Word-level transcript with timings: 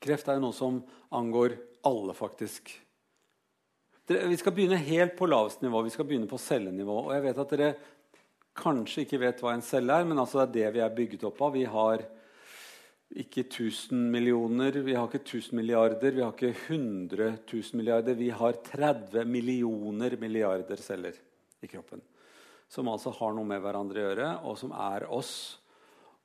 Kreft 0.00 0.28
er 0.28 0.38
jo 0.38 0.46
noe 0.46 0.56
som 0.56 0.80
angår 1.12 1.58
alle, 1.86 2.14
faktisk. 2.16 2.72
Vi 4.10 4.36
skal 4.40 4.54
begynne 4.56 4.80
helt 4.80 5.16
på 5.18 5.28
lavest 5.28 5.60
nivå. 5.62 5.84
Vi 5.86 5.92
skal 5.94 6.08
begynne 6.08 6.30
på 6.30 6.40
cellenivå. 6.40 6.96
Og 7.06 7.12
jeg 7.14 7.26
vet 7.28 7.42
at 7.44 7.52
dere 7.54 7.74
kanskje 8.58 9.04
ikke 9.04 9.20
vet 9.22 9.42
hva 9.44 9.52
en 9.54 9.64
celle 9.64 9.94
er, 9.94 10.08
men 10.08 10.18
altså 10.18 10.42
det 10.42 10.64
er 10.64 10.72
det 10.72 10.72
vi 10.74 10.82
er 10.86 10.96
bygget 10.96 11.26
opp 11.28 11.44
av. 11.46 11.54
Vi 11.54 11.66
har 11.68 12.02
ikke 13.10 13.44
1000 13.44 14.10
millioner, 14.10 14.80
vi 14.86 14.94
har 14.94 15.08
ikke 15.08 15.22
1000 15.22 15.56
milliarder, 15.58 16.14
vi 16.14 16.22
har 16.22 16.34
ikke 16.34 16.52
100 16.54 17.30
000 17.52 17.78
milliarder. 17.78 18.14
Vi 18.14 18.30
har 18.30 18.58
30 18.66 19.24
millioner 19.26 20.16
milliarder 20.20 20.82
celler 20.82 21.16
i 21.60 21.70
kroppen. 21.70 22.02
Som 22.70 22.88
altså 22.88 23.10
har 23.14 23.34
noe 23.34 23.46
med 23.46 23.62
hverandre 23.62 23.98
å 23.98 24.04
gjøre, 24.08 24.28
og 24.46 24.58
som 24.58 24.74
er 24.74 25.08
oss. 25.10 25.32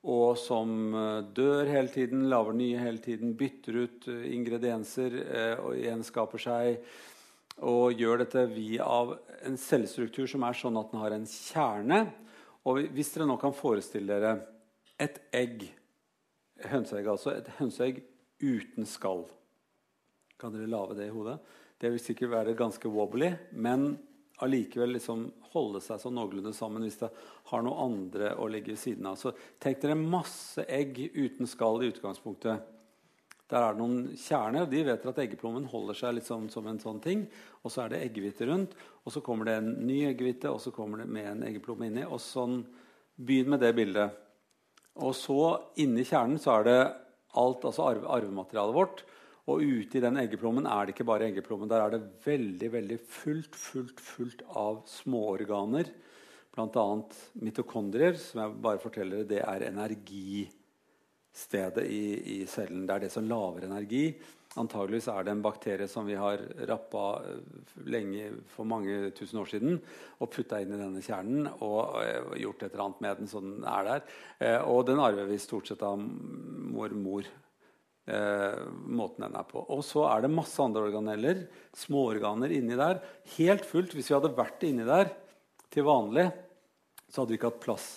Og 0.06 0.36
som 0.38 0.94
eh, 0.94 1.24
dør 1.34 1.66
hele 1.66 1.90
tiden, 1.90 2.28
lager 2.30 2.54
nye 2.54 2.78
hele 2.78 3.02
tiden, 3.02 3.34
bytter 3.38 3.80
ut 3.82 4.08
eh, 4.12 4.26
ingredienser 4.36 5.16
eh, 5.24 5.54
og 5.58 5.78
gjenskaper 5.80 6.42
seg 6.42 6.80
og 7.66 7.96
gjør 7.96 8.20
dette 8.20 8.42
via 8.50 8.84
en 9.48 9.56
cellestruktur 9.56 10.28
som 10.28 10.44
er 10.44 10.58
sånn 10.58 10.76
at 10.76 10.90
den 10.92 11.00
har 11.00 11.14
en 11.16 11.24
kjerne. 11.30 12.00
Og 12.68 12.82
hvis 12.92 13.14
dere 13.14 13.26
nå 13.30 13.38
kan 13.40 13.54
forestille 13.56 14.12
dere 14.12 14.34
et 15.00 15.16
egg, 15.34 15.64
hønseegg 16.68 17.08
altså, 17.08 17.32
et 17.32 17.48
hønseegg 17.58 18.02
uten 18.44 18.84
skall 18.88 19.24
Kan 20.36 20.52
dere 20.52 20.68
lage 20.68 20.98
det 20.98 21.08
i 21.08 21.14
hodet? 21.14 21.38
Det 21.80 21.88
vil 21.92 22.00
sikkert 22.00 22.34
være 22.34 22.56
ganske 22.56 22.88
wobbly, 22.92 23.30
men 23.56 23.94
allikevel 24.44 24.96
liksom 24.96 25.26
holde 25.54 25.80
seg 25.80 26.00
sånn 26.00 26.16
noenlunde 26.18 26.52
sammen 26.56 26.84
hvis 26.84 26.98
det 27.00 27.10
har 27.50 27.62
noe 27.64 27.84
andre 27.86 28.34
å 28.36 28.48
legge 28.50 28.74
ved 28.74 28.80
siden 28.82 29.08
av. 29.08 29.16
Så 29.20 29.32
tenk 29.62 29.80
dere 29.82 29.96
masse 29.98 30.66
egg 30.68 30.98
uten 31.14 31.48
skall 31.48 31.80
i 31.82 31.90
utgangspunktet. 31.92 32.72
Der 33.46 33.62
er 33.62 33.76
det 33.76 33.80
noen 33.80 34.16
kjerner. 34.18 34.66
De 34.66 34.82
vet 34.88 35.06
at 35.06 35.18
eggeplommen 35.22 35.68
holder 35.70 35.96
seg 35.96 36.18
sånn, 36.26 36.48
som 36.50 36.66
en 36.66 36.80
sånn 36.82 36.98
ting. 37.02 37.24
Og 37.62 37.72
så 37.72 37.84
er 37.84 37.92
det 37.92 38.02
eggehvite 38.08 38.48
rundt, 38.50 38.74
og 39.06 39.14
så 39.14 39.22
kommer 39.22 39.46
det 39.46 39.60
en 39.60 39.70
ny 39.86 40.00
eggehvite, 40.08 40.50
og 40.50 40.58
så 40.64 40.72
kommer 40.74 41.02
det 41.02 41.06
med 41.14 41.30
en 41.30 41.44
eggeplomme 41.46 41.86
inni. 41.86 42.04
og 42.04 42.20
sånn, 42.22 42.64
Begynn 43.16 43.48
med 43.48 43.62
det 43.64 43.70
bildet. 43.72 44.12
Og 45.00 45.14
så 45.16 45.40
inni 45.80 46.02
kjernen 46.04 46.40
så 46.40 46.58
er 46.58 46.66
det 46.66 46.80
alt, 47.36 47.62
altså 47.64 47.86
arve, 47.86 48.04
arvematerialet 48.12 48.76
vårt. 48.76 49.04
Og 49.46 49.62
ute 49.62 49.98
i 49.98 50.02
den 50.02 50.16
eggeplommen 50.18 50.66
er 50.66 50.86
det 50.86 50.96
ikke 50.96 51.06
bare 51.06 51.28
eggeplommen. 51.28 51.68
Der 51.70 51.84
er 51.84 51.92
det 51.94 52.00
veldig 52.24 52.72
veldig 52.72 52.96
fullt, 52.98 53.54
fullt, 53.54 54.00
fullt 54.02 54.42
av 54.58 54.80
småorganer. 54.90 55.86
Bl.a. 56.56 56.86
mitokondrier, 57.44 58.16
som 58.18 58.40
jeg 58.42 58.56
bare 58.64 58.80
forteller 58.82 59.28
det 59.28 59.42
er 59.44 59.66
energistedet 59.68 61.84
i, 61.84 62.40
i, 62.40 62.46
cellen. 62.50 62.86
Det 62.88 62.94
er 62.96 63.02
det 63.04 63.12
som 63.14 63.28
lager 63.28 63.68
energi. 63.68 64.06
Antageligvis 64.56 65.08
er 65.12 65.20
det 65.22 65.32
en 65.36 65.44
bakterie 65.44 65.88
som 65.92 66.08
vi 66.08 66.16
har 66.16 66.40
rappa 66.66 67.22
eh, 67.28 67.40
lenge 67.92 68.32
for 68.50 68.64
mange 68.66 69.12
tusen 69.14 69.38
år 69.42 69.48
siden 69.52 69.76
og 70.16 70.30
putta 70.32 70.60
inn 70.64 70.72
i 70.72 70.80
denne 70.80 71.02
kjernen 71.04 71.44
og 71.60 72.00
uh, 72.00 72.32
gjort 72.40 72.62
et 72.64 72.72
eller 72.72 72.84
annet 72.86 73.02
med 73.04 73.12
den 73.20 73.28
så 73.28 73.44
den 73.44 73.60
er 73.68 73.82
der. 73.90 74.00
Uh, 74.40 74.60
og 74.72 74.88
den 74.88 75.04
arver 75.04 75.28
vi 75.28 75.36
stort 75.38 75.68
sett 75.68 75.82
av 75.84 76.00
mormor. 76.00 77.28
Uh, 78.06 78.68
måten 78.86 79.24
den 79.24 79.34
er 79.34 79.46
på. 79.48 79.64
Og 79.74 79.80
så 79.82 80.04
er 80.12 80.22
det 80.22 80.30
masse 80.30 80.62
andre 80.62 80.84
organeller, 80.86 81.40
småorganer 81.74 82.54
inni 82.54 82.78
der. 82.78 83.00
Helt 83.34 83.66
fullt. 83.66 83.96
Hvis 83.96 84.12
vi 84.12 84.14
hadde 84.14 84.34
vært 84.36 84.62
inni 84.68 84.86
der 84.86 85.10
til 85.74 85.88
vanlig, 85.88 86.28
så 87.10 87.22
hadde 87.22 87.34
vi 87.34 87.40
ikke 87.40 87.50
hatt 87.50 87.64
plass 87.64 87.88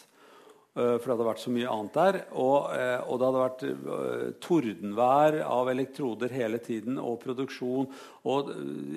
Eh, 0.79 0.95
for 0.99 1.09
det 1.09 1.15
hadde 1.15 1.27
vært 1.27 1.41
så 1.41 1.51
mye 1.53 1.71
annet 1.73 1.97
der. 1.97 2.17
Og, 2.37 2.69
eh, 2.75 2.99
og, 3.01 3.17
det 3.17 3.27
hadde 3.27 3.41
vært 3.41 3.63
eh, 3.67 4.25
tordenvær 4.43 5.39
av 5.45 5.71
elektroder 5.73 6.35
hele 6.35 6.59
tiden, 6.63 6.99
og 7.01 7.19
produksjon. 7.23 7.89
Og 8.29 8.51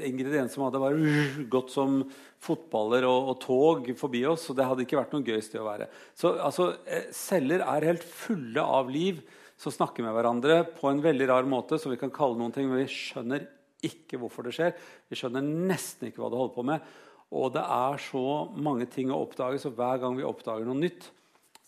ingredienser 0.04 0.54
som 0.54 0.66
hadde 0.68 0.82
bare 0.82 1.46
gått 1.52 1.72
som 1.74 2.02
fotballer 2.42 3.06
og, 3.08 3.32
og, 3.32 3.36
tog 3.42 3.92
forbi 3.98 4.24
oss. 4.30 4.46
Så 4.48 4.56
det 4.58 4.68
hadde 4.68 4.86
ikke 4.86 5.00
vært 5.00 5.16
noe 5.16 5.26
gøy 5.26 5.40
sted 5.42 5.62
å 5.62 5.68
være. 5.70 5.88
Så 6.18 6.36
altså, 6.36 6.72
celler 7.16 7.64
er 7.64 7.90
helt 7.92 8.06
fulle 8.06 8.62
av 8.62 8.92
liv 8.92 9.22
som 9.62 9.74
snakker 9.74 10.02
med 10.02 10.14
hverandre 10.16 10.62
på 10.74 10.90
en 10.90 11.02
veldig 11.02 11.28
rar 11.30 11.46
måte, 11.46 11.78
som 11.78 11.92
vi 11.92 12.00
kan 12.00 12.10
kalle 12.14 12.38
noen 12.38 12.54
ting, 12.54 12.66
men 12.66 12.82
vi 12.82 12.90
skjønner 12.90 13.46
ikke 13.86 14.18
hvorfor 14.18 14.46
det 14.46 14.54
skjer. 14.56 14.74
Vi 15.10 15.18
skjønner 15.18 15.44
nesten 15.46 16.08
ikke 16.08 16.22
hva 16.22 16.30
det 16.32 16.40
holder 16.40 16.56
på 16.56 16.64
med. 16.66 16.86
Og 17.32 17.52
det 17.54 17.62
er 17.62 18.02
så 18.02 18.24
mange 18.58 18.88
ting 18.90 19.12
å 19.12 19.22
oppdage, 19.22 19.60
så 19.62 19.72
hver 19.72 20.02
gang 20.02 20.18
vi 20.18 20.26
oppdager 20.26 20.66
noe 20.66 20.80
nytt, 20.82 21.06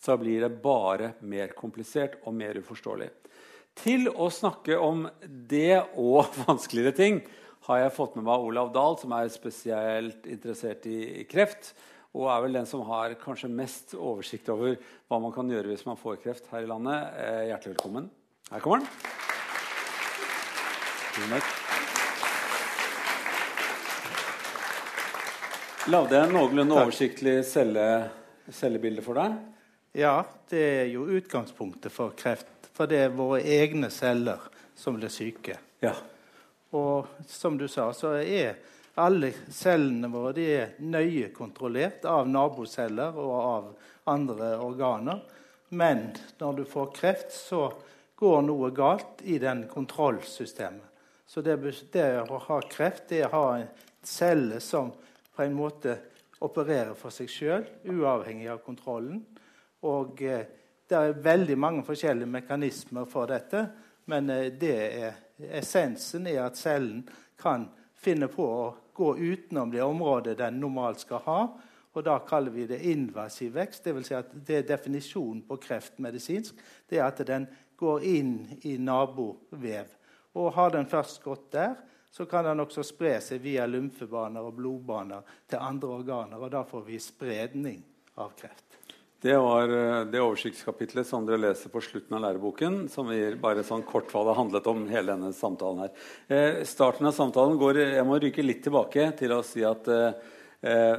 så 0.02 0.18
blir 0.20 0.42
det 0.44 0.58
bare 0.64 1.14
mer 1.24 1.54
komplisert 1.56 2.18
og 2.26 2.34
mer 2.36 2.58
uforståelig. 2.60 3.08
Til 3.78 4.10
å 4.10 4.28
snakke 4.30 4.76
om 4.78 5.06
det 5.24 5.80
og 5.94 6.34
vanskeligere 6.44 6.98
ting 6.98 7.22
har 7.68 7.80
jeg 7.80 7.94
fått 7.96 8.18
med 8.18 8.26
meg 8.26 8.44
Olav 8.44 8.74
Dahl, 8.74 8.98
som 9.00 9.14
er 9.16 9.30
spesielt 9.32 10.26
interessert 10.28 10.84
i 10.90 11.24
kreft. 11.30 11.72
Og 12.14 12.28
er 12.30 12.44
vel 12.44 12.54
den 12.54 12.66
som 12.70 12.84
har 12.86 13.16
kanskje 13.18 13.50
mest 13.50 13.96
oversikt 13.98 14.46
over 14.54 14.76
hva 15.10 15.18
man 15.18 15.32
kan 15.34 15.48
gjøre 15.50 15.72
hvis 15.72 15.86
man 15.88 15.98
får 15.98 16.20
kreft 16.22 16.46
her 16.52 16.62
i 16.62 16.68
landet. 16.70 17.10
Eh, 17.18 17.40
hjertelig 17.50 17.74
velkommen. 17.74 18.06
Her 18.52 18.62
kommer 18.62 18.84
han. 18.84 18.88
Lagde 25.90 26.14
jeg 26.16 26.28
en 26.28 26.36
noenlunde 26.38 26.76
oversiktlig 26.80 27.34
celle, 27.50 27.84
cellebilde 28.46 29.02
for 29.04 29.18
deg? 29.18 29.34
Ja, 29.98 30.14
det 30.50 30.62
er 30.62 30.86
jo 30.92 31.08
utgangspunktet 31.18 31.92
for 31.94 32.14
kreft. 32.18 32.70
For 32.74 32.90
det 32.90 32.98
er 33.04 33.14
våre 33.14 33.42
egne 33.42 33.90
celler 33.94 34.46
som 34.78 34.96
blir 34.98 35.10
syke. 35.10 35.58
Ja. 35.82 35.92
Og 36.74 37.10
som 37.30 37.58
du 37.58 37.66
sa, 37.70 37.90
så 37.94 38.16
er 38.22 38.56
alle 38.94 39.32
cellene 39.50 40.08
våre 40.10 40.32
de 40.36 40.44
er 40.54 40.74
nøye 40.78 41.30
kontrollert 41.34 42.04
av 42.06 42.28
naboceller 42.30 43.16
og 43.18 43.34
av 43.38 43.70
andre 44.10 44.54
organer. 44.62 45.22
Men 45.74 46.12
når 46.38 46.60
du 46.60 46.64
får 46.68 46.92
kreft, 46.94 47.32
så 47.34 47.66
går 48.14 48.42
noe 48.46 48.70
galt 48.70 49.24
i 49.26 49.38
den 49.42 49.64
kontrollsystemet. 49.68 50.90
Så 51.26 51.42
det, 51.42 51.56
det 51.90 52.06
å 52.30 52.38
ha 52.38 52.60
kreft, 52.70 53.08
det 53.10 53.24
er 53.24 53.32
å 53.32 53.40
ha 53.40 53.54
en 53.58 53.70
celle 54.04 54.60
som 54.62 54.92
på 55.34 55.42
en 55.42 55.56
måte 55.56 55.96
opererer 56.44 56.94
for 56.98 57.14
seg 57.14 57.30
sjøl, 57.32 57.64
uavhengig 57.88 58.50
av 58.52 58.60
kontrollen. 58.62 59.22
Og 59.88 60.20
eh, 60.22 60.44
det 60.86 61.00
er 61.00 61.18
veldig 61.24 61.56
mange 61.58 61.82
forskjellige 61.86 62.30
mekanismer 62.30 63.08
for 63.10 63.32
dette. 63.32 63.64
Men 64.12 64.30
eh, 64.30 64.52
det 64.52 64.76
er, 64.84 65.18
essensen 65.58 66.28
er 66.30 66.44
at 66.44 66.60
cellen 66.60 67.02
kan 67.40 67.66
finne 67.98 68.28
på 68.30 68.44
å 68.44 68.66
gå 68.94 69.16
utenom 69.18 69.70
det 69.70 69.82
området 69.82 70.38
den 70.38 70.60
normalt 70.62 71.02
skal 71.04 71.22
ha. 71.26 71.40
Og 71.94 72.02
da 72.02 72.18
kaller 72.26 72.50
vi 72.50 72.66
det 72.66 72.80
invasiv 72.90 73.54
vekst. 73.54 73.84
Det, 73.84 73.94
vil 73.94 74.06
si 74.06 74.16
at 74.18 74.32
det 74.34 74.60
er 74.60 74.68
definisjonen 74.68 75.44
på 75.46 75.58
kreft 75.62 76.00
medisinsk. 76.02 76.58
Det 76.90 76.98
er 76.98 77.06
at 77.06 77.22
den 77.26 77.46
går 77.78 78.06
inn 78.08 78.34
i 78.66 78.76
nabovev. 78.82 79.92
Og 80.34 80.54
har 80.56 80.74
den 80.74 80.90
først 80.90 81.22
gått 81.22 81.52
der, 81.54 81.76
så 82.10 82.26
kan 82.30 82.46
den 82.46 82.62
også 82.62 82.82
spre 82.86 83.16
seg 83.22 83.42
via 83.42 83.66
lymfebaner 83.66 84.46
og 84.46 84.54
blodbaner 84.58 85.26
til 85.50 85.62
andre 85.62 85.96
organer. 86.00 86.38
Og 86.38 86.50
da 86.54 86.62
får 86.66 86.86
vi 86.86 86.98
spredning 87.02 87.82
av 88.18 88.34
kreft. 88.38 88.63
Det 89.24 89.36
var 89.40 89.70
eh, 89.72 90.02
det 90.04 90.20
oversiktskapitlet 90.20 91.06
som 91.08 91.24
dere 91.24 91.40
leser 91.40 91.70
på 91.72 91.80
slutten 91.80 92.12
av 92.18 92.20
læreboken. 92.26 92.74
som 92.92 93.08
gir 93.08 93.38
bare 93.40 93.62
sånn 93.64 93.80
kort 93.88 94.10
hva 94.12 94.20
det 94.28 94.34
handlet 94.36 94.66
om 94.68 94.82
hele 94.90 95.14
denne 95.14 95.30
samtalen 95.32 95.78
her. 95.80 95.92
Eh, 96.28 96.56
starten 96.68 97.08
av 97.08 97.14
samtalen 97.16 97.56
går 97.56 97.78
Jeg 97.80 98.04
må 98.04 98.18
ryke 98.20 98.42
litt 98.44 98.60
tilbake 98.66 99.06
til 99.16 99.32
å 99.32 99.38
si 99.40 99.64
at 99.64 99.88
eh, 99.88 100.18
eh, 100.60 100.98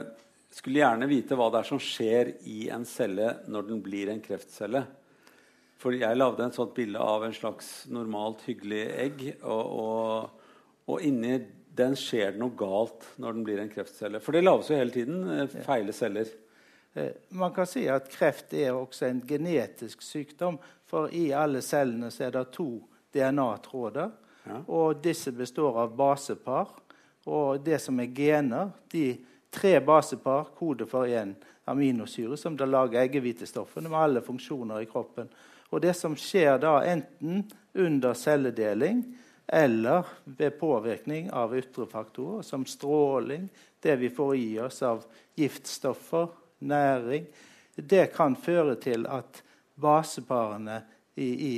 skulle 0.50 0.82
gjerne 0.82 1.06
vite 1.06 1.38
hva 1.38 1.52
det 1.54 1.60
er 1.60 1.70
som 1.70 1.78
skjer 1.78 2.32
i 2.50 2.64
en 2.74 2.88
celle 2.90 3.28
når 3.46 3.68
den 3.68 3.84
blir 3.86 4.10
en 4.10 4.24
kreftcelle. 4.26 4.82
For 5.78 5.94
jeg 5.94 6.18
lagde 6.18 6.48
et 6.48 6.58
sånt 6.58 6.74
bilde 6.74 6.98
av 6.98 7.28
en 7.28 7.36
slags 7.36 7.86
normalt 7.94 8.42
hyggelig 8.48 8.88
egg. 9.04 9.22
Og, 9.44 9.78
og, 9.84 10.50
og 10.90 11.06
inni 11.06 11.44
den 11.78 11.94
skjer 11.94 12.34
det 12.34 12.42
noe 12.42 12.58
galt 12.58 13.06
når 13.22 13.38
den 13.38 13.46
blir 13.46 13.62
en 13.62 13.70
kreftcelle. 13.70 14.18
For 14.18 14.34
det 14.34 14.42
lages 14.48 14.74
jo 14.74 14.82
hele 14.82 14.98
tiden 14.98 15.30
eh, 15.30 15.62
feile 15.70 15.94
celler. 15.94 16.34
Eh, 16.96 17.12
man 17.30 17.54
kan 17.54 17.68
si 17.68 17.86
at 17.92 18.08
kreft 18.12 18.54
er 18.56 18.72
også 18.74 19.10
en 19.10 19.22
genetisk 19.28 20.02
sykdom. 20.02 20.58
For 20.88 21.12
i 21.12 21.28
alle 21.36 21.62
cellene 21.66 22.08
er 22.08 22.32
det 22.32 22.46
to 22.56 22.70
DNA-tråder. 23.14 24.12
Ja. 24.46 24.62
Og 24.68 25.02
disse 25.04 25.34
består 25.36 25.82
av 25.84 25.96
basepar. 25.98 26.72
Og 27.26 27.60
det 27.66 27.82
som 27.82 28.00
er 28.00 28.14
gener, 28.16 28.72
de 28.92 29.10
tre 29.52 29.80
basepar 29.84 30.52
koder 30.56 30.88
for 30.88 31.10
én 31.10 31.34
aminosyre, 31.66 32.38
som 32.38 32.56
da 32.58 32.68
lager 32.70 33.02
eggehvitestoffene 33.02 33.90
med 33.90 34.00
alle 34.00 34.22
funksjoner 34.22 34.84
i 34.84 34.90
kroppen. 34.90 35.30
Og 35.74 35.82
det 35.82 35.96
som 35.98 36.16
skjer 36.16 36.60
da 36.62 36.78
enten 36.86 37.44
under 37.74 38.14
celledeling 38.14 39.02
eller 39.48 40.06
ved 40.24 40.60
påvirkning 40.60 41.32
av 41.34 41.56
ytre 41.58 41.88
faktorer 41.90 42.46
som 42.46 42.66
stråling, 42.70 43.50
det 43.82 43.98
vi 44.02 44.10
får 44.14 44.36
i 44.38 44.48
oss 44.62 44.82
av 44.86 45.04
giftstoffer, 45.38 46.30
næring, 46.60 47.28
det 47.76 48.06
kan 48.16 48.36
føre 48.36 48.76
til 48.80 49.08
at 49.12 49.42
baseparene 49.76 50.82
i, 51.16 51.28
i, 51.28 51.54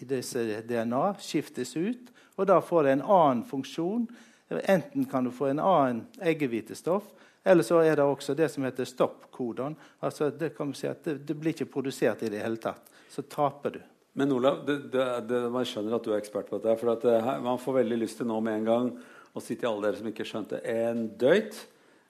i 0.00 0.04
disse 0.08 0.62
DNA 0.66 1.14
skiftes 1.22 1.76
ut, 1.76 2.12
og 2.36 2.46
da 2.50 2.60
får 2.62 2.86
det 2.86 2.96
en 2.96 3.06
annen 3.06 3.44
funksjon. 3.46 4.06
Enten 4.50 5.06
kan 5.10 5.26
du 5.26 5.32
få 5.34 5.50
en 5.50 5.62
annen 5.62 6.04
eggehvitestoff, 6.22 7.08
eller 7.46 7.62
så 7.62 7.80
er 7.82 7.96
det 7.96 8.06
også 8.06 8.34
det 8.34 8.48
som 8.50 8.66
heter 8.66 8.86
stopp-kodon. 8.86 9.76
Altså, 10.02 10.30
det 10.30 10.52
si 10.74 10.88
det, 11.04 11.14
det, 11.26 11.34
blir 11.34 11.54
ikke 11.54 11.70
produsert 11.70 12.22
i 12.26 12.30
det 12.30 12.42
hele 12.42 12.58
tatt. 12.58 12.90
Så 13.08 13.22
taper 13.22 13.70
du. 13.70 13.80
Men 14.18 14.32
Olav, 14.32 14.64
det, 14.66 14.90
det, 15.28 15.40
man 15.52 15.66
skjønner 15.68 15.94
at 15.98 16.04
du 16.04 16.10
er 16.10 16.18
ekspert 16.18 16.50
på 16.50 16.58
dette. 16.58 16.74
for 16.80 16.94
at, 16.94 17.04
her, 17.04 17.40
Man 17.40 17.58
får 17.62 17.82
veldig 17.82 17.98
lyst 18.00 18.18
til 18.18 18.26
nå 18.26 18.40
med 18.40 18.60
en 18.60 18.66
gang 18.66 18.90
å 19.36 19.42
si 19.44 19.54
til 19.54 19.68
alle 19.68 19.86
dere 19.86 20.00
som 20.00 20.10
ikke 20.10 20.26
skjønte 20.26 20.62
en 20.72 21.06
døyt 21.20 21.58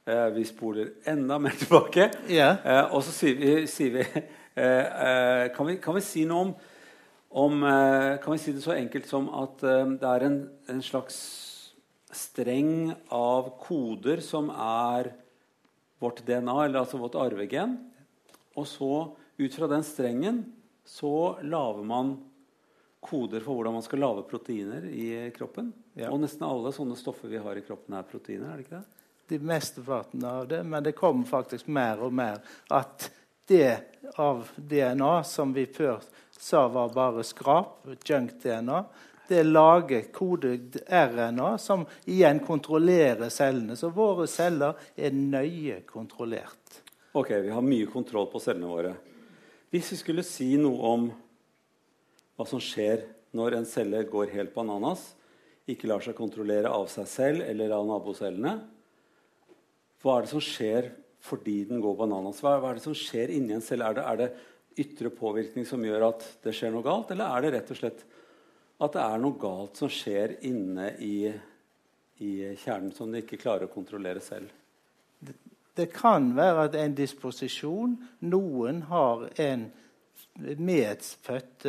eh, 0.07 0.29
Vi 0.37 0.45
spoler 0.45 0.93
enda 1.05 1.39
mer 1.39 1.57
tilbake. 1.59 2.11
Yeah. 2.29 2.63
Eh, 2.65 2.95
og 2.95 3.05
så 3.07 3.15
sier 3.15 3.37
vi, 3.41 3.53
sier 3.71 3.99
vi, 3.99 4.07
eh, 4.63 4.87
eh 5.11 5.45
kan 5.57 5.69
vi, 5.69 5.77
kan 5.83 5.97
vi 5.99 6.05
si 6.05 6.25
noe 6.29 6.49
om 6.49 6.57
om, 7.37 7.61
kan 8.23 8.33
vi 8.33 8.39
si 8.41 8.53
det 8.55 8.63
så 8.65 8.73
enkelt 8.73 9.09
som 9.11 9.27
at 9.35 9.61
det 9.61 10.09
er 10.09 10.23
en, 10.25 10.37
en, 10.73 10.79
slags 10.81 11.17
streng 12.09 12.95
av 13.13 13.51
koder 13.61 14.23
som 14.25 14.49
er 14.49 15.11
vårt 16.01 16.23
DNA, 16.25 16.55
eller 16.65 16.81
altså 16.81 17.01
vårt 17.03 17.19
arvegen. 17.21 17.75
Og 18.57 18.65
så, 18.71 18.93
ut 19.37 19.59
fra 19.59 19.69
den 19.69 19.85
strengen, 19.85 20.41
så 20.87 21.37
lager 21.45 21.85
man 21.85 22.15
koder 23.07 23.43
for 23.45 23.59
hvordan 23.59 23.77
man 23.77 23.85
skal 23.85 24.03
lage 24.03 24.27
proteiner 24.31 24.87
i 24.89 25.31
kroppen. 25.37 25.73
Ja. 25.99 26.11
Og 26.13 26.21
nesten 26.23 26.47
alle 26.47 26.73
sånne 26.75 26.97
stoffer 26.99 27.31
vi 27.31 27.41
har 27.43 27.59
i 27.59 27.65
kroppen, 27.67 27.97
er 27.97 28.07
proteiner. 28.09 28.53
er 28.53 28.57
det 28.57 28.67
ikke 28.67 28.81
det? 28.81 28.96
De 29.29 29.39
mesteparten 29.39 30.25
av 30.25 30.49
det, 30.49 30.63
men 30.63 30.85
det 30.87 30.93
kommer 30.99 31.27
faktisk 31.27 31.67
mer 31.67 32.03
og 32.07 32.13
mer 32.15 32.39
at 32.71 33.09
det 33.51 33.79
av 34.19 34.47
DNA 34.57 35.25
som 35.27 35.53
vi 35.55 35.67
før 35.67 36.03
sa 36.31 36.67
var 36.69 36.95
bare 36.95 37.25
skrap, 37.27 37.87
junk-DNA, 38.05 38.85
det 39.29 39.43
lager 39.43 40.03
kodet 40.13 40.77
RNA, 40.87 41.59
som 41.59 41.87
igjen 42.05 42.39
kontrollerer 42.47 43.29
cellene. 43.29 43.77
Så 43.77 43.91
våre 43.91 44.29
celler 44.31 44.79
er 44.95 45.11
nøye 45.11 45.81
kontrollert. 45.87 46.83
Ok, 47.13 47.31
Vi 47.31 47.51
har 47.51 47.63
mye 47.63 47.87
kontroll 47.91 48.29
på 48.31 48.41
cellene 48.41 48.71
våre. 48.71 48.95
Hvis 49.71 49.93
vi 49.93 49.99
skulle 49.99 50.23
si 50.23 50.53
noe 50.61 50.93
om 50.93 51.09
hva 52.37 52.47
som 52.47 52.63
skjer 52.63 53.03
når 53.35 53.59
en 53.59 53.67
celle 53.67 54.05
går 54.07 54.31
helt 54.37 54.55
bananas, 54.55 55.15
ikke 55.67 55.89
lar 55.91 56.05
seg 56.05 56.15
kontrollere 56.15 56.71
av 56.71 56.87
seg 56.93 57.09
selv 57.11 57.43
eller 57.49 57.73
av 57.75 57.87
nabocellene, 57.89 58.61
hva 60.07 60.21
er 60.21 60.27
det 60.27 60.31
som 60.31 60.45
skjer 60.45 60.93
fordi 61.27 61.65
den 61.67 61.81
går 61.83 61.97
bananas? 61.99 62.39
Hva 62.45 62.61
er 62.61 62.79
det 62.79 62.85
som 62.85 62.95
skjer 62.95 63.33
inni 63.35 63.57
en 63.57 63.65
selv? 63.65 63.89
Er 63.89 63.97
det, 63.97 64.05
er 64.07 64.21
det 64.21 64.85
ytre 64.87 65.11
påvirkning 65.11 65.67
som 65.67 65.83
gjør 65.83 66.11
at 66.13 66.23
det 66.45 66.55
skjer 66.55 66.71
noe 66.75 66.85
galt, 66.87 67.11
eller 67.11 67.33
er 67.33 67.43
det 67.43 67.53
rett 67.57 67.73
og 67.73 67.81
slett 67.81 68.05
at 68.77 68.93
det 68.93 69.03
er 69.03 69.23
noe 69.23 69.41
galt 69.41 69.81
som 69.81 69.91
skjer 69.91 70.37
inne 70.47 70.91
i, 71.03 71.33
i 72.23 72.33
kjernen 72.61 72.93
som 72.95 73.11
de 73.11 73.25
ikke 73.25 73.41
klarer 73.41 73.67
å 73.67 73.73
kontrollere 73.73 74.23
selv? 74.23 74.53
Det, 75.19 75.35
det 75.77 75.89
kan 75.95 76.29
være 76.37 76.69
at 76.69 76.79
en 76.79 76.95
disposisjon 76.97 77.97
Noen 78.29 78.83
har 78.91 79.27
en 79.43 79.67
medfødt 80.37 81.67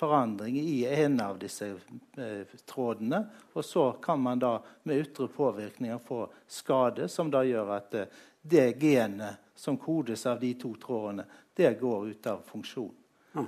forandring 0.00 0.56
i 0.56 0.86
en 0.86 1.20
av 1.20 1.38
disse 1.38 1.68
eh, 2.16 2.54
trådene. 2.64 3.24
Og 3.52 3.64
så 3.64 3.90
kan 4.02 4.20
man 4.20 4.40
da 4.40 4.54
med 4.88 5.02
ytre 5.04 5.28
påvirkninger 5.28 5.98
få 6.04 6.22
skade, 6.48 7.08
som 7.08 7.30
da 7.30 7.44
gjør 7.44 7.74
at 7.76 7.96
eh, 8.00 8.22
det 8.40 8.80
genet 8.80 9.52
som 9.54 9.76
kodes 9.76 10.24
av 10.26 10.40
de 10.40 10.54
to 10.56 10.72
trådene, 10.80 11.26
det 11.56 11.74
går 11.80 12.08
ut 12.14 12.30
av 12.32 12.40
funksjon. 12.48 12.94
Ja. 13.34 13.44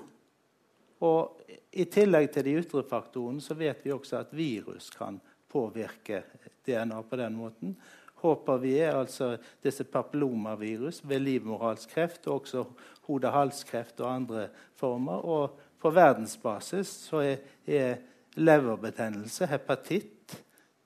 Og 1.08 1.40
I 1.72 1.88
tillegg 1.88 2.28
til 2.34 2.44
de 2.46 2.58
ytre 2.60 2.84
faktorene 2.84 3.40
så 3.40 3.56
vet 3.56 3.80
vi 3.86 3.94
også 3.94 4.20
at 4.20 4.36
virus 4.36 4.90
kan 4.92 5.16
påvirke 5.52 6.22
DNA 6.68 7.00
på 7.08 7.16
den 7.16 7.40
måten. 7.40 7.76
Håper 8.22 8.60
vi 8.62 8.76
er 8.78 8.94
altså 8.94 9.32
disse 9.64 9.88
papillomavirus 9.88 11.00
ved 11.08 11.24
livmorhalskreft 11.24 12.28
og 12.28 12.42
også 12.42 12.68
hode-halskreft 13.08 13.98
og 14.04 14.12
andre 14.12 14.44
former. 14.78 15.24
Og 15.24 15.71
på 15.82 15.90
verdensbasis 15.90 16.90
så 17.08 17.22
er, 17.26 17.42
er 17.66 17.96
leverbetennelse, 18.38 19.48
hepatitt, 19.50 20.36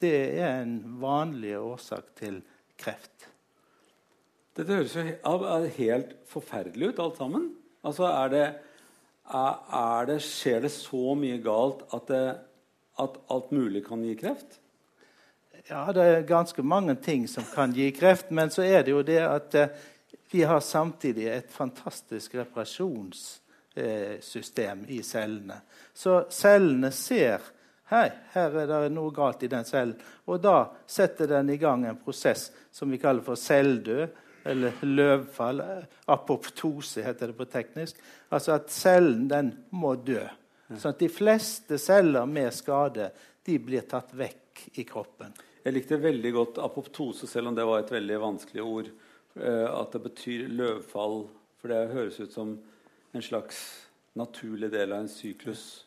det 0.01 0.17
er 0.41 0.63
en 0.63 0.77
vanlig 1.01 1.55
årsak 1.59 2.11
til 2.19 2.41
kreft. 2.81 3.29
Dette 4.57 4.73
høres 4.73 4.97
jo 4.97 5.05
helt 5.77 6.15
forferdelig 6.29 6.93
ut, 6.93 7.01
alt 7.05 7.19
sammen. 7.21 7.49
Altså, 7.85 8.09
er 8.09 8.33
det, 8.33 8.45
er 9.29 10.07
det, 10.09 10.21
Skjer 10.25 10.63
det 10.65 10.73
så 10.73 11.17
mye 11.19 11.41
galt 11.45 11.85
at, 11.93 12.09
det, 12.09 12.23
at, 13.01 13.19
alt 13.33 13.53
mulig 13.53 13.85
kan 13.87 14.05
gi 14.05 14.15
kreft? 14.19 14.59
Ja, 15.69 15.91
det 15.93 16.05
er 16.05 16.29
ganske 16.29 16.63
mange 16.63 16.95
ting 17.03 17.27
som 17.29 17.45
kan 17.53 17.75
gi 17.77 17.91
kreft. 17.93 18.31
Men 18.31 18.53
så 18.55 18.65
er 18.65 18.87
det 18.87 18.95
jo 18.95 19.05
det 19.05 19.21
at 19.25 19.57
eh, 19.59 19.77
vi 20.33 20.45
har 20.47 20.61
samtidig 20.65 21.29
et 21.31 21.53
fantastisk 21.53 22.37
reparasjonssystem 23.77 24.85
i 24.89 25.03
cellene. 25.03 25.61
Så 25.95 26.27
cellene 26.31 26.91
ser 26.91 27.41
Hei, 27.87 28.11
her 28.33 28.51
er 28.59 28.67
det 28.67 28.89
noe 28.91 29.13
galt 29.15 29.45
i 29.47 29.49
den 29.49 29.63
cellen. 29.65 29.95
Og 30.27 30.41
da 30.43 30.73
setter 30.91 31.29
den 31.31 31.53
i 31.55 31.57
gang 31.57 31.85
en 31.87 32.01
prosess 32.03 32.49
som 32.75 32.91
vi 32.91 32.99
kaller 32.99 33.23
for 33.23 33.39
celledød, 33.39 34.09
eller 34.43 34.81
løvfall. 34.83 35.63
Apoptose 36.11 37.05
heter 37.07 37.31
det 37.31 37.37
på 37.39 37.47
teknisk. 37.47 38.01
Altså 38.35 38.57
at 38.57 38.75
cellen 38.75 39.29
den 39.31 39.53
må 39.71 39.95
dø. 40.03 40.25
Sånn 40.67 40.97
at 40.97 40.99
de 40.99 41.07
fleste 41.07 41.79
celler 41.79 42.27
med 42.27 42.51
skade 42.55 43.13
de 43.47 43.59
blir 43.63 43.87
tatt 43.87 44.11
vekk 44.19 44.67
i 44.83 44.87
kroppen. 44.87 45.31
Jeg 45.63 45.79
likte 45.79 46.03
veldig 46.03 46.33
godt 46.35 46.59
apoptose, 46.63 47.31
selv 47.31 47.53
om 47.53 47.55
det 47.55 47.71
var 47.71 47.85
et 47.85 47.95
veldig 47.95 48.19
vanskelig 48.19 48.67
ord. 48.67 48.91
Eh, 49.39 49.67
at 49.71 49.95
det 49.95 50.03
betyr 50.11 50.51
løvfall. 50.51 51.21
For 51.63 51.71
det 51.71 51.95
høres 51.95 52.19
ut 52.19 52.35
som 52.35 52.59
en 53.17 53.25
slags 53.25 53.59
naturlig 54.17 54.71
del 54.73 54.95
av 54.95 55.05
en 55.05 55.13
syklus. 55.13 55.85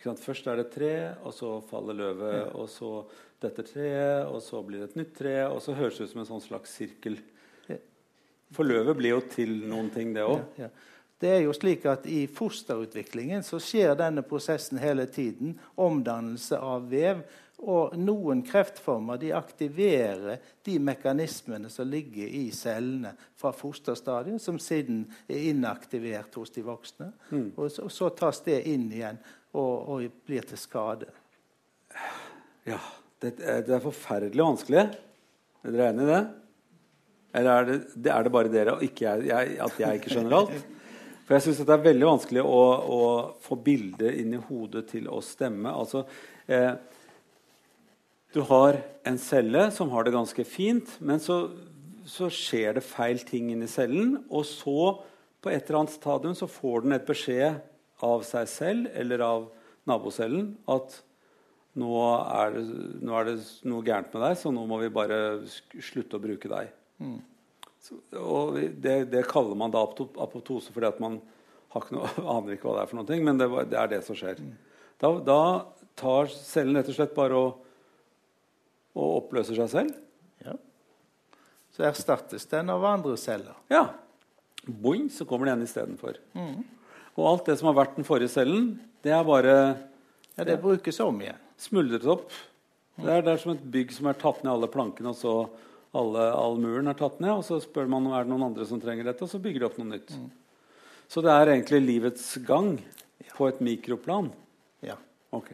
Først 0.00 0.46
er 0.48 0.56
det 0.56 0.66
et 0.66 0.76
tre, 0.76 0.94
og 1.24 1.34
så 1.36 1.58
faller 1.68 1.98
løvet, 1.98 2.54
og 2.56 2.68
så 2.72 2.92
dette 3.40 3.64
treet, 3.68 4.28
og 4.28 4.40
så 4.44 4.62
blir 4.64 4.82
det 4.82 4.90
et 4.90 5.00
nytt 5.00 5.12
tre. 5.18 5.34
Og 5.48 5.60
så 5.64 5.76
høres 5.76 5.98
det 5.98 6.08
ut 6.08 6.14
som 6.14 6.22
en 6.22 6.30
sånn 6.34 6.44
slags 6.44 6.72
sirkel. 6.76 7.18
For 8.50 8.66
løvet 8.66 8.96
blir 8.98 9.14
jo 9.14 9.20
til 9.30 9.52
noen 9.70 9.92
ting, 9.94 10.14
det 10.16 10.24
òg. 10.26 10.40
Ja, 10.58 10.66
ja. 10.66 10.96
Det 11.20 11.28
er 11.28 11.42
jo 11.44 11.52
slik 11.52 11.84
at 11.84 12.06
I 12.08 12.22
fosterutviklingen 12.32 13.44
så 13.44 13.58
skjer 13.60 13.92
denne 13.98 14.24
prosessen 14.24 14.80
hele 14.80 15.04
tiden. 15.12 15.52
Omdannelse 15.76 16.56
av 16.56 16.86
vev. 16.88 17.20
Og 17.60 17.96
noen 18.00 18.40
kreftformer 18.46 19.18
de 19.20 19.34
aktiverer 19.36 20.40
de 20.64 20.78
mekanismene 20.80 21.68
som 21.72 21.88
ligger 21.88 22.28
i 22.28 22.46
cellene 22.56 23.12
fra 23.36 23.52
fosterstadiet, 23.52 24.40
som 24.40 24.58
siden 24.62 25.02
er 25.28 25.50
inaktivert 25.50 26.38
hos 26.40 26.54
de 26.54 26.64
voksne. 26.64 27.10
Mm. 27.28 27.50
Og, 27.56 27.68
så, 27.68 27.84
og, 27.84 27.92
så, 27.92 28.08
tas 28.16 28.40
det 28.46 28.62
inn 28.72 28.88
igjen 28.88 29.20
og, 29.52 29.74
og 29.92 30.24
blir 30.24 30.48
til 30.48 30.60
skade. 30.60 31.10
Ja. 32.68 32.80
Det, 33.20 33.34
det 33.36 33.74
er 33.76 33.82
forferdelig 33.84 34.40
vanskelig. 34.40 34.82
Er 35.60 35.74
dere 35.74 35.88
enig 35.92 36.06
i 36.06 36.08
det? 36.08 36.20
Eller 37.36 37.50
er 37.50 37.66
det, 37.68 38.10
er 38.10 38.24
det 38.24 38.32
bare 38.32 38.52
dere 38.52 38.76
og 38.78 38.84
ikke 38.84 39.04
jeg, 39.04 39.26
jeg, 39.28 39.58
at 39.60 39.80
jeg 39.82 40.00
ikke 40.00 40.12
skjønner 40.14 40.36
alt? 40.38 40.62
For 41.26 41.36
jeg 41.36 41.44
syns 41.44 41.60
det 41.62 41.74
er 41.76 41.82
veldig 41.84 42.06
vanskelig 42.08 42.42
å, 42.42 42.62
å 42.96 43.02
få 43.44 43.58
bildet 43.62 44.16
inn 44.18 44.32
i 44.34 44.40
hodet 44.48 44.86
til 44.90 45.04
å 45.12 45.20
stemme. 45.22 45.70
Altså, 45.70 46.02
eh, 46.50 46.72
du 48.34 48.40
har 48.46 48.78
en 49.06 49.18
celle 49.18 49.66
som 49.74 49.90
har 49.90 50.06
det 50.06 50.14
ganske 50.14 50.44
fint, 50.46 50.92
men 51.02 51.22
så, 51.22 51.42
så 52.06 52.28
skjer 52.30 52.78
det 52.78 52.86
feil 52.86 53.22
ting 53.26 53.50
inni 53.50 53.68
cellen. 53.70 54.20
Og 54.30 54.46
så, 54.46 54.96
på 55.42 55.50
et 55.50 55.64
eller 55.66 55.82
annet 55.82 55.96
stadium, 55.96 56.36
så 56.38 56.46
får 56.50 56.84
den 56.84 56.94
et 56.94 57.08
beskjed 57.08 57.58
av 58.06 58.22
seg 58.24 58.48
selv 58.48 58.92
eller 58.96 59.24
av 59.24 59.48
nabocellen 59.88 60.54
at 60.70 61.00
nå 61.80 61.90
er, 62.02 62.54
det, 62.56 62.62
nå 63.06 63.16
er 63.16 63.28
det 63.28 63.36
noe 63.70 63.84
gærent 63.86 64.14
med 64.14 64.24
deg, 64.24 64.38
så 64.40 64.50
nå 64.54 64.64
må 64.66 64.80
vi 64.80 64.92
bare 64.92 65.18
slutte 65.46 66.18
å 66.18 66.22
bruke 66.22 66.50
deg. 66.50 66.72
Mm. 67.00 67.18
Så, 67.80 67.96
og 68.20 68.58
det, 68.58 68.96
det, 69.12 69.22
kaller 69.30 69.56
man 69.56 69.72
da 69.72 69.84
apoptose 69.86 70.74
fordi 70.74 70.90
at 70.90 70.98
man 71.02 71.20
ikke 71.70 71.94
noe, 71.94 72.10
aner 72.34 72.56
ikke 72.56 72.68
hva 72.68 72.80
det 72.80 72.84
er 72.84 72.90
for 72.90 73.00
noe, 73.00 73.20
men 73.26 73.40
det, 73.40 73.48
det, 73.70 73.78
er 73.78 73.92
det 73.94 74.02
som 74.06 74.18
skjer. 74.18 74.42
Mm. 74.42 74.56
Da, 75.00 75.12
da, 75.24 75.42
tar 76.00 76.30
cellen 76.32 76.78
rett 76.78 76.88
og 76.90 76.96
slett 76.96 77.16
bare 77.16 77.38
og, 77.38 77.69
og 79.00 79.16
oppløser 79.22 79.56
seg 79.58 79.70
selv. 79.72 79.96
Ja. 80.44 80.56
Så 81.74 81.86
erstattes 81.88 82.46
den 82.50 82.72
av 82.72 82.84
andre 82.84 83.16
celler. 83.20 83.56
Ja. 83.72 83.86
Boing, 84.66 85.08
så 85.12 85.24
kommer 85.24 85.48
det 85.48 85.56
en 85.56 85.64
istedenfor. 85.64 86.18
Mm. 86.36 86.60
Og 87.16 87.26
alt 87.26 87.48
det 87.48 87.56
som 87.60 87.70
har 87.70 87.78
vært 87.80 87.96
den 87.98 88.06
forrige 88.06 88.32
cellen, 88.32 88.74
det 89.04 89.14
er 89.16 89.24
bare 89.26 89.54
Ja, 90.36 90.44
det 90.46 90.60
brukes 90.62 91.00
om 91.04 91.18
igjen. 91.20 91.40
Smuldret 91.60 92.06
opp. 92.08 92.30
Det 93.00 93.08
er, 93.08 93.24
det 93.24 93.32
er 93.32 93.40
som 93.40 93.54
et 93.54 93.64
bygg 93.72 93.92
som 93.96 94.08
er 94.08 94.18
tatt 94.20 94.42
ned 94.44 94.52
alle 94.52 94.68
plankene, 94.72 95.12
og 95.12 95.18
så 95.18 95.34
alle, 95.96 96.26
all 96.36 96.58
muren 96.60 96.88
er 96.90 96.96
tatt 96.98 97.18
ned. 97.20 97.32
Og 97.40 97.44
så 97.46 97.58
spør 97.64 97.88
man 97.90 98.06
om 98.08 98.14
er 98.16 98.26
det 98.26 98.32
noen 98.32 98.46
andre 98.50 98.66
som 98.68 98.80
trenger 98.82 99.08
dette, 99.08 99.24
og 99.24 99.32
så 99.32 99.40
bygger 99.42 99.64
de 99.64 99.68
opp 99.68 99.80
noe 99.80 99.90
nytt. 99.90 100.14
Mm. 100.16 100.28
Så 101.10 101.24
det 101.24 101.32
er 101.34 101.54
egentlig 101.54 101.82
livets 101.86 102.26
gang. 102.46 102.76
På 103.36 103.48
et 103.48 103.60
mikroplan? 103.64 104.28
Ja. 104.84 104.98
Ok. 105.32 105.48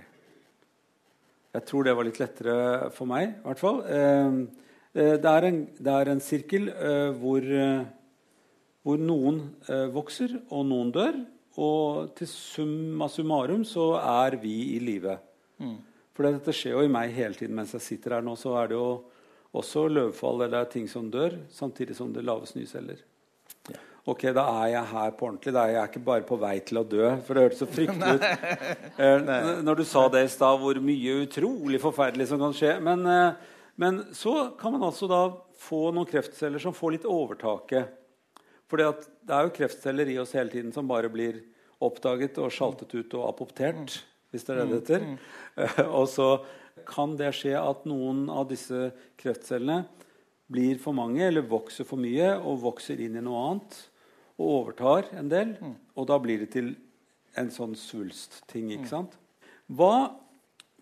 Jeg 1.57 1.65
tror 1.71 1.87
det 1.87 1.95
var 1.97 2.05
litt 2.05 2.19
lettere 2.21 2.57
for 2.93 3.09
meg, 3.09 3.39
i 3.39 3.47
hvert 3.47 3.61
fall. 3.63 3.79
Eh, 3.89 4.41
eh, 4.93 5.15
det, 5.23 5.31
er 5.31 5.49
en, 5.49 5.63
det 5.81 5.95
er 5.95 6.11
en 6.13 6.21
sirkel 6.21 6.69
eh, 6.69 7.15
hvor, 7.17 7.41
eh, 7.41 7.87
hvor 8.85 9.01
noen 9.01 9.41
vokser, 9.95 10.37
og 10.53 10.67
noen 10.69 10.93
dør. 10.95 11.19
Og 11.57 12.13
til 12.19 12.29
summa 12.29 13.09
summarum 13.09 13.65
så 13.65 13.95
er 14.03 14.37
vi 14.43 14.57
i 14.75 14.81
live. 14.85 15.17
Mm. 15.57 15.79
For 16.13 16.29
dette 16.29 16.53
skjer 16.53 16.77
jo 16.77 16.85
i 16.85 16.93
meg 16.93 17.15
hele 17.17 17.37
tiden 17.39 17.57
mens 17.57 17.73
jeg 17.77 17.85
sitter 17.85 18.19
her 18.19 18.27
nå. 18.27 18.37
Så 18.37 18.53
er 18.61 18.69
det 18.69 18.77
jo 18.77 18.91
også 19.57 19.87
løvfall 19.89 20.45
eller 20.45 20.69
ting 20.69 20.85
som 20.93 21.09
dør, 21.13 21.39
samtidig 21.53 21.97
som 21.97 22.13
det 22.13 22.25
laves 22.27 22.53
nye 22.57 22.69
celler. 22.69 23.01
Ok, 24.07 24.23
da 24.37 24.45
er 24.63 24.69
jeg 24.71 24.87
her 24.93 25.15
på 25.19 25.27
ordentlig. 25.27 25.53
Da 25.57 25.65
er 25.67 25.73
jeg 25.81 25.91
ikke 25.91 26.05
bare 26.07 26.23
på 26.29 26.37
vei 26.39 26.55
til 26.63 26.79
å 26.79 26.85
dø. 26.87 27.09
For 27.27 27.35
det 27.35 27.43
hørtes 27.49 27.63
så 27.65 27.67
fryktelig 27.67 28.19
ut 28.21 29.01
eh, 29.03 29.33
når 29.67 29.81
du 29.81 29.85
sa 29.89 30.05
det 30.15 30.21
i 30.29 30.31
stad, 30.31 30.61
hvor 30.63 30.79
mye 30.79 31.17
utrolig 31.25 31.81
forferdelig 31.83 32.29
som 32.31 32.39
kan 32.39 32.55
skje. 32.55 32.77
Men, 32.87 33.03
eh, 33.11 33.57
men 33.83 33.99
så 34.15 34.53
kan 34.61 34.77
man 34.77 34.85
altså 34.87 35.09
da 35.11 35.23
få 35.59 35.89
noen 35.97 36.07
kreftceller 36.07 36.63
som 36.63 36.77
får 36.77 36.95
litt 36.95 37.09
overtaket. 37.11 37.91
For 38.71 38.79
det 38.79 38.87
er 39.35 39.49
jo 39.49 39.55
kreftceller 39.59 40.13
i 40.15 40.21
oss 40.23 40.37
hele 40.39 40.55
tiden 40.55 40.71
som 40.75 40.87
bare 40.91 41.11
blir 41.11 41.43
oppdaget 41.83 42.39
og 42.43 42.55
sjaltet 42.55 42.95
ut 42.95 43.19
og 43.19 43.27
apoptert. 43.33 43.99
Hvis 44.31 44.47
det 44.47 44.55
er 44.55 44.63
det 44.63 44.69
det 44.71 44.79
heter. 44.85 45.11
Eh, 45.59 45.83
Og 45.91 46.07
så 46.15 46.31
kan 46.87 47.19
det 47.19 47.33
skje 47.35 47.57
at 47.59 47.83
noen 47.91 48.29
av 48.31 48.47
disse 48.55 48.93
kreftcellene 49.19 49.83
blir 50.47 50.79
for 50.79 50.95
mange 50.95 51.27
eller 51.27 51.43
vokser 51.43 51.83
for 51.89 51.99
mye 51.99 52.37
og 52.39 52.63
vokser 52.63 53.03
inn 53.03 53.19
i 53.19 53.27
noe 53.27 53.43
annet 53.51 53.83
og 54.39 54.47
overtar 54.61 55.09
en 55.17 55.29
del. 55.33 55.57
Og 55.97 56.07
da 56.11 56.19
blir 56.23 56.39
det 56.45 56.51
til 56.53 56.75
en 57.37 57.51
sånn 57.53 57.75
svulstting. 57.77 58.71
ikke 58.77 58.89
sant? 58.89 59.17
Hva 59.69 60.15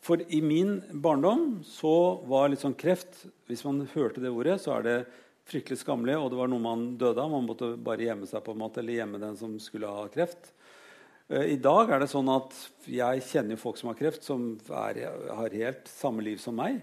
For 0.04 0.20
i 0.28 0.42
min 0.44 0.82
barndom 1.00 1.62
så 1.64 2.20
var 2.28 2.50
litt 2.52 2.61
sånn 2.61 2.75
kreft 2.76 3.23
Hvis 3.49 3.62
man 3.64 3.87
hørte 3.94 4.20
det 4.20 4.28
ordet, 4.28 4.58
så 4.61 4.75
er 4.76 4.82
det 4.84 4.96
fryktelig 5.49 5.78
skammelig, 5.80 6.16
og 6.20 6.30
det 6.32 6.37
var 6.38 6.49
noe 6.49 6.61
man 6.61 6.82
døde 7.00 7.20
av. 7.20 7.30
Man 7.32 7.46
måtte 7.49 7.70
bare 7.76 8.04
gjemme 8.04 8.26
seg 8.28 8.42
på 8.44 8.52
en 8.52 8.61
måte, 8.61 8.80
eller 8.80 8.99
gjemme 8.99 9.18
den 9.20 9.37
som 9.37 9.58
skulle 9.61 9.88
ha 9.88 10.06
kreft. 10.08 10.52
Eh, 11.28 11.52
I 11.52 11.56
dag 11.61 11.90
er 11.92 12.00
det 12.00 12.08
sånn 12.12 12.28
at 12.32 12.52
jeg 12.88 13.25
kjenner 13.28 13.56
folk 13.61 13.76
som 13.80 13.90
har 13.92 13.99
kreft, 13.99 14.25
som 14.25 14.46
er, 14.73 15.02
har 15.37 15.56
helt 15.56 15.88
samme 15.88 16.25
liv 16.25 16.37
som 16.40 16.56
meg. 16.56 16.80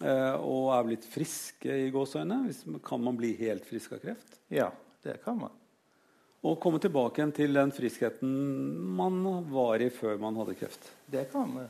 eh, 0.00 0.34
Og 0.40 0.72
er 0.76 0.84
blitt 0.90 1.04
friske 1.08 1.72
i 1.86 1.90
gåseøyne. 1.92 2.52
Kan 2.84 3.00
man 3.04 3.16
bli 3.16 3.34
helt 3.40 3.64
frisk 3.68 3.92
av 3.96 4.00
kreft? 4.04 4.38
ja, 4.50 4.70
det 5.04 5.22
kan 5.24 5.38
man. 5.40 5.50
Og 6.42 6.58
komme 6.58 6.80
tilbake 6.82 7.20
igjen 7.20 7.34
til 7.36 7.54
den 7.54 7.70
friskheten 7.74 8.32
man 8.98 9.20
var 9.52 9.82
i 9.82 9.90
før 9.94 10.18
man 10.18 10.40
hadde 10.40 10.56
kreft. 10.58 10.88
Det 11.06 11.28
kan 11.30 11.46
man. 11.52 11.68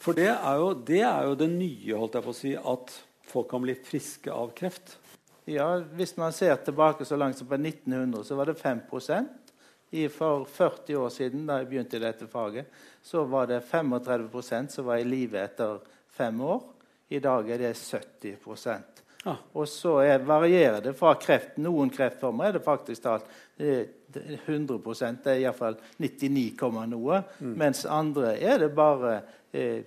For 0.00 0.16
det 0.16 0.30
er 0.30 0.60
jo 0.60 0.70
det, 0.72 1.02
er 1.04 1.26
jo 1.28 1.34
det 1.36 1.50
nye, 1.52 1.98
holdt 1.98 2.16
jeg 2.16 2.24
på 2.24 2.32
å 2.32 2.38
si, 2.38 2.54
at 2.56 2.94
folk 3.28 3.50
kan 3.50 3.64
bli 3.64 3.74
friske 3.84 4.32
av 4.32 4.54
kreft. 4.56 4.96
Ja, 5.48 5.76
Hvis 5.96 6.16
man 6.16 6.32
ser 6.32 6.56
tilbake 6.56 7.04
så 7.04 7.16
langt 7.16 7.38
som 7.38 7.48
på 7.48 7.56
1900, 7.56 8.24
så 8.24 8.36
var 8.38 8.46
det 8.46 8.54
5 8.54 8.80
I 9.90 10.08
For 10.08 10.44
40 10.44 10.96
år 10.96 11.08
siden, 11.08 11.46
da 11.46 11.58
jeg 11.58 11.68
begynte 11.68 11.96
i 11.96 12.00
dette 12.00 12.26
faget, 12.26 12.66
så 13.02 13.24
var 13.24 13.46
det 13.46 13.64
35% 13.64 14.68
som 14.68 14.84
var 14.84 14.98
i 14.98 15.04
live 15.04 15.40
etter 15.40 15.80
fem 16.10 16.40
år. 16.40 16.62
I 17.08 17.18
dag 17.18 17.50
er 17.50 17.58
det 17.58 17.76
70 17.76 18.36
Ja. 19.24 19.34
Og 19.58 19.68
så 19.68 19.98
er, 20.04 20.22
varierer 20.24 20.80
det 20.84 20.94
fra 20.98 21.14
kreft. 21.20 21.56
Noen 21.60 21.90
kreftformer 21.90 22.48
er 22.48 22.58
det 22.58 22.64
faktisk 22.64 23.04
talt 23.04 23.26
eh, 23.56 23.86
det 24.08 24.22
er 24.24 24.38
100 24.46 24.78
Det 25.24 25.32
er 25.34 25.40
iallfall 25.42 25.76
99, 25.98 26.54
noe. 26.62 26.86
noe. 26.88 27.22
Mens 27.38 27.84
andre 27.84 28.36
er 28.40 28.62
det 28.62 28.70
bare 28.76 29.18
eh, 29.52 29.82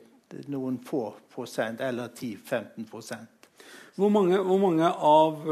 noen 0.52 0.78
få 0.86 1.08
prosent, 1.34 1.82
eller 1.82 2.10
10-15 2.10 2.86
Hvor 3.96 4.10
mange, 4.10 4.38
hvor 4.38 4.60
mange 4.60 4.88
av 4.88 5.48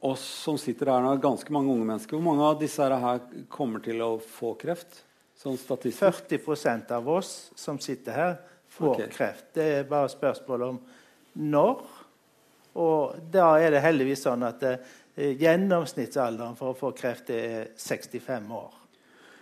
oss 0.00 0.24
som 0.44 0.58
sitter 0.58 0.90
her 0.92 1.02
nå, 1.04 1.14
ganske 1.20 1.52
mange 1.52 1.72
unge 1.72 1.84
mennesker, 1.84 2.16
hvor 2.16 2.24
mange 2.24 2.44
av 2.44 2.60
disse 2.60 2.84
her 2.84 3.24
kommer 3.52 3.82
til 3.84 4.00
å 4.04 4.14
få 4.20 4.54
kreft? 4.60 5.02
Sånn 5.40 5.58
statistisk? 5.60 6.28
40% 6.28 6.92
av 6.96 7.08
oss 7.08 7.50
som 7.56 7.78
sitter 7.80 8.16
her, 8.16 8.34
får 8.70 8.94
okay. 8.94 9.10
kreft. 9.12 9.46
Det 9.56 9.66
er 9.78 9.88
bare 9.88 10.10
spørsmål 10.12 10.66
om 10.66 10.80
når. 11.40 11.80
Og 12.78 13.16
da 13.32 13.52
er 13.58 13.74
det 13.74 13.82
heldigvis 13.82 14.22
sånn 14.26 14.44
at 14.46 14.62
eh, 14.68 14.76
gjennomsnittsalderen 15.40 16.58
for 16.58 16.72
å 16.72 16.78
få 16.78 16.92
kreft 16.96 17.32
er 17.34 17.72
65 17.74 18.52
år. 18.54 18.70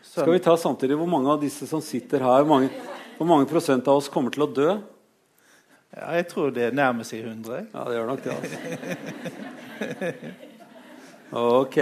Så, 0.02 0.23
Skal 0.23 0.32
vi 0.32 0.44
ta 0.44 0.56
samtidig 0.56 0.97
hvor 0.97 1.11
mange 1.11 1.28
av 1.32 1.42
disse 1.42 1.66
som 1.68 1.82
sitter 1.85 2.25
her, 2.25 2.44
hvor 2.47 2.54
mange, 2.54 2.70
hvor 3.18 3.28
mange 3.28 3.49
prosent 3.50 3.88
av 3.90 4.00
oss 4.00 4.08
kommer 4.12 4.32
til 4.32 4.47
å 4.47 4.52
dø? 4.52 4.70
ja, 5.99 6.08
jeg 6.18 6.28
tror 6.30 6.52
det 6.54 6.70
nærmer 6.76 7.06
seg 7.06 7.25
100. 7.25 7.68
Ja, 7.73 7.85
det 7.88 7.97
gjør 7.97 8.11
nok 8.12 8.25
det. 8.25 8.37
altså. 8.37 8.58
Ok. 11.28 11.75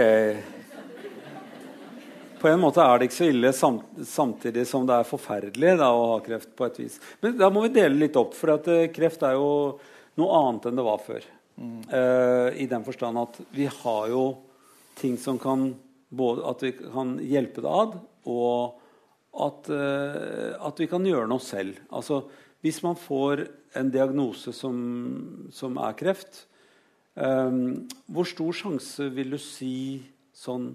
På 2.40 2.48
en 2.50 2.58
måte 2.60 2.82
er 2.82 2.98
det 2.98 3.06
ikke 3.06 3.16
så 3.16 3.28
ille 3.30 3.52
samtidig 3.54 4.64
som 4.66 4.88
det 4.88 4.96
er 4.98 5.06
forferdelig 5.06 5.76
da, 5.78 5.92
å 5.94 6.08
ha 6.16 6.16
kreft. 6.24 6.50
på 6.58 6.66
et 6.66 6.80
vis. 6.82 6.98
Men 7.22 7.36
da 7.38 7.48
må 7.54 7.62
vi 7.62 7.70
dele 7.76 7.94
litt 8.00 8.18
opp, 8.18 8.34
for 8.34 8.56
at, 8.56 8.66
eh, 8.68 8.88
kreft 8.90 9.22
er 9.22 9.38
jo 9.38 9.78
noe 10.18 10.40
annet 10.40 10.66
enn 10.66 10.80
det 10.80 10.86
var 10.86 10.98
før. 10.98 11.22
Eh, 11.56 12.62
I 12.62 12.66
den 12.68 12.84
forstand 12.84 13.18
at 13.18 13.40
vi 13.56 13.68
har 13.70 14.08
jo 14.12 14.24
ting 14.98 15.16
som 15.20 15.38
kan 15.40 15.70
både 16.08 16.44
at 16.48 16.62
vi 16.62 16.72
kan 16.78 17.16
hjelpe 17.20 17.64
det 17.64 17.70
ad, 17.72 17.96
og 18.26 18.82
at, 19.36 19.68
uh, 19.68 20.56
at 20.64 20.80
vi 20.80 20.88
kan 20.88 21.04
gjøre 21.04 21.28
noe 21.28 21.42
selv. 21.44 21.76
Altså, 21.92 22.22
hvis 22.64 22.80
man 22.84 22.96
får 22.96 23.44
en 23.76 23.90
diagnose 23.92 24.54
som, 24.56 24.76
som 25.52 25.76
er 25.82 25.96
kreft, 25.98 26.46
um, 27.14 27.84
hvor 28.08 28.28
stor 28.28 28.56
sjanse 28.56 29.10
vil 29.12 29.36
du 29.36 29.40
si 29.42 29.76
sånn 30.36 30.74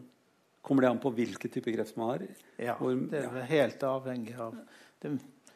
Kommer 0.62 0.86
det 0.86 0.90
an 0.92 1.00
på 1.02 1.10
hvilken 1.18 1.50
type 1.50 1.72
kreft 1.74 1.96
man 1.98 2.12
har? 2.12 2.24
Ja, 2.62 2.76
Hvor- 2.78 2.94
det 3.10 3.18
er 3.18 3.38
ja. 3.40 3.46
helt 3.50 3.82
avhengig 3.82 4.36
av 4.38 4.60
det, 5.02 5.16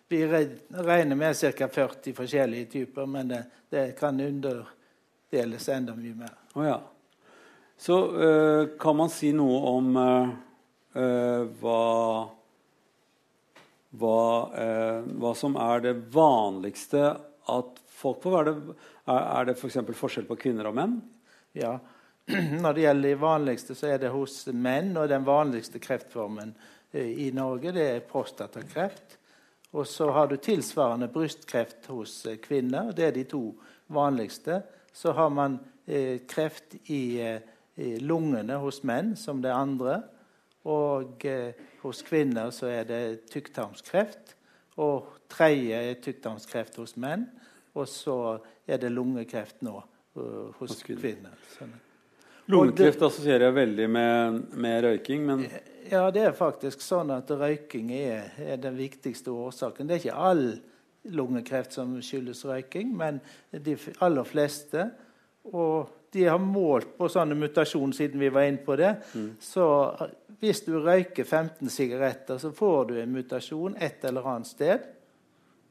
Vi 0.09 0.23
regner 0.25 1.15
med 1.15 1.37
ca. 1.37 1.67
40 1.67 2.13
forskjellige 2.17 2.71
typer, 2.71 3.05
men 3.05 3.27
det, 3.27 3.43
det 3.69 3.83
kan 3.99 4.17
underdeles 5.31 5.69
enda 5.69 5.95
mye 5.95 6.15
mer. 6.15 6.33
Oh, 6.53 6.65
ja. 6.65 6.81
Så 7.77 8.21
eh, 8.23 8.67
kan 8.79 8.95
man 8.95 9.09
si 9.09 9.31
noe 9.35 9.59
om 9.75 9.97
eh, 9.97 11.45
hva 11.59 12.29
hva, 13.95 14.51
eh, 14.59 15.03
hva 15.15 15.31
som 15.35 15.55
er 15.55 15.83
det 15.83 15.93
vanligste 16.11 17.01
at 17.47 17.81
folk 17.87 18.21
får? 18.23 18.31
være 18.31 18.51
det, 18.51 18.75
er, 19.07 19.19
er 19.21 19.45
det 19.45 19.55
f.eks. 19.55 19.77
For 19.79 19.99
forskjell 20.05 20.27
på 20.27 20.39
kvinner 20.39 20.67
og 20.67 20.75
menn? 20.75 20.97
Ja. 21.55 21.77
Når 22.63 22.73
det 22.73 22.83
gjelder 22.83 23.09
de 23.09 23.19
vanligste, 23.21 23.75
så 23.75 23.93
er 23.93 24.01
det 24.03 24.11
hos 24.11 24.41
menn. 24.51 24.91
Og 24.99 25.07
den 25.11 25.23
vanligste 25.27 25.79
kreftformen 25.79 26.51
i 26.95 27.29
Norge 27.35 27.71
det 27.75 27.85
er 27.93 28.03
prostatakreft. 28.07 29.17
Og 29.75 29.87
så 29.87 30.09
har 30.15 30.27
du 30.27 30.35
tilsvarende 30.39 31.07
brystkreft 31.11 31.87
hos 31.91 32.21
kvinner. 32.43 32.91
Det 32.95 33.07
er 33.07 33.15
de 33.15 33.23
to 33.31 33.45
vanligste. 33.95 34.61
Så 34.95 35.11
har 35.11 35.29
man 35.29 35.59
eh, 35.85 36.21
kreft 36.27 36.75
i, 36.89 37.19
eh, 37.19 37.41
i 37.75 37.97
lungene 37.99 38.55
hos 38.63 38.79
menn 38.87 39.15
som 39.19 39.41
det 39.43 39.51
andre. 39.51 39.99
Og 40.71 41.25
eh, 41.27 41.51
hos 41.83 41.99
kvinner 42.07 42.53
så 42.55 42.69
er 42.71 42.87
det 42.87 43.01
tykktarmskreft. 43.33 44.37
Og 44.79 45.09
tredje 45.31 45.81
er 45.91 45.99
tykktarmskreft 46.03 46.79
hos 46.79 46.95
menn. 46.95 47.27
Og 47.75 47.89
så 47.91 48.17
er 48.63 48.79
det 48.79 48.93
lungekreft 48.95 49.59
nå 49.67 49.75
uh, 49.75 50.53
hos 50.55 50.77
Hos 50.77 50.83
kvinner. 50.87 51.35
Sånn. 51.57 51.73
Lungekreft 52.47 53.03
assosierer 53.03 53.49
jeg 53.49 53.55
veldig 53.57 53.87
med, 53.91 54.39
med 54.53 54.77
røyking, 54.85 55.25
men 55.27 55.43
Ja, 55.89 56.07
det 56.13 56.23
er 56.29 56.37
faktisk 56.37 56.81
sånn 56.81 57.11
at 57.13 57.29
røyking 57.29 57.91
er, 57.93 58.31
er 58.41 58.61
den 58.61 58.77
viktigste 58.77 59.33
årsaken. 59.33 59.89
Det 59.89 59.97
er 59.97 60.03
ikke 60.05 60.23
all 60.29 60.45
lungekreft 61.13 61.75
som 61.77 61.97
skyldes 62.01 62.45
røyking, 62.45 62.95
men 62.97 63.19
de 63.51 63.77
aller 64.03 64.27
fleste. 64.27 64.89
Og 65.53 65.91
de 66.15 66.23
har 66.25 66.39
målt 66.39 66.95
på 66.97 67.09
sånne 67.11 67.35
mutasjoner, 67.35 67.93
siden 67.93 68.21
vi 68.23 68.31
var 68.31 68.47
inne 68.47 68.63
på 68.63 68.77
det. 68.79 68.93
Så 69.43 69.65
eh, 69.99 70.13
hvis 70.39 70.63
du 70.65 70.77
røyker 70.79 71.23
15 71.23 71.69
sigaretter, 71.69 72.39
så 72.39 72.51
får 72.55 72.85
du 72.89 72.99
en 73.01 73.11
mutasjon 73.11 73.75
et 73.83 74.05
eller 74.07 74.29
annet 74.31 74.47
sted. 74.47 74.85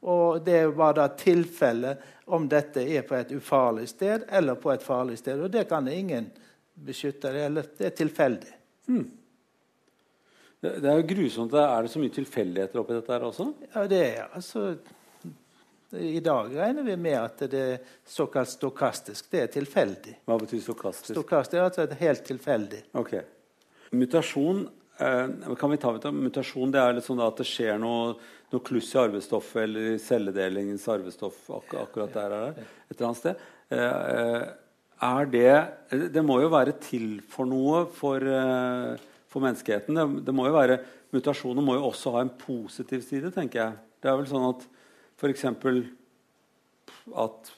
Og 0.05 0.43
det 0.45 0.53
er 0.59 0.67
jo 0.67 0.75
bare 0.77 0.99
da 0.99 1.07
tilfelle 1.17 1.95
om 2.35 2.45
dette 2.49 2.83
er 2.83 3.05
på 3.07 3.17
et 3.17 3.31
ufarlig 3.33 3.87
sted 3.89 4.27
eller 4.29 4.59
på 4.61 4.69
et 4.73 4.85
farlig 4.85 5.17
sted. 5.17 5.41
Og 5.41 5.49
det 5.49 5.65
kan 5.69 5.87
ingen 5.89 6.27
beskytte. 6.73 7.31
Det, 7.33 7.45
eller 7.47 7.71
det 7.77 7.87
er 7.89 7.95
tilfeldig. 7.97 8.53
det, 10.61 10.75
det 10.83 10.91
er 10.91 10.99
jo 11.01 11.07
grusomt. 11.09 11.57
Er 11.57 11.87
det 11.87 11.93
så 11.93 12.03
mye 12.03 12.13
tilfeldigheter 12.13 12.83
oppi 12.83 12.99
dette 12.99 13.15
her 13.15 13.25
også? 13.31 13.49
Ja, 13.71 13.87
det 13.89 14.03
er 14.11 14.29
altså 14.29 14.75
I 15.99 16.19
dag 16.23 16.55
regner 16.55 16.83
vi 16.83 16.95
med 16.99 17.17
at 17.19 17.43
det 17.51 17.61
er 17.61 17.83
såkalt 18.07 18.49
stokastisk. 18.49 19.29
Det 19.31 19.43
er 19.43 19.51
tilfeldig. 19.53 20.15
Hva 20.27 20.39
betyr 20.41 20.63
stokastisk? 20.63 21.13
Stokastisk 21.15 21.59
er 21.59 21.67
altså 21.67 21.99
helt 21.99 22.25
tilfeldig. 22.27 22.81
Ok. 22.97 23.13
Mutasjon 23.95 24.65
eh, 24.99 25.55
kan 25.59 25.71
vi 25.71 25.79
ta 25.81 25.93
ut 25.95 26.09
mutasjon? 26.13 26.73
Det 26.73 26.81
er 26.81 26.97
litt 26.97 27.07
sånn 27.07 27.23
at 27.23 27.39
det 27.39 27.47
skjer 27.49 27.79
noe, 27.81 28.15
noe 28.51 28.65
kluss 28.65 28.91
i 28.95 28.99
arvestoffet 29.03 29.63
eller 29.63 29.93
i 29.93 30.01
celledelingens 30.01 30.87
arvestoff 30.91 31.39
ak 31.59 31.75
akkurat 31.85 32.15
der 32.15 32.37
er 32.37 32.45
det, 32.59 32.67
et 32.89 32.95
eller 32.97 33.09
annet 33.09 33.21
sted. 33.21 33.47
Eh, 33.75 34.45
er 35.05 35.25
det 35.27 36.11
Det 36.13 36.23
må 36.23 36.39
jo 36.41 36.51
være 36.53 36.77
til 36.79 37.19
for 37.27 37.45
noe 37.45 37.85
for, 37.91 38.17
eh, 38.17 38.95
for 39.27 39.43
menneskeheten. 39.43 39.95
Det, 39.95 40.25
det, 40.25 40.35
må 40.35 40.47
jo 40.47 40.55
være 40.55 40.79
Mutasjoner 41.15 41.63
må 41.63 41.75
jo 41.77 41.89
også 41.89 42.11
ha 42.15 42.21
en 42.25 42.33
positiv 42.35 43.03
side, 43.05 43.31
tenker 43.31 43.61
jeg. 43.61 43.83
Det 44.01 44.09
er 44.11 44.17
vel 44.19 44.27
sånn 44.27 44.49
at 44.49 44.65
f.eks. 45.15 45.45
at 47.25 47.51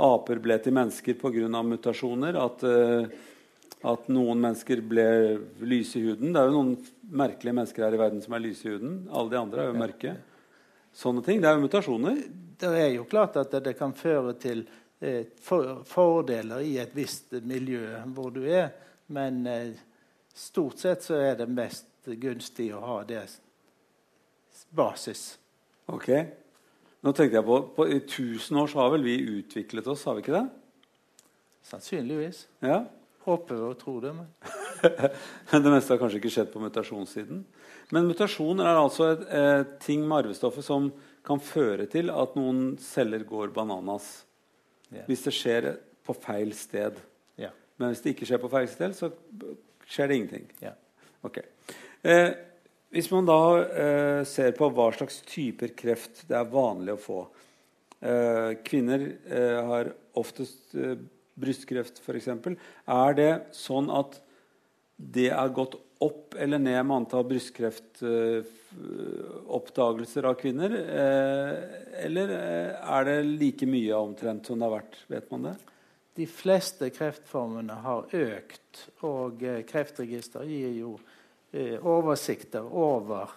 aper 0.00 0.40
ble 0.40 0.56
til 0.62 0.74
mennesker 0.76 1.18
pga. 1.20 1.62
mutasjoner. 1.62 2.38
At, 2.40 2.64
uh, 2.64 3.06
at, 3.80 4.08
noen 4.08 4.40
mennesker 4.40 4.82
ble 4.84 5.06
lyse 5.60 5.98
i 5.98 6.04
huden. 6.08 6.32
Det 6.32 6.40
er 6.40 6.50
jo 6.50 6.56
noen 6.56 6.74
merkelige 7.10 7.56
mennesker 7.56 7.86
her 7.86 7.96
i 7.96 8.00
verden 8.00 8.22
som 8.24 8.36
er 8.36 8.44
lyse 8.44 8.66
i 8.66 8.74
huden. 8.74 9.02
Alle 9.10 9.34
de 9.34 9.40
andre 9.40 9.64
er 9.64 9.72
jo 9.72 9.80
mørke. 9.80 10.14
Sånne 10.96 11.24
ting. 11.26 11.40
Det 11.42 11.50
er 11.50 11.58
jo 11.58 11.66
mutasjoner. 11.66 12.22
Det 12.60 12.70
er 12.76 12.90
jo 12.96 13.06
klart 13.08 13.38
at 13.40 13.54
det 13.64 13.76
kan 13.78 13.94
føre 13.96 14.34
til 14.40 14.64
eh, 15.00 15.30
for, 15.40 15.80
fordeler 15.88 16.64
i 16.66 16.74
et 16.82 16.92
visst 16.96 17.32
miljø 17.46 17.84
hvor 18.14 18.34
du 18.34 18.42
er. 18.44 18.72
Men 19.14 19.46
eh, 19.48 19.78
stort 20.36 20.82
sett 20.82 21.06
så 21.06 21.16
er 21.20 21.38
det 21.38 21.48
mest 21.50 21.86
gunstig 22.20 22.70
å 22.74 22.82
ha 22.84 22.98
det 23.08 23.22
basis. 24.76 25.38
Ok. 25.90 26.08
Nå 27.00 27.12
tenkte 27.16 27.38
jeg 27.38 27.46
på, 27.46 27.58
på 27.76 27.86
I 27.88 28.00
tusen 28.04 28.58
år 28.60 28.70
så 28.70 28.82
har 28.82 28.94
vel 28.94 29.04
vi 29.06 29.18
utviklet 29.40 29.86
oss, 29.90 30.04
har 30.08 30.18
vi 30.18 30.24
ikke 30.24 30.36
det? 30.36 30.46
Sannsynligvis. 31.70 32.44
Ja. 32.64 32.82
Håper 33.24 33.62
og 33.68 33.76
tror 33.80 34.00
det. 34.04 34.12
Men. 34.16 34.28
det 35.64 35.72
meste 35.72 35.94
har 35.94 36.00
kanskje 36.00 36.20
ikke 36.20 36.32
skjedd 36.32 36.50
på 36.52 36.62
mutasjonssiden. 36.62 37.44
Men 37.94 38.08
mutasjon 38.08 38.62
er 38.64 38.80
altså 38.80 39.12
et, 39.14 39.24
et 39.28 39.78
ting 39.84 40.04
med 40.06 40.24
arvestoffet 40.24 40.66
som 40.66 40.90
kan 41.26 41.40
føre 41.42 41.86
til 41.90 42.12
at 42.12 42.36
noen 42.38 42.74
celler 42.80 43.24
går 43.28 43.52
bananas. 43.56 44.08
Yeah. 44.90 45.06
Hvis 45.08 45.26
det 45.26 45.34
skjer 45.36 45.72
på 46.06 46.16
feil 46.16 46.54
sted. 46.56 47.00
Yeah. 47.38 47.54
Men 47.78 47.92
hvis 47.92 48.04
det 48.04 48.14
ikke 48.14 48.28
skjer 48.30 48.40
på 48.42 48.52
feil 48.52 48.70
sted, 48.72 48.96
så 48.96 49.12
skjer 49.90 50.10
det 50.10 50.20
ingenting. 50.20 50.48
Yeah. 50.62 50.78
Okay. 51.26 51.44
Eh, 52.02 52.30
hvis 52.90 53.06
man 53.12 53.26
da 53.28 53.34
eh, 53.62 54.24
ser 54.26 54.50
på 54.58 54.66
hva 54.74 54.88
slags 54.94 55.20
typer 55.28 55.68
kreft 55.78 56.24
det 56.26 56.34
er 56.34 56.48
vanlig 56.50 56.92
å 56.96 57.04
få 57.04 57.18
eh, 58.02 58.58
Kvinner 58.66 59.00
eh, 59.30 59.60
har 59.68 59.92
oftest 60.18 60.74
eh, 60.74 60.96
brystkreft, 61.40 62.00
f.eks. 62.02 62.28
Er 62.28 63.14
det 63.16 63.40
sånn 63.56 63.90
at 63.94 64.20
det 64.98 65.30
er 65.32 65.48
gått 65.56 65.74
opp 66.02 66.34
eller 66.34 66.58
ned 66.60 66.86
med 66.88 66.96
antall 66.98 67.24
brystkreftoppdagelser 67.30 70.24
av 70.28 70.34
kvinner? 70.42 70.70
Eh, 70.74 71.54
eller 72.08 72.28
er 72.34 73.04
det 73.06 73.30
like 73.30 73.66
mye 73.70 73.94
omtrent 73.96 74.46
som 74.50 74.58
det 74.58 74.66
har 74.66 74.78
vært? 74.80 74.94
Vet 75.14 75.26
man 75.30 75.46
det? 75.46 75.54
De 76.18 76.26
fleste 76.26 76.90
kreftformene 76.92 77.74
har 77.86 78.02
økt, 78.18 78.90
og 79.06 79.38
Kreftregister 79.70 80.42
gir 80.50 80.74
jo 80.74 80.98
Eh, 80.98 81.19
oversikter 81.52 82.62
over 82.62 83.30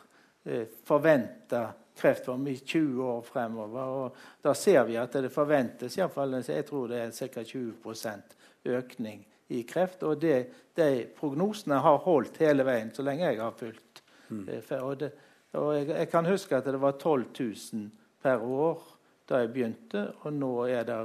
eh, 0.44 0.68
forventa 0.86 1.68
kreftform 1.98 2.48
i 2.48 2.58
20 2.58 3.04
år 3.04 3.22
fremover. 3.22 3.82
Og 3.82 4.16
da 4.42 4.54
ser 4.58 4.84
vi 4.88 4.98
at 4.98 5.14
det 5.14 5.32
forventes 5.34 5.98
iallfall 5.98 6.40
jeg 6.42 6.66
tror 6.68 6.90
det 6.92 7.02
er 7.02 7.12
ca. 7.12 7.44
20% 7.44 8.38
økning 8.74 9.26
i 9.54 9.64
kreft. 9.68 10.04
Og 10.04 10.22
det, 10.22 10.38
de 10.76 11.06
prognosene 11.18 11.82
har 11.84 12.02
holdt 12.06 12.42
hele 12.44 12.66
veien 12.68 12.94
så 12.94 13.06
lenge 13.06 13.28
jeg 13.28 13.42
har 13.42 13.54
fulgt. 13.58 14.04
Mm. 14.30 14.48
Eh, 14.50 14.74
og, 14.80 14.98
det, 15.00 15.12
og 15.54 15.74
jeg, 15.78 15.90
jeg, 15.92 16.10
kan 16.12 16.30
huske 16.30 16.58
at 16.58 16.70
det 16.70 16.82
var 16.82 16.98
12 16.98 17.26
000 17.40 17.90
per 18.24 18.42
år 18.42 18.82
da 19.30 19.40
jeg 19.40 19.54
begynte, 19.54 20.10
og 20.28 20.34
nå 20.36 20.52
er 20.68 20.84
det 20.88 20.98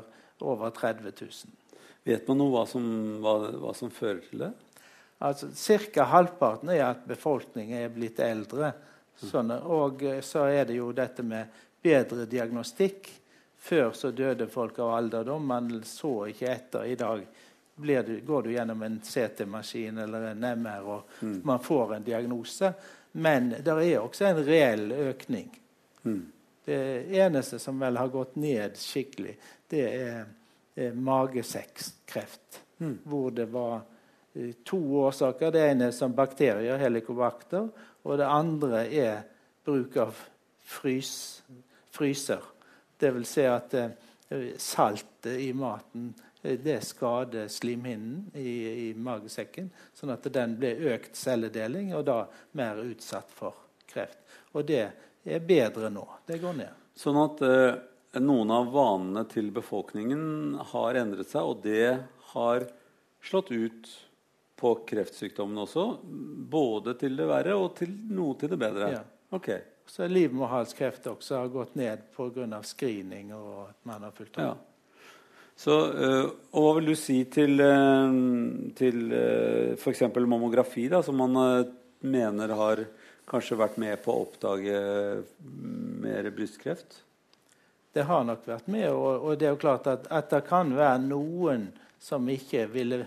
over 0.42 0.72
30 0.74 1.12
000. 1.20 1.58
Vet 2.08 2.26
man 2.26 2.40
noe 2.40 2.50
hva 2.50 2.64
som, 2.66 2.84
hva, 3.22 3.34
hva 3.60 3.74
som 3.76 3.92
fører 3.94 4.22
til 4.24 4.42
det? 4.42 4.50
Altså, 5.18 5.48
Ca. 5.54 6.02
halvparten 6.02 6.68
er 6.68 6.84
at 6.86 7.06
befolkningen 7.08 7.78
er 7.82 7.90
blitt 7.94 8.20
eldre. 8.22 8.72
Sånn, 9.18 9.50
og 9.50 10.02
eh, 10.06 10.20
så 10.22 10.46
er 10.46 10.68
det 10.68 10.78
jo 10.78 10.92
dette 10.94 11.24
med 11.26 11.56
bedre 11.82 12.26
diagnostikk. 12.30 13.10
Før 13.58 13.90
så 13.90 14.12
døde 14.14 14.46
folk 14.46 14.78
av 14.78 14.94
alderdom. 14.94 15.46
Man 15.46 15.72
så 15.84 16.28
ikke 16.30 16.52
etter. 16.52 16.86
I 16.86 16.94
dag 16.94 17.24
du, 17.78 18.20
går 18.26 18.42
du 18.42 18.52
gjennom 18.52 18.82
en 18.82 19.00
CT-maskin 19.02 19.98
eller 19.98 20.30
en 20.30 20.44
MR, 20.44 20.86
og 20.86 21.02
mm. 21.20 21.40
man 21.44 21.60
får 21.62 21.94
en 21.94 22.06
diagnose. 22.06 22.72
Men 23.18 23.50
det 23.50 23.74
er 23.74 23.98
også 23.98 24.28
en 24.28 24.42
reell 24.46 24.92
økning. 24.92 25.50
Mm. 26.02 26.24
Det 26.64 26.80
eneste 27.18 27.58
som 27.58 27.78
vel 27.80 27.96
har 27.96 28.10
gått 28.12 28.34
ned 28.36 28.76
skikkelig, 28.78 29.36
det 29.70 29.84
er, 29.88 30.26
er 30.74 30.94
magesekkkreft. 30.94 32.62
Mm. 32.78 32.98
Hvor 33.04 33.30
det 33.34 33.46
var 33.50 33.80
to 34.64 34.78
årsaker. 35.02 35.52
Det 35.52 35.64
ene 35.70 35.88
er 35.88 35.96
som 35.96 36.14
bakterier, 36.16 36.78
helikobakter. 36.80 37.68
Og 38.06 38.20
det 38.20 38.28
andre 38.28 38.84
er 38.86 39.24
bruk 39.66 39.98
av 40.00 40.16
frys, 40.68 41.42
fryser. 41.94 42.44
Vil 42.98 43.26
si 43.28 43.44
at 43.46 43.74
eh, 43.78 44.54
saltet 44.60 45.38
i 45.40 45.50
maten 45.56 46.10
eh, 46.42 46.58
det 46.60 46.80
skader 46.86 47.50
slimhinnen 47.52 48.30
i, 48.34 48.54
i, 48.88 48.88
magesekken, 48.94 49.70
sånn 49.94 50.14
at 50.14 50.26
den 50.34 50.56
blir 50.58 50.94
økt 50.94 51.18
celledeling 51.18 51.92
og 51.96 52.06
da 52.08 52.22
mer 52.58 52.82
utsatt 52.82 53.30
for 53.34 53.54
kreft. 53.88 54.18
Og 54.56 54.66
det 54.68 54.82
er 55.28 55.44
bedre 55.46 55.92
nå. 55.92 56.04
Det 56.26 56.40
går 56.42 56.58
ned. 56.58 56.82
Sånn 56.98 57.20
at 57.22 57.44
eh, 57.46 57.78
noen 58.18 58.50
av 58.50 58.72
vanene 58.74 59.24
til 59.30 59.52
befolkningen 59.54 60.58
har 60.72 60.98
endret 60.98 61.30
seg, 61.30 61.44
og 61.44 61.62
det 61.62 61.98
har 62.32 62.66
slått 63.24 63.52
ut 63.52 63.88
på 64.58 64.74
kreftsykdommen 64.88 65.62
også? 65.62 65.86
Både 66.50 66.94
til 66.98 67.16
det 67.18 67.26
verre 67.30 67.56
og 67.58 67.74
til 67.78 67.92
noe 68.10 68.36
til 68.38 68.50
det 68.52 68.58
bedre? 68.60 68.92
Ja. 68.96 69.02
Okay. 69.34 69.60
Så 69.88 70.06
livmorhalskreft 70.10 71.06
også 71.08 71.38
har 71.38 71.52
gått 71.52 71.76
ned 71.78 72.10
pga. 72.16 72.62
screening 72.62 73.32
og 73.34 73.68
at 73.70 73.78
man 73.88 74.02
har 74.02 74.10
fulgt 74.12 74.36
opp. 74.36 74.44
Ja. 74.44 74.56
Så, 75.58 75.74
øh, 75.90 76.26
og 76.54 76.62
hva 76.62 76.74
vil 76.76 76.92
du 76.92 76.94
si 76.94 77.24
til, 77.24 77.58
øh, 77.60 78.18
til 78.78 79.12
øh, 79.12 79.76
f.eks. 79.76 80.02
mammografi, 80.14 80.88
da, 80.88 81.02
som 81.02 81.18
man 81.18 81.34
mener 82.00 82.54
har 82.54 82.84
kanskje 83.28 83.58
vært 83.58 83.78
med 83.78 83.98
på 84.04 84.12
å 84.12 84.22
oppdage 84.22 84.78
mer 86.04 86.30
brystkreft? 86.36 87.02
Det 87.92 88.04
har 88.06 88.22
nok 88.24 88.46
vært 88.46 88.68
med, 88.70 88.86
og, 88.92 89.24
og 89.24 89.38
det 89.40 89.48
er 89.48 89.56
jo 89.56 89.62
klart 89.64 89.88
at, 89.90 90.06
at 90.14 90.30
det 90.30 90.44
kan 90.46 90.70
være 90.76 91.00
noen 91.08 91.70
som 91.98 92.28
ikke 92.30 92.68
ville 92.70 93.02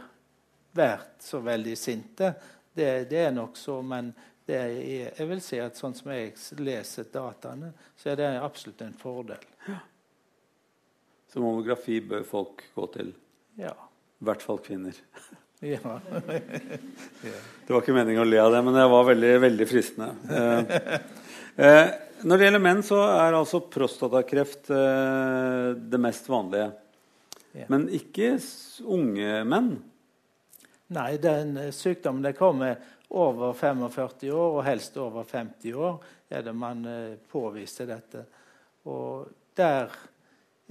vært 0.76 1.24
så 1.24 1.42
veldig 1.44 1.78
sinte. 1.78 2.34
Det, 2.74 2.90
det 3.12 3.26
er 3.28 3.34
nok 3.36 3.58
så, 3.60 3.82
men 3.84 4.14
er, 4.52 4.74
jeg 5.16 5.28
vil 5.30 5.42
si 5.44 5.60
at 5.64 5.78
sånn 5.80 5.94
som 5.96 6.12
jeg 6.12 6.34
leser 6.60 7.08
dataene, 7.12 7.72
så 8.00 8.12
er 8.12 8.20
det 8.20 8.32
absolutt 8.42 8.82
en 8.84 8.98
fordel. 9.00 9.46
Ja. 9.68 9.78
Så 11.32 11.40
mammografi 11.40 12.02
bør 12.04 12.26
folk 12.28 12.66
gå 12.76 12.88
til? 12.98 13.14
Ja. 13.60 13.72
I 14.20 14.28
hvert 14.28 14.44
fall 14.44 14.60
kvinner. 14.64 14.98
ja. 15.62 16.00
det 17.22 17.70
var 17.70 17.84
ikke 17.84 17.94
meningen 17.94 18.24
å 18.24 18.26
le 18.26 18.40
av 18.42 18.50
det, 18.50 18.62
men 18.66 18.74
det 18.74 18.86
var 18.90 19.04
veldig, 19.12 19.34
veldig 19.44 19.68
fristende. 19.70 20.08
Eh, 20.26 20.96
eh, 21.68 21.90
når 22.26 22.40
det 22.40 22.48
gjelder 22.48 22.64
menn, 22.66 22.82
så 22.86 22.98
er 23.06 23.38
altså 23.38 23.62
prostatakreft 23.70 24.72
eh, 24.74 25.68
det 25.78 26.00
mest 26.02 26.26
vanlige. 26.34 26.72
Ja. 27.54 27.68
Men 27.70 27.86
ikke 27.94 28.34
unge 28.90 29.44
menn. 29.46 29.70
Nei, 30.92 31.18
den 31.18 31.58
eh, 31.58 31.72
sykdommen 31.72 32.24
det 32.24 32.34
kommer 32.36 32.76
over 33.10 33.54
45 33.54 34.32
år, 34.32 34.58
og 34.58 34.64
helst 34.68 34.98
over 35.00 35.24
50 35.24 35.74
år, 35.74 36.00
er 36.30 36.44
det 36.44 36.54
man 36.56 36.86
eh, 36.86 37.14
påviser 37.32 37.88
dette. 37.88 38.26
Og 38.92 39.30
der 39.56 39.94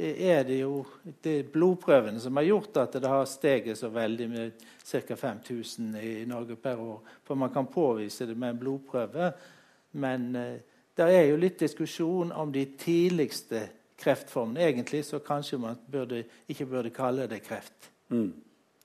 er 0.00 0.44
det 0.48 0.58
jo 0.60 0.82
det 1.24 1.52
blodprøvene 1.52 2.20
som 2.20 2.36
har 2.36 2.46
gjort 2.48 2.76
at 2.80 2.98
det 3.00 3.08
har 3.08 3.24
steget 3.28 3.78
så 3.78 3.90
veldig 3.92 4.28
med 4.30 4.62
ca. 4.84 5.16
5000 5.16 5.96
i 6.00 6.12
Norge 6.28 6.56
per 6.56 6.80
år. 6.80 7.00
For 7.24 7.34
man 7.34 7.52
kan 7.52 7.66
påvise 7.66 8.26
det 8.26 8.36
med 8.36 8.54
en 8.54 8.60
blodprøve. 8.60 9.32
Men 9.92 10.36
eh, 10.36 10.60
det 10.96 11.08
er 11.16 11.26
jo 11.30 11.40
litt 11.40 11.60
diskusjon 11.60 12.32
om 12.32 12.52
de 12.52 12.66
tidligste 12.76 13.66
kreftformene. 14.00 14.68
Egentlig 14.68 15.04
så 15.04 15.20
kanskje 15.24 15.58
man 15.60 15.80
burde, 15.88 16.24
ikke 16.48 16.68
burde 16.68 16.92
kalle 16.92 17.28
det 17.28 17.42
kreft. 17.44 17.92
Mm. 18.08 18.32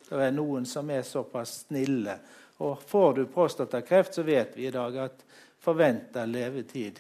Det 0.10 0.22
er 0.22 0.34
noen 0.36 0.66
som 0.70 0.90
er 0.94 1.06
såpass 1.08 1.66
snille. 1.68 2.18
Og 2.64 2.82
får 2.82 3.14
du 3.14 3.26
prostatakreft, 3.28 4.14
så 4.16 4.24
vet 4.24 4.56
vi 4.58 4.68
i 4.68 4.72
dag 4.72 4.98
at 4.98 5.26
forventa 5.60 6.26
levetid 6.26 7.00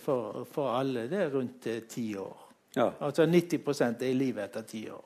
for, 0.00 0.44
for, 0.50 0.72
alle 0.74 1.06
det 1.08 1.20
er 1.22 1.30
rundt 1.30 1.66
eh, 1.66 1.82
ti 1.88 2.10
år. 2.18 2.36
Ja. 2.74 2.90
Altså 2.98 3.26
90% 3.26 4.02
er 4.02 4.10
i 4.10 4.16
livet 4.16 4.48
etter 4.48 4.66
ti 4.66 4.84
år. 4.90 5.04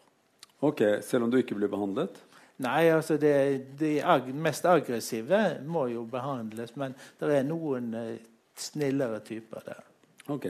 Ok, 0.63 0.83
Selv 1.03 1.27
om 1.27 1.31
du 1.31 1.41
ikke 1.41 1.59
blir 1.59 1.71
behandlet? 1.71 2.21
Nei, 2.63 2.87
altså 2.95 3.17
det, 3.19 3.35
de 3.81 3.97
ag 4.05 4.29
mest 4.35 4.67
aggressive 4.69 5.41
må 5.67 5.89
jo 5.91 6.05
behandles, 6.07 6.77
men 6.79 6.95
det 7.19 7.33
er 7.35 7.47
noen 7.49 7.91
eh, 7.99 8.21
snillere 8.57 9.19
typer 9.27 9.65
der. 9.67 9.83
Ok. 10.31 10.47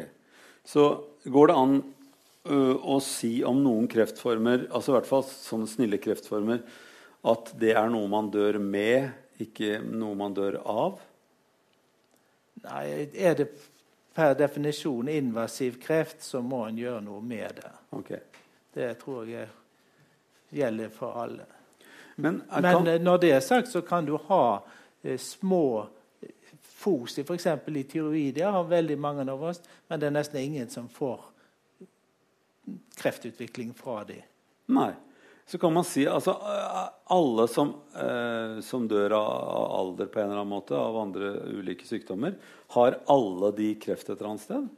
Så 0.65 0.85
går 1.25 1.51
det 1.51 1.57
an 1.57 1.77
å 2.43 2.99
si 3.05 3.37
om 3.47 3.61
noen 3.63 3.87
kreftformer, 3.91 4.67
altså 4.75 4.93
i 4.93 4.97
hvert 4.97 5.09
fall 5.11 5.23
sånne 5.29 5.71
snille 5.71 6.01
kreftformer, 6.03 6.63
at 7.31 7.53
det 7.59 7.77
er 7.79 7.91
noe 7.93 8.09
man 8.11 8.31
dør 8.35 8.59
med, 8.59 9.13
ikke 9.43 9.79
noe 9.87 10.19
man 10.19 10.35
dør 10.35 10.59
av? 10.67 10.99
Nei, 12.65 13.09
Er 13.15 13.39
det 13.39 13.49
per 14.15 14.35
definisjon 14.35 15.09
invasiv 15.09 15.79
kreft, 15.83 16.23
så 16.23 16.43
må 16.43 16.67
en 16.67 16.79
gjøre 16.79 17.01
noe 17.07 17.23
med 17.25 17.63
det. 17.63 17.73
Okay. 17.97 18.21
Det 18.75 18.91
tror 19.01 19.27
jeg 19.29 19.49
gjelder 20.53 20.93
for 20.93 21.23
alle. 21.23 21.47
Men, 22.17 22.43
kan... 22.51 22.63
Men 22.63 22.87
eh, 22.87 23.01
når 23.01 23.19
det 23.23 23.33
er 23.33 23.41
sagt, 23.41 23.71
så 23.73 23.81
kan 23.87 24.07
du 24.07 24.17
ha 24.29 24.63
eh, 25.03 25.19
små 25.19 25.87
fos, 26.61 27.15
fosi, 27.15 27.23
f.eks. 27.23 27.47
i 27.47 27.85
tyroidia, 27.89 28.51
har 28.51 28.65
veldig 28.69 28.99
mange 28.99 29.25
av 29.31 29.43
oss, 29.43 29.63
men 29.89 30.01
det 30.01 30.11
er 30.11 30.17
nesten 30.19 30.41
ingen 30.43 30.71
som 30.71 30.89
får 30.91 31.32
kreftutvikling 32.98 33.72
fra 33.75 34.03
de. 34.09 34.20
Nei. 34.72 34.92
Så 35.46 35.59
kan 35.59 35.72
man 35.75 35.85
si 35.85 36.05
altså 36.07 36.37
alle 37.11 37.48
som, 37.51 37.75
eh, 37.98 38.61
som 38.64 38.87
dør 38.88 39.16
av, 39.18 39.64
alder 39.81 40.07
på 40.07 40.20
en 40.20 40.31
eller 40.31 40.40
annen 40.40 40.55
måte, 40.55 40.77
av 40.79 40.96
andre 40.96 41.33
ulike 41.59 41.87
sykdommer, 41.87 42.38
har 42.77 43.01
alle 43.11 43.51
de 43.59 43.72
kreft 43.83 44.09
et 44.09 44.14
eller 44.14 44.31
annet 44.31 44.44
sted? 44.46 44.68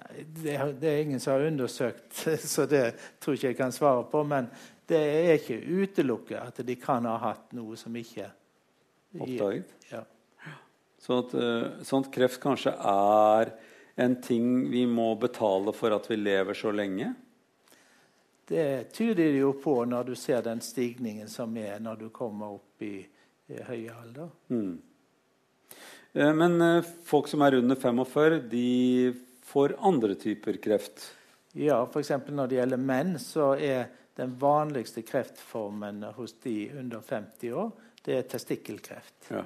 Nei, 0.00 0.24
det, 0.24 0.56
det 0.80 0.88
er 0.88 1.02
ingen 1.04 1.20
som 1.20 1.36
har 1.36 1.46
undersøkt, 1.50 2.24
så 2.54 2.64
det 2.66 2.86
tror 3.20 3.36
ikke 3.36 3.52
jeg 3.52 3.60
kan 3.60 3.74
svare 3.76 4.06
på. 4.08 4.24
Men 4.24 4.48
det 4.88 5.02
er 5.02 5.34
ikke 5.36 5.60
utelukket 5.60 6.40
at 6.40 6.64
de 6.66 6.78
kan 6.80 7.06
ha 7.06 7.18
hatt 7.28 7.52
noe 7.56 7.76
som 7.80 7.94
ikke 7.96 8.30
Oppdaget? 9.12 9.68
Ja. 9.90 10.06
Sånn 11.02 11.18
at, 11.20 11.32
eh, 11.36 11.84
sånn 11.84 12.06
at 12.06 12.12
kreft 12.14 12.40
kanskje 12.40 12.72
er 12.72 13.50
en 13.94 14.16
ting 14.22 14.70
vi 14.70 14.86
må 14.86 15.14
betale 15.20 15.72
for 15.76 15.94
at 15.94 16.08
vi 16.10 16.16
lever 16.16 16.56
så 16.56 16.72
lenge? 16.72 17.12
Det 18.48 18.92
tyder 18.92 19.36
jo 19.38 19.52
på 19.62 19.76
når 19.88 20.12
du 20.12 20.14
ser 20.18 20.42
den 20.44 20.60
stigningen 20.60 21.28
som 21.30 21.56
er 21.56 21.80
når 21.80 22.00
du 22.00 22.08
kommer 22.14 22.56
opp 22.58 22.82
i, 22.84 22.98
i 23.48 23.60
høy 23.68 23.86
alder. 23.92 24.32
Mm. 24.48 24.74
Eh, 26.12 26.34
Men 26.34 26.60
eh, 26.60 26.90
folk 27.04 27.28
som 27.28 27.42
er 27.42 27.60
under 27.60 27.76
45, 27.76 28.40
de 28.50 29.14
får 29.42 29.76
andre 29.78 30.14
typer 30.14 30.58
kreft. 30.62 31.12
Ja, 31.52 31.82
F.eks. 31.84 32.10
når 32.28 32.48
det 32.48 32.60
gjelder 32.60 32.80
menn, 32.80 33.16
så 33.20 33.52
er 33.56 33.86
den 34.16 34.34
vanligste 34.40 35.04
kreftformen 35.04 36.02
hos 36.16 36.34
de 36.44 36.70
under 36.80 37.00
50 37.00 37.56
år 37.56 37.72
det 38.02 38.16
er 38.18 38.22
testikkelkreft. 38.26 39.28
Ja. 39.30 39.44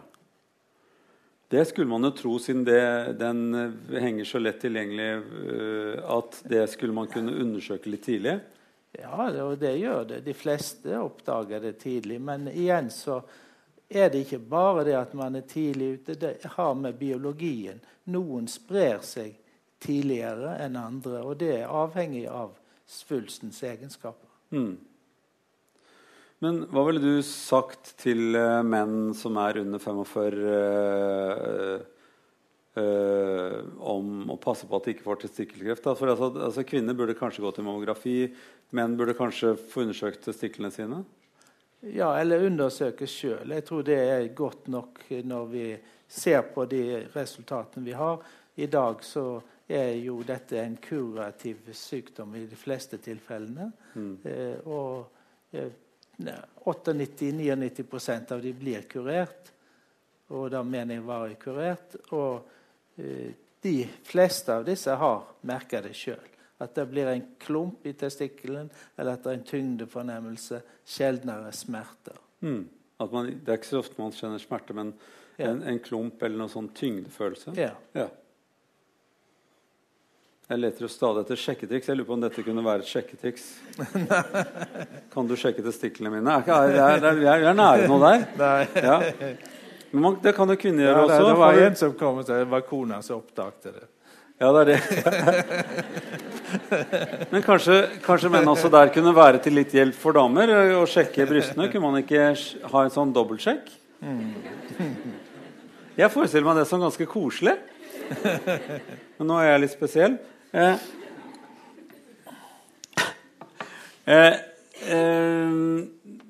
Det 1.48 1.64
skulle 1.64 1.86
man 1.86 2.04
jo 2.04 2.10
tro, 2.10 2.38
siden 2.42 2.64
det, 2.66 3.12
den 3.20 3.54
eh, 3.54 4.00
henger 4.02 4.24
så 4.26 4.40
lett 4.42 4.60
tilgjengelig, 4.60 5.10
eh, 5.52 6.00
at 6.16 6.40
det 6.50 6.64
skulle 6.72 6.96
man 6.96 7.06
kunne 7.06 7.36
undersøke 7.38 7.90
litt 7.92 8.02
tidlig. 8.08 8.38
Ja, 8.96 9.28
og 9.44 9.58
det 9.60 9.76
gjør 9.76 10.04
det. 10.08 10.20
De 10.26 10.34
fleste 10.34 10.98
oppdager 10.98 11.60
det 11.62 11.76
tidlig. 11.82 12.18
Men 12.20 12.48
igjen 12.48 12.90
så 12.90 13.20
er 13.88 14.10
det 14.10 14.24
ikke 14.24 14.40
bare 14.42 14.84
det 14.88 14.96
at 14.98 15.14
man 15.14 15.36
er 15.38 15.46
tidlig 15.46 15.92
ute. 16.00 16.18
Det 16.18 16.34
har 16.56 16.74
med 16.74 16.98
biologien. 16.98 17.78
Noen 18.10 18.48
sprer 18.50 19.04
seg 19.04 19.36
tidligere 19.82 20.56
enn 20.64 20.78
andre, 20.80 21.20
og 21.22 21.36
det 21.38 21.52
er 21.60 21.70
avhengig 21.70 22.24
av 22.30 22.56
svulstens 22.88 23.60
egenskaper. 23.66 24.30
Mm. 24.50 24.78
Men 26.44 26.64
hva 26.68 26.84
ville 26.86 27.00
du 27.00 27.24
sagt 27.24 27.94
til 28.00 28.36
eh, 28.36 28.62
menn 28.66 29.14
som 29.16 29.38
er 29.40 29.62
under 29.62 29.80
45 29.80 30.36
eh, 30.52 31.84
eh, 32.82 33.58
om 33.80 34.32
å 34.34 34.36
passe 34.40 34.68
på 34.68 34.76
at 34.76 34.88
de 34.88 34.96
ikke 34.96 35.06
får 35.06 35.22
testikkelkreft? 35.24 35.88
For 35.96 36.12
altså, 36.12 36.30
altså, 36.34 36.66
kvinner 36.68 36.98
burde 36.98 37.16
kanskje 37.16 37.44
gå 37.44 37.54
til 37.56 37.66
mammografi. 37.68 38.18
Menn 38.76 38.98
burde 38.98 39.16
kanskje 39.16 39.54
få 39.56 39.86
undersøkt 39.86 40.26
testiklene 40.28 40.72
sine? 40.74 41.02
Ja, 41.86 42.12
eller 42.18 42.44
undersøke 42.46 43.08
sjøl. 43.08 43.52
Jeg 43.56 43.64
tror 43.64 43.84
det 43.86 43.98
er 44.00 44.32
godt 44.36 44.68
nok 44.72 45.04
når 45.24 45.50
vi 45.52 45.66
ser 46.08 46.42
på 46.52 46.64
de 46.68 46.82
resultatene 47.14 47.84
vi 47.86 47.96
har. 47.96 48.20
I 48.56 48.68
dag 48.72 49.02
så 49.04 49.26
er 49.68 49.96
jo 49.98 50.20
dette 50.26 50.60
en 50.60 50.76
kurativ 50.80 51.66
sykdom 51.74 52.36
i 52.38 52.44
de 52.46 52.56
fleste 52.58 52.98
tilfellene. 53.02 53.70
Mm. 53.94 54.12
Eh, 54.24 54.68
og 54.70 55.52
eh, 55.52 55.72
98-99% 56.18 58.32
av 58.32 58.42
de 58.42 58.52
blir 58.52 58.82
kurert. 58.90 59.52
Og 60.34 60.48
da 60.50 60.62
mener 60.66 60.94
jeg 60.98 61.04
varig 61.06 61.36
kurert. 61.42 61.96
Og 62.16 62.40
eh, 62.98 63.30
de 63.62 63.86
fleste 64.06 64.54
av 64.54 64.64
disse 64.66 64.94
har 64.98 65.22
merka 65.46 65.80
det 65.84 65.94
sjøl. 65.96 66.26
At 66.62 66.74
det 66.78 66.86
blir 66.88 67.06
en 67.10 67.24
klump 67.42 67.84
i 67.86 67.92
testikkelen, 67.98 68.70
eller 68.96 69.12
at 69.18 69.22
det 69.26 69.30
er 69.32 69.38
en 69.40 69.48
tyngdefornemmelse. 69.50 70.62
Sjeldnere 70.88 71.50
smerter. 71.52 72.16
Mm. 72.40 72.62
Man, 73.12 73.26
det 73.44 73.50
er 73.52 73.58
ikke 73.60 73.74
så 73.74 73.82
ofte 73.82 74.00
man 74.00 74.14
kjenner 74.16 74.40
smerte, 74.40 74.72
men 74.76 74.94
Ja. 75.36 75.50
en, 75.50 75.58
en 75.68 75.78
klump 75.84 76.22
eller 76.24 76.38
noen 76.40 76.48
sånn 76.48 76.70
tyngdefølelse. 76.72 77.52
Ja. 77.60 77.74
Ja. 77.92 78.06
Jeg 80.46 80.60
leter 80.62 80.84
jo 80.84 80.88
stadig 80.90 81.24
etter 81.24 81.38
sjekketriks. 81.42 81.88
Jeg 81.90 81.96
lurer 81.98 82.06
på 82.06 82.14
om 82.14 82.20
dette 82.22 82.42
kunne 82.46 82.62
være 82.62 82.84
et 82.84 82.90
sjekketriks. 82.90 83.46
kan 85.14 85.26
du 85.26 85.34
sjekke 85.38 85.64
testiklene 85.66 86.12
mine? 86.20 86.36
Jeg 86.46 86.76
er- 86.76 87.02
er- 87.02 87.48
er- 87.48 87.56
nære 87.58 87.88
noe 87.90 87.98
der. 88.38 88.68
Ja. 88.86 89.00
Men 89.90 90.02
man, 90.02 90.16
det 90.22 90.34
kan 90.36 90.48
jo 90.50 90.56
kvinner 90.58 90.82
Ja, 90.84 90.92
gjøre 90.92 91.02
det, 91.08 91.16
også. 91.16 91.26
det 91.30 91.36
var 91.40 91.58
en 91.64 91.76
som 91.78 91.92
kom 91.98 92.18
og 92.20 92.26
sa 92.26 92.38
det 92.38 92.48
var 92.50 92.60
kona 92.66 92.98
som 93.02 93.18
oppdaget 93.22 93.62
det. 93.74 93.84
Ja, 94.38 94.50
det 94.52 94.60
er 94.60 94.66
det. 94.68 94.80
Men 97.32 97.42
kanskje, 97.46 97.76
kanskje 98.04 98.30
menn 98.34 98.50
også 98.50 98.68
der 98.70 98.90
kunne 98.92 99.14
være 99.16 99.38
til 99.42 99.54
litt 99.56 99.72
hjelp 99.72 99.94
for 99.96 100.12
damer 100.18 100.52
å 100.76 100.82
sjekke 100.90 101.24
brystene? 101.30 101.70
Kunne 101.72 101.86
man 101.90 102.02
ikke 102.02 102.26
ha 102.70 102.82
en 102.84 102.92
sånn 102.92 103.14
dobbeltsjekk? 103.16 103.70
Jeg 105.96 106.12
forestiller 106.12 106.44
meg 106.50 106.60
det 106.60 106.66
som 106.68 106.82
ganske 106.84 107.06
koselig. 107.08 107.56
Men 109.16 109.30
nå 109.30 109.38
er 109.40 109.54
jeg 109.54 109.62
litt 109.64 109.74
spesiell. 109.78 110.18
Eh, 110.52 110.78
eh, 114.04 114.34
eh, 114.92 115.50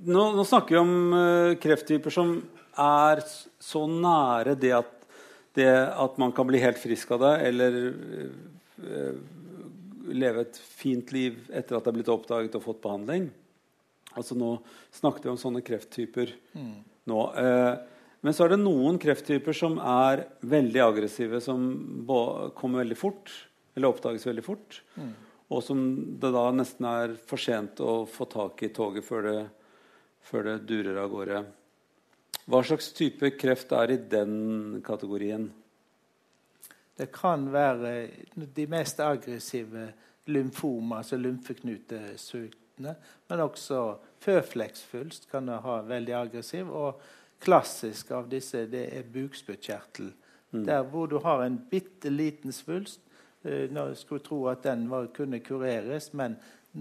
nå, 0.07 0.23
nå 0.37 0.45
snakker 0.45 0.77
vi 0.77 0.81
om 0.81 1.17
eh, 1.17 1.57
krefttyper 1.63 2.15
som 2.15 2.37
er 2.77 3.23
så 3.63 3.87
nære 3.91 4.57
det 4.61 4.73
at, 4.77 4.93
det 5.57 5.71
at 5.73 6.21
man 6.21 6.33
kan 6.37 6.49
bli 6.49 6.61
helt 6.63 6.81
frisk 6.81 7.13
av 7.17 7.25
det, 7.25 7.35
eller 7.49 7.81
eh, 7.87 9.19
leve 10.17 10.47
et 10.47 10.61
fint 10.61 11.13
liv 11.13 11.39
etter 11.51 11.77
at 11.77 11.85
det 11.85 11.93
er 11.93 11.99
blitt 11.99 12.13
oppdaget 12.13 12.57
og 12.59 12.65
fått 12.65 12.85
behandling. 12.85 13.29
Altså 14.17 14.37
Nå 14.39 14.55
snakket 14.97 15.27
vi 15.27 15.33
om 15.35 15.41
sånne 15.41 15.65
krefttyper. 15.65 16.33
nå. 17.11 17.21
Eh, 17.37 17.75
men 18.25 18.35
så 18.35 18.47
er 18.47 18.55
det 18.55 18.63
noen 18.63 18.97
krefttyper 18.99 19.55
som 19.55 19.77
er 19.79 20.25
veldig 20.41 20.81
aggressive, 20.83 21.39
som 21.45 21.61
kommer 22.57 22.83
veldig 22.83 22.97
fort, 22.99 23.31
eller 23.77 23.93
oppdages 23.93 24.27
veldig 24.27 24.45
fort. 24.45 24.81
Og 25.53 25.63
som 25.63 25.83
det 26.19 26.33
da 26.35 26.49
nesten 26.51 26.89
er 26.89 27.15
for 27.29 27.39
sent 27.39 27.79
å 27.85 28.01
få 28.11 28.27
tak 28.31 28.65
i 28.67 28.73
toget 28.75 29.07
før 29.07 29.29
det, 29.29 29.39
før 30.27 30.49
det 30.49 30.57
durer 30.67 30.99
av 31.05 31.13
gårde. 31.13 31.45
Hva 32.47 32.63
slags 32.67 32.91
type 32.95 33.31
kreft 33.39 33.73
er 33.75 33.95
i 33.95 34.01
den 34.11 34.81
kategorien? 34.87 35.49
Det 36.97 37.11
kan 37.13 37.49
være 37.53 37.93
de 38.35 38.67
mest 38.73 39.01
aggressive 39.05 39.91
lymfoma, 40.33 41.03
altså 41.03 41.19
lymfeknutesultene. 41.21 42.95
men 43.29 43.41
også 43.41 43.99
føflekksvulst 44.21 45.31
kan 45.31 45.49
ha 45.49 45.81
veldig 45.83 46.15
aggressiv. 46.15 46.71
Og 46.71 47.01
klassisk 47.41 48.11
av 48.11 48.29
disse 48.29 48.67
det 48.67 48.89
er 48.97 49.11
bukspyttkjertel. 49.13 50.13
Der 50.53 50.83
hvor 50.83 51.07
du 51.07 51.19
har 51.19 51.43
en 51.45 51.59
bitte 51.71 52.11
liten 52.11 52.53
svulst. 52.53 53.01
Eh, 53.47 53.71
nå 53.71 53.95
skulle 53.95 54.25
tro 54.27 54.41
at 54.51 54.63
den 54.67 54.89
var, 54.91 55.07
kunne 55.15 55.41
kureres, 55.41 56.13
men 56.13 56.37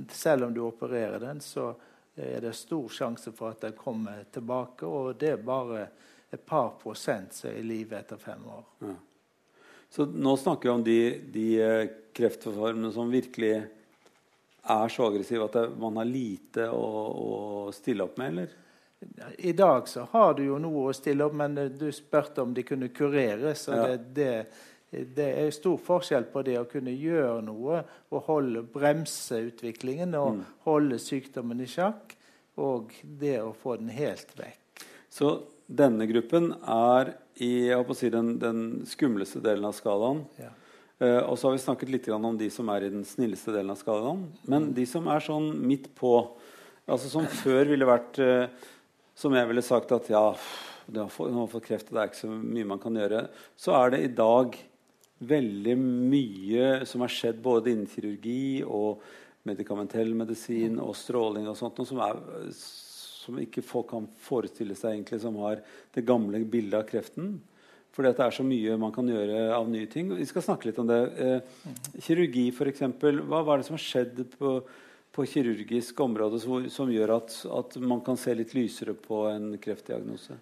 selv 0.09 0.47
om 0.47 0.53
du 0.53 0.61
opererer 0.65 1.19
den, 1.19 1.41
så 1.41 1.73
er 2.15 2.41
det 2.41 2.55
stor 2.55 2.89
sjanse 2.89 3.31
for 3.35 3.53
at 3.53 3.61
den 3.61 3.75
kommer 3.77 4.23
tilbake. 4.31 4.87
Og 4.87 5.15
det 5.19 5.35
er 5.35 5.43
bare 5.45 5.87
et 6.31 6.45
par 6.45 6.73
prosent 6.81 7.33
som 7.33 7.51
er 7.51 7.59
i 7.59 7.67
live 7.67 7.97
etter 7.99 8.17
fem 8.19 8.47
år. 8.49 8.95
Så 9.89 10.05
nå 10.05 10.35
snakker 10.37 10.69
vi 10.69 10.73
om 10.73 10.83
de, 10.83 10.99
de 11.31 11.47
eh, 11.61 11.87
kreftformene 12.15 12.91
som 12.91 13.11
virkelig 13.11 13.53
er 14.65 14.89
så 14.89 15.07
aggressive 15.07 15.45
at 15.45 15.55
det, 15.55 15.65
man 15.79 15.99
har 16.01 16.07
lite 16.09 16.69
å, 16.73 16.85
å 17.13 17.73
stille 17.75 18.03
opp 18.07 18.17
med, 18.17 18.33
eller? 18.33 18.61
I 19.37 19.53
dag 19.53 19.87
så 19.87 20.07
har 20.11 20.33
du 20.33 20.45
jo 20.47 20.57
noe 20.59 20.89
å 20.89 20.95
stille 20.95 21.27
opp, 21.27 21.35
men 21.37 21.57
eh, 21.61 21.69
du 21.71 21.91
spurte 21.93 22.41
om 22.41 22.53
de 22.55 22.65
kunne 22.65 22.89
kureres. 22.89 23.67
og 23.69 23.77
Ja. 23.77 23.87
det, 23.91 23.97
det, 24.17 24.31
det 25.15 25.27
er 25.39 25.55
stor 25.55 25.77
forskjell 25.81 26.27
på 26.31 26.43
det 26.47 26.57
å 26.59 26.67
kunne 26.69 26.93
gjøre 26.93 27.41
noe 27.45 27.81
og 28.13 28.27
holde, 28.29 28.63
bremse 28.63 29.39
utviklingen 29.49 30.15
og 30.19 30.43
holde 30.67 30.99
sykdommen 31.01 31.63
i 31.63 31.69
sjakk, 31.69 32.15
og 32.61 32.93
det 33.03 33.39
å 33.43 33.51
få 33.57 33.75
den 33.81 33.91
helt 33.91 34.31
vekk. 34.37 34.85
Så 35.11 35.31
denne 35.65 36.07
gruppen 36.07 36.51
er 36.61 37.15
i 37.41 37.71
si, 37.97 38.11
den, 38.13 38.35
den, 38.39 38.61
skumleste 38.87 39.41
delen 39.43 39.67
av 39.67 39.75
skalaen. 39.75 40.23
Ja. 40.39 40.51
Uh, 40.95 41.21
og 41.27 41.35
så 41.35 41.49
har 41.49 41.57
vi 41.57 41.63
snakket 41.65 41.91
litt 41.91 42.07
om 42.15 42.37
de 42.39 42.47
som 42.53 42.69
er 42.71 42.85
i 42.85 42.91
den 42.93 43.03
snilleste 43.07 43.51
delen 43.51 43.73
av 43.73 43.79
skalaen. 43.81 44.29
Men 44.47 44.69
de 44.75 44.85
som 44.87 45.07
er 45.11 45.23
sånn 45.23 45.49
midt 45.67 45.89
på, 45.97 46.13
altså 46.87 47.11
som 47.11 47.27
før 47.43 47.73
ville 47.73 47.87
vært 47.87 48.21
uh, 48.21 48.71
Som 49.15 49.31
jeg 49.31 49.47
ville 49.47 49.61
sagt 49.63 49.93
at 49.95 50.09
ja, 50.11 50.33
du 50.91 50.99
har 50.99 51.07
fått 51.47 51.67
kreft, 51.69 51.87
og 51.87 51.95
det 51.95 52.01
er 52.01 52.09
ikke 52.09 52.19
så 52.19 52.31
mye 52.35 52.67
man 52.67 52.81
kan 52.83 52.97
gjøre. 52.99 53.21
Så 53.55 53.71
er 53.77 53.93
det 53.93 54.01
i 54.03 54.09
dag 54.11 54.57
veldig 55.23 55.75
mye 55.79 56.85
som 56.87 57.05
har 57.05 57.13
skjedd 57.13 57.39
både 57.43 57.71
innen 57.71 57.89
kirurgi 57.89 58.63
og 58.65 59.03
medikamentell 59.45 60.11
medisin 60.17 60.79
og 60.81 60.95
stråling 60.97 61.47
og 61.47 61.57
sånt, 61.57 61.79
som, 61.87 62.01
er, 62.03 62.53
som 62.55 63.37
ikke 63.39 63.63
folk 63.65 63.91
kan 63.93 64.07
forestille 64.25 64.75
seg 64.77 64.95
egentlig, 64.97 65.21
som 65.23 65.37
har 65.43 65.61
det 65.95 66.05
gamle 66.07 66.41
bildet 66.49 66.79
av 66.81 66.87
kreften. 66.89 67.35
Fordi 67.95 68.11
det 68.11 68.25
er 68.25 68.33
så 68.35 68.43
mye 68.43 68.75
man 68.79 68.91
kan 68.91 69.07
gjøre 69.07 69.43
av 69.55 69.69
nye 69.71 69.87
ting. 69.87 70.09
Vi 70.17 70.25
skal 70.27 70.43
snakke 70.43 70.67
litt 70.67 70.79
om 70.81 70.89
det. 70.89 70.99
Eh, 71.15 71.69
kirurgi, 72.03 72.49
f.eks. 72.51 72.83
Hva, 72.99 73.39
er 73.39 73.61
det 73.61 73.67
som 73.69 73.77
har 73.77 73.85
skjedd 73.85 74.19
på, 74.33 74.57
på 75.15 75.27
kirurgisk 75.31 76.01
område 76.03 76.41
som, 76.43 76.67
som 76.73 76.91
gjør 76.91 77.15
at, 77.21 77.37
at, 77.61 77.77
man 77.79 78.03
kan 78.03 78.19
se 78.19 78.35
litt 78.35 78.51
lysere 78.57 78.97
på 78.99 79.23
en 79.29 79.53
kreftdiagnose? 79.63 80.35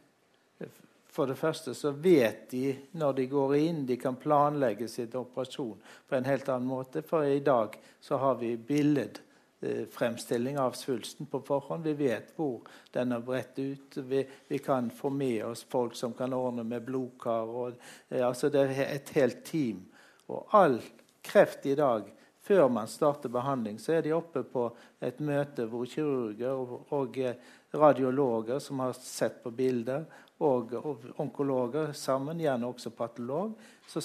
For 1.13 1.29
det 1.29 1.35
første 1.37 1.75
så 1.77 1.91
vet 1.93 2.47
de 2.49 2.71
når 2.97 3.13
de 3.19 3.27
går 3.29 3.51
inn, 3.59 3.83
de 3.85 3.99
kan 4.01 4.15
planlegge 4.17 4.87
sin 4.89 5.11
operasjon 5.13 5.77
på 6.09 6.15
en 6.17 6.25
helt 6.25 6.47
annen 6.49 6.71
måte. 6.71 7.03
For 7.05 7.21
i 7.29 7.43
dag 7.45 7.77
så 8.01 8.17
har 8.17 8.39
vi 8.39 8.55
billedfremstilling 8.57 10.57
av 10.57 10.73
svulsten 10.79 11.29
på 11.29 11.43
forhånd. 11.45 11.85
Vi 11.85 11.93
vet 12.01 12.33
hvor 12.33 12.65
den 12.97 13.13
er 13.13 13.21
bredt 13.21 13.61
ut. 13.61 13.93
Vi, 14.09 14.25
vi, 14.49 14.57
kan 14.57 14.89
få 14.89 15.13
med 15.13 15.45
oss 15.51 15.61
folk 15.69 15.93
som 15.95 16.17
kan 16.17 16.33
ordne 16.33 16.65
med 16.65 16.81
blodkar. 16.89 17.45
Og, 17.45 17.77
eh, 18.09 18.25
altså 18.25 18.49
det 18.49 18.65
er 18.65 18.73
et 18.87 19.09
helt 19.13 19.45
team. 19.45 19.85
Og 20.33 20.49
all 20.57 20.81
kreft 21.21 21.61
i 21.69 21.77
dag 21.77 22.09
før 22.43 22.67
man 22.67 22.89
starter 22.91 23.31
behandling, 23.31 23.77
så 23.79 23.93
er 23.93 24.01
de 24.03 24.11
oppe 24.11 24.41
på 24.43 24.65
et 25.03 25.19
møte 25.23 25.63
hvor 25.71 25.87
kirurger 25.87 26.51
og, 26.51 26.89
og 26.91 27.19
eh, 27.21 27.37
radiologer 27.73 28.59
som 28.59 28.81
har 28.83 28.91
sett 28.97 29.39
på 29.43 29.51
bilder, 29.55 30.03
og, 30.43 30.73
og 30.77 31.05
onkologer 31.23 31.93
sammen, 31.97 32.41
gjerne 32.43 32.67
også 32.67 32.91
patolog, 32.95 33.53
så 33.87 34.01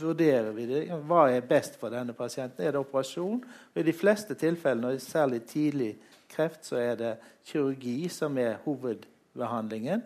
vurderer 0.00 0.50
vi 0.56 0.66
det. 0.68 0.80
Hva 1.08 1.26
er 1.32 1.46
best 1.46 1.78
for 1.80 1.92
denne 1.92 2.14
pasienten? 2.16 2.64
Er 2.64 2.74
det 2.74 2.82
operasjon? 2.82 3.42
Og 3.72 3.80
I 3.80 3.86
de 3.86 3.94
fleste 3.96 4.36
tilfellene, 4.38 4.94
og 4.94 5.04
særlig 5.04 5.42
tidlig 5.50 5.92
kreft, 6.32 6.64
så 6.68 6.80
er 6.80 6.98
det 7.00 7.12
kirurgi 7.48 8.08
som 8.12 8.38
er 8.38 8.60
hovedbehandlingen. 8.64 10.04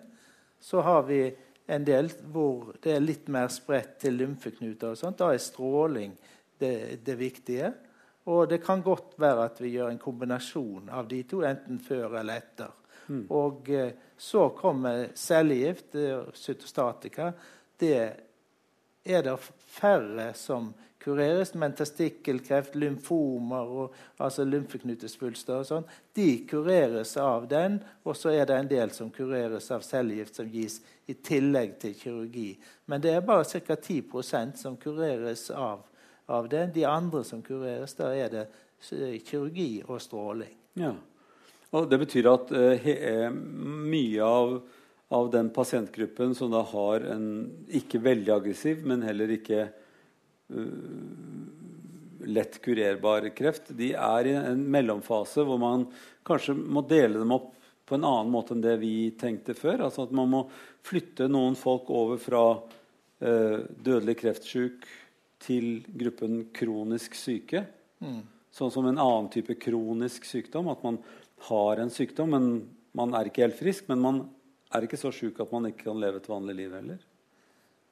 Så 0.60 0.80
har 0.82 1.02
vi 1.06 1.20
en 1.66 1.84
del 1.86 2.10
hvor 2.32 2.72
det 2.82 2.94
er 2.94 3.04
litt 3.04 3.28
mer 3.32 3.50
spredt 3.52 3.98
til 4.02 4.18
lymfeknuter. 4.20 4.94
og 4.94 4.98
sånt. 4.98 5.18
Da 5.18 5.32
er 5.34 5.42
stråling 5.42 6.14
det, 6.60 7.04
det 7.04 7.18
viktige. 7.18 7.72
Og 8.26 8.48
det 8.50 8.62
kan 8.64 8.82
godt 8.82 9.14
være 9.22 9.44
at 9.50 9.60
vi 9.62 9.76
gjør 9.76 9.92
en 9.92 10.02
kombinasjon 10.02 10.90
av 10.90 11.06
de 11.10 11.22
to, 11.30 11.42
enten 11.46 11.78
før 11.82 12.18
eller 12.20 12.42
etter. 12.42 12.72
Mm. 13.08 13.26
Og 13.30 13.70
eh, 13.70 13.92
så 14.16 14.48
kommer 14.56 15.08
cellegift, 15.14 15.96
cytostatika. 16.34 17.32
Det 17.78 18.00
er 19.04 19.22
det 19.22 19.36
færre 19.76 20.32
som 20.34 20.72
kureres, 21.06 21.54
men 21.54 21.74
testikkelkreft, 21.76 22.74
lymfomer 22.74 23.70
og 23.80 23.94
altså 24.18 24.44
lymfeknutesvulster 24.48 25.60
og 25.60 25.68
sånn, 25.68 25.88
de 26.18 26.30
kureres 26.50 27.14
av 27.22 27.46
den. 27.50 27.78
Og 28.02 28.16
så 28.18 28.32
er 28.34 28.48
det 28.48 28.56
en 28.58 28.70
del 28.70 28.94
som 28.94 29.12
kureres 29.14 29.70
av 29.74 29.84
cellegift 29.86 30.40
som 30.40 30.50
gis 30.50 30.80
i 31.06 31.14
tillegg 31.14 31.76
til 31.82 31.94
kirurgi. 31.94 32.48
Men 32.90 33.04
det 33.04 33.14
er 33.14 33.26
bare 33.26 33.46
ca. 33.46 33.76
10% 33.76 34.58
som 34.58 34.78
kureres 34.82 35.46
av, 35.54 35.84
av 36.26 36.48
det. 36.50 36.64
De 36.74 36.86
andre 36.90 37.22
som 37.28 37.44
kureres, 37.44 37.94
da 37.94 38.10
er 38.16 38.32
det 38.32 38.46
kirurgi 39.28 39.84
og 39.86 40.02
stråling. 40.02 40.56
Ja. 40.74 40.96
Og 41.76 41.88
Det 41.90 41.98
betyr 42.00 42.28
at 42.30 42.52
uh, 42.52 43.30
mye 43.32 44.24
av, 44.24 44.54
av, 45.12 45.30
den 45.32 45.50
pasientgruppen 45.54 46.34
som 46.38 46.52
da 46.54 46.62
har 46.72 47.04
en 47.12 47.26
ikke 47.68 48.00
veldig 48.04 48.32
aggressiv, 48.38 48.84
men 48.88 49.04
heller 49.04 49.34
ikke 49.36 49.66
uh, 49.68 50.62
lett 52.26 52.58
kurerbar 52.64 53.28
kreft, 53.36 53.70
de 53.76 53.92
er 53.92 54.30
i 54.30 54.34
en 54.38 54.64
mellomfase 54.72 55.44
hvor 55.46 55.60
man 55.62 55.86
kanskje 56.26 56.56
må 56.56 56.82
dele 56.88 57.20
dem 57.20 57.34
opp 57.36 57.52
på 57.86 57.94
en 57.94 58.06
annen 58.06 58.32
måte 58.32 58.54
enn 58.56 58.64
det 58.64 58.74
vi 58.80 59.12
tenkte 59.18 59.54
før. 59.54 59.84
Altså 59.86 60.06
at 60.06 60.14
man 60.16 60.32
må 60.32 60.40
flytte 60.86 61.28
noen 61.30 61.54
folk 61.58 61.90
over 61.94 62.18
fra 62.18 62.44
uh, 62.56 63.58
dødelig 63.68 64.16
kreftsyk 64.24 64.88
til 65.46 65.84
gruppen 65.86 66.46
kronisk 66.56 67.14
syke. 67.18 67.62
Mm. 68.02 68.24
Sånn 68.56 68.72
som 68.72 68.88
en 68.88 68.98
annen 68.98 69.28
type 69.32 69.54
kronisk 69.60 70.26
sykdom. 70.26 70.70
At 70.72 70.82
man 70.86 70.98
har 71.38 71.76
en 71.76 71.90
sykdom, 71.90 72.30
men 72.30 72.48
man 72.96 73.14
er 73.14 73.28
ikke 73.28 73.44
helt 73.44 73.58
frisk. 73.58 73.88
Men 73.88 74.00
man 74.02 74.22
er 74.74 74.86
ikke 74.86 75.00
så 75.00 75.12
sjuk 75.14 75.40
at 75.40 75.52
man 75.52 75.68
ikke 75.70 75.88
kan 75.88 76.00
leve 76.00 76.22
et 76.22 76.30
vanlig 76.30 76.56
liv 76.62 76.74
heller. 76.74 77.04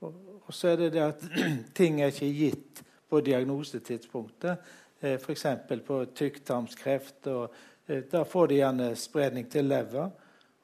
Og, 0.05 0.51
så 0.53 0.75
er 0.75 0.83
det 0.83 0.91
det 0.97 1.05
at 1.05 1.23
ting 1.79 2.01
er 2.03 2.13
ikke 2.13 2.33
gitt 2.33 2.83
på 3.09 3.21
diagnosetidspunktet. 3.25 4.73
Eh, 5.01 5.15
F.eks. 5.19 5.47
på 5.87 6.01
tykktarmskreft. 6.17 7.27
og 7.27 7.55
eh, 7.87 8.03
Da 8.11 8.25
får 8.25 8.49
de 8.49 8.61
gjerne 8.61 8.91
spredning 8.99 9.49
til 9.51 9.69
lever. 9.71 10.11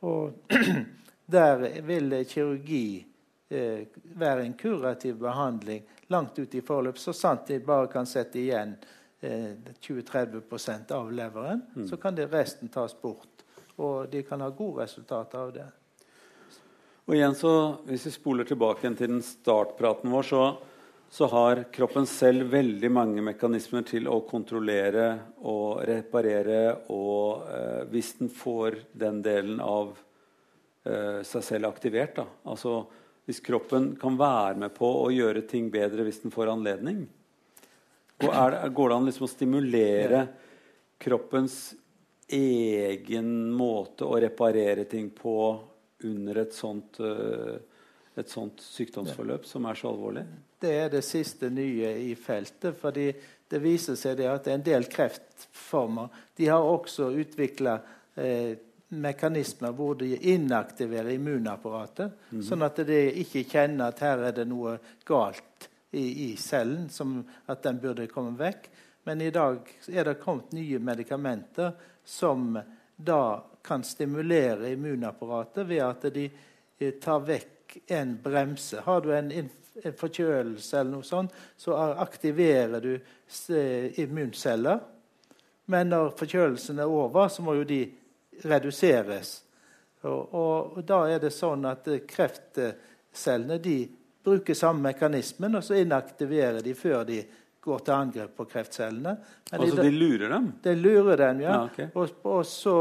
Og 0.01 0.33
der 1.37 1.67
vil 1.87 2.13
kirurgi 2.29 3.07
eh, 3.49 3.87
være 4.17 4.45
en 4.45 4.57
kurativ 4.59 5.21
behandling 5.21 5.87
langt 6.11 6.39
ut 6.39 6.55
i 6.55 6.61
forløp, 6.61 6.99
så 6.99 7.13
sant 7.15 7.47
de 7.47 7.61
bare 7.63 7.87
kan 7.93 8.09
sette 8.09 8.41
igjen 8.41 8.75
20-30 9.21 10.91
eh, 10.91 10.97
av 10.97 11.13
leveren. 11.13 11.63
Mm. 11.77 11.89
Så 11.89 11.97
kan 11.97 12.15
det 12.15 12.31
resten 12.33 12.69
tas 12.69 12.95
bort. 13.01 13.45
Og 13.77 14.09
de 14.13 14.23
kan 14.23 14.41
ha 14.41 14.51
gode 14.51 14.85
resultater 14.85 15.39
av 15.39 15.53
det. 15.53 15.67
Og 17.09 17.17
igjen 17.17 17.35
så, 17.35 17.53
Hvis 17.89 18.07
vi 18.07 18.11
spoler 18.15 18.45
tilbake 18.45 18.91
til 18.95 19.09
den 19.09 19.23
startpraten 19.25 20.13
vår, 20.13 20.23
så, 20.23 20.43
så, 21.11 21.27
har 21.33 21.65
kroppen 21.73 22.07
selv 22.07 22.53
veldig 22.53 22.91
mange 22.93 23.25
mekanismer 23.25 23.83
til 23.89 24.09
å 24.09 24.21
kontrollere 24.29 25.09
og 25.43 25.83
reparere. 25.89 26.87
Og 26.93 27.49
eh, 27.51 27.83
hvis 27.91 28.15
den 28.21 28.31
får 28.31 28.79
den 28.93 29.23
delen 29.25 29.61
av 29.65 29.97
eh, 30.85 31.21
seg 31.27 31.45
selv 31.45 31.73
aktivert, 31.73 32.17
da. 32.21 32.29
Altså 32.45 32.85
hvis 33.31 33.43
kroppen 33.47 33.93
kan 34.01 34.17
være 34.19 34.57
med 34.59 34.73
på 34.75 34.89
å 35.05 35.11
gjøre 35.15 35.45
ting 35.47 35.69
bedre 35.71 36.03
hvis 36.07 36.23
den 36.25 36.33
får 36.35 36.51
anledning, 36.51 37.05
går, 38.21 38.51
det, 38.51 38.69
går 38.77 38.89
det 38.89 38.97
an 38.97 39.09
liksom 39.09 39.27
å 39.27 39.31
stimulere 39.31 40.23
kroppens 41.01 41.59
egen 42.31 43.51
måte 43.57 44.07
å 44.07 44.21
reparere 44.21 44.85
ting 44.91 45.11
på 45.11 45.35
under 46.07 46.43
et 46.45 46.55
sånt, 46.55 47.01
eh, 47.01 47.59
et 48.21 48.31
sånt 48.31 48.63
sykdomsforløp 48.63 49.47
som 49.49 49.67
er 49.67 49.79
så 49.79 49.91
alvorlig? 49.91 50.25
Det 50.61 50.73
er 50.85 50.89
det 50.93 51.03
siste 51.07 51.51
nye 51.51 51.95
i 52.05 52.15
feltet. 52.15 52.77
fordi 52.77 53.13
det 53.51 53.59
viser 53.59 53.97
seg 53.99 54.21
at 54.31 54.47
en 54.47 54.63
del 54.63 54.85
kreftformer 54.87 56.09
de 56.37 56.47
har 56.47 56.63
også 56.63 57.11
utvikla 57.19 57.81
eh, 58.15 58.55
mekanismer 58.91 59.75
hvor 59.75 59.97
de 59.99 60.13
inaktiverer 60.33 61.15
immunapparatet, 61.15 62.15
mm 62.31 62.43
sånn 62.47 62.63
at 62.67 62.79
de 62.87 63.01
ikke 63.23 63.45
kjenner 63.51 63.91
at 63.91 64.03
her 64.03 64.23
er 64.29 64.37
det 64.39 64.47
noe 64.51 64.77
galt 65.07 65.70
i, 65.91 66.31
i, 66.31 66.37
cellen, 66.37 66.89
som 66.89 67.25
at 67.47 67.63
den 67.63 67.81
burde 67.81 68.07
komme 68.11 68.37
vekk. 68.39 68.69
Men 69.09 69.21
i 69.21 69.31
dag 69.31 69.65
er 69.89 70.05
det 70.05 70.21
kommet 70.23 70.53
nye 70.53 70.79
medikamenter 70.79 71.73
som 72.05 72.59
da 72.97 73.45
kan 73.63 73.85
stimulere 73.85 74.71
immunapparatet 74.71 75.67
ved 75.67 75.83
at 75.85 76.07
de 76.15 76.29
eh, 76.79 76.95
tar 77.01 77.25
vekk 77.27 77.79
en 77.87 78.17
bremse. 78.23 78.81
Har 78.85 79.01
du 79.01 79.13
en, 79.15 79.33
forkjølelse 79.97 80.81
eller 80.81 80.91
noe 80.93 81.07
sånt, 81.07 81.35
så 81.57 81.77
aktiverer 82.03 82.83
du 82.85 82.95
eh, 82.95 84.01
immunceller. 84.01 84.81
Men 85.71 85.93
når 85.93 86.13
forkjølelsen 86.19 86.83
er 86.83 86.91
over, 86.91 87.29
så 87.29 87.43
må 87.47 87.55
jo 87.61 87.65
de 87.65 87.85
reduseres. 88.45 89.41
Og, 90.03 90.35
og, 90.35 90.77
og 90.77 90.85
da 90.85 91.05
er 91.13 91.21
det 91.23 91.33
sånn 91.35 91.65
at 91.69 91.89
kreftcellene 92.09 93.61
de 93.63 93.79
bruker 94.25 94.55
samme 94.55 94.91
mekanismen, 94.91 95.55
og 95.57 95.65
så 95.65 95.81
inaktiverer 95.81 96.61
de 96.65 96.75
før 96.75 97.05
de 97.09 97.23
går 97.61 97.79
til 97.85 97.95
angrep 97.95 98.37
på 98.37 98.45
kreftcellene. 98.45 99.17
Men 99.51 99.61
altså 99.61 99.77
de, 99.77 99.83
de 99.83 99.91
lurer 99.91 100.29
dem? 100.29 100.53
De 100.63 100.75
lurer 100.75 101.17
dem, 101.17 101.41
ja. 101.41 101.51
ja 101.51 101.65
okay. 101.65 101.89
og, 101.95 102.09
og, 102.23 102.47
så 102.47 102.77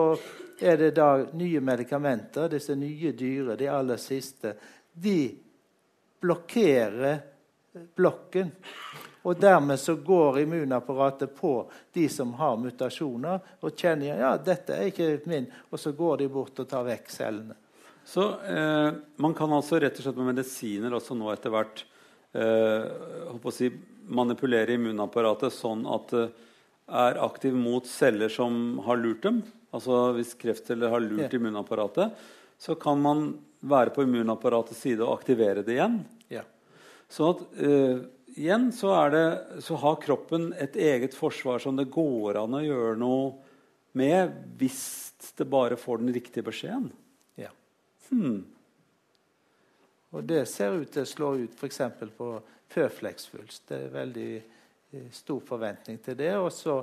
er 0.60 0.78
det 0.78 0.92
da 0.96 1.10
nye 1.34 1.62
medikamenter, 1.64 2.50
disse 2.52 2.76
nye 2.76 3.12
dyre, 3.12 3.56
de 3.60 3.70
aller 3.72 4.00
siste. 4.00 4.54
De 4.94 5.20
blokkerer 6.20 7.20
blokken. 7.96 8.52
Og 9.22 9.36
dermed 9.40 9.80
så 9.80 9.96
går 9.96 10.40
immunapparatet 10.40 11.36
på 11.36 11.54
de 11.94 12.08
som 12.10 12.32
har 12.40 12.56
mutasjoner, 12.58 13.40
og 13.60 13.76
kjenner 13.76 14.20
ja, 14.20 14.36
dette 14.40 14.76
er 14.76 14.92
ikke 14.92 15.10
min, 15.28 15.48
og 15.70 15.80
så 15.80 15.92
går 15.92 16.24
de 16.24 16.30
bort 16.32 16.60
og 16.64 16.70
tar 16.72 16.88
vekk 16.88 17.12
cellene. 17.12 17.58
Så 18.10 18.26
eh, 18.42 18.90
man 19.22 19.36
kan 19.38 19.54
altså 19.54 19.78
rett 19.82 20.00
og 20.00 20.08
slett 20.08 20.18
med 20.18 20.32
medisiner 20.32 20.96
også 20.98 21.18
nå 21.18 21.30
etter 21.30 21.54
hvert 21.54 21.84
eh, 22.34 23.50
si, 23.54 23.70
manipulere 24.10 24.74
immunapparatet 24.80 25.54
sånn 25.54 25.86
at 25.86 26.16
det 26.16 26.30
er 26.90 27.20
aktiv 27.22 27.54
mot 27.54 27.86
celler 27.86 28.32
som 28.34 28.80
har 28.88 28.98
lurt 28.98 29.22
dem. 29.28 29.44
Altså 29.76 30.08
Hvis 30.18 30.34
kreftceller 30.40 30.90
har 30.90 31.04
lurt 31.06 31.28
ja. 31.28 31.38
immunapparatet, 31.38 32.16
så 32.58 32.74
kan 32.82 32.98
man 33.02 33.28
være 33.60 33.94
på 33.94 34.08
immunapparatets 34.08 34.80
side 34.88 35.04
og 35.06 35.20
aktivere 35.20 35.62
det 35.66 35.76
igjen. 35.76 36.00
Ja. 36.34 36.42
Så 37.10 37.34
at, 37.36 37.44
eh, 37.62 38.02
igjen 38.40 38.72
så, 38.74 38.96
det, 39.14 39.26
så, 39.66 39.78
har 39.84 40.02
kroppen 40.02 40.50
et 40.58 40.76
eget 40.80 41.14
forsvar 41.18 41.62
som 41.62 41.78
det 41.78 41.92
går 41.94 42.42
an 42.42 42.58
å 42.58 42.64
gjøre 42.64 42.98
noe 42.98 43.30
med 43.98 44.34
hvis 44.58 44.82
det 45.38 45.48
bare 45.50 45.78
får 45.80 46.02
den 46.02 46.14
riktige 46.16 46.46
beskjeden. 46.46 46.90
Hmm. 48.10 48.46
Og 50.10 50.24
det 50.26 50.46
ser 50.50 50.80
ut 50.80 50.90
til 50.92 51.06
å 51.06 51.10
slå 51.10 51.34
ut 51.44 51.60
f.eks. 51.60 51.82
på 52.18 52.30
føflekksvulst. 52.74 53.68
Det 53.70 53.78
er 53.78 53.94
veldig 53.94 54.32
eh, 54.38 55.10
stor 55.14 55.44
forventning 55.46 56.00
til 56.06 56.18
det. 56.18 56.32
Og 56.38 56.50
så 56.54 56.80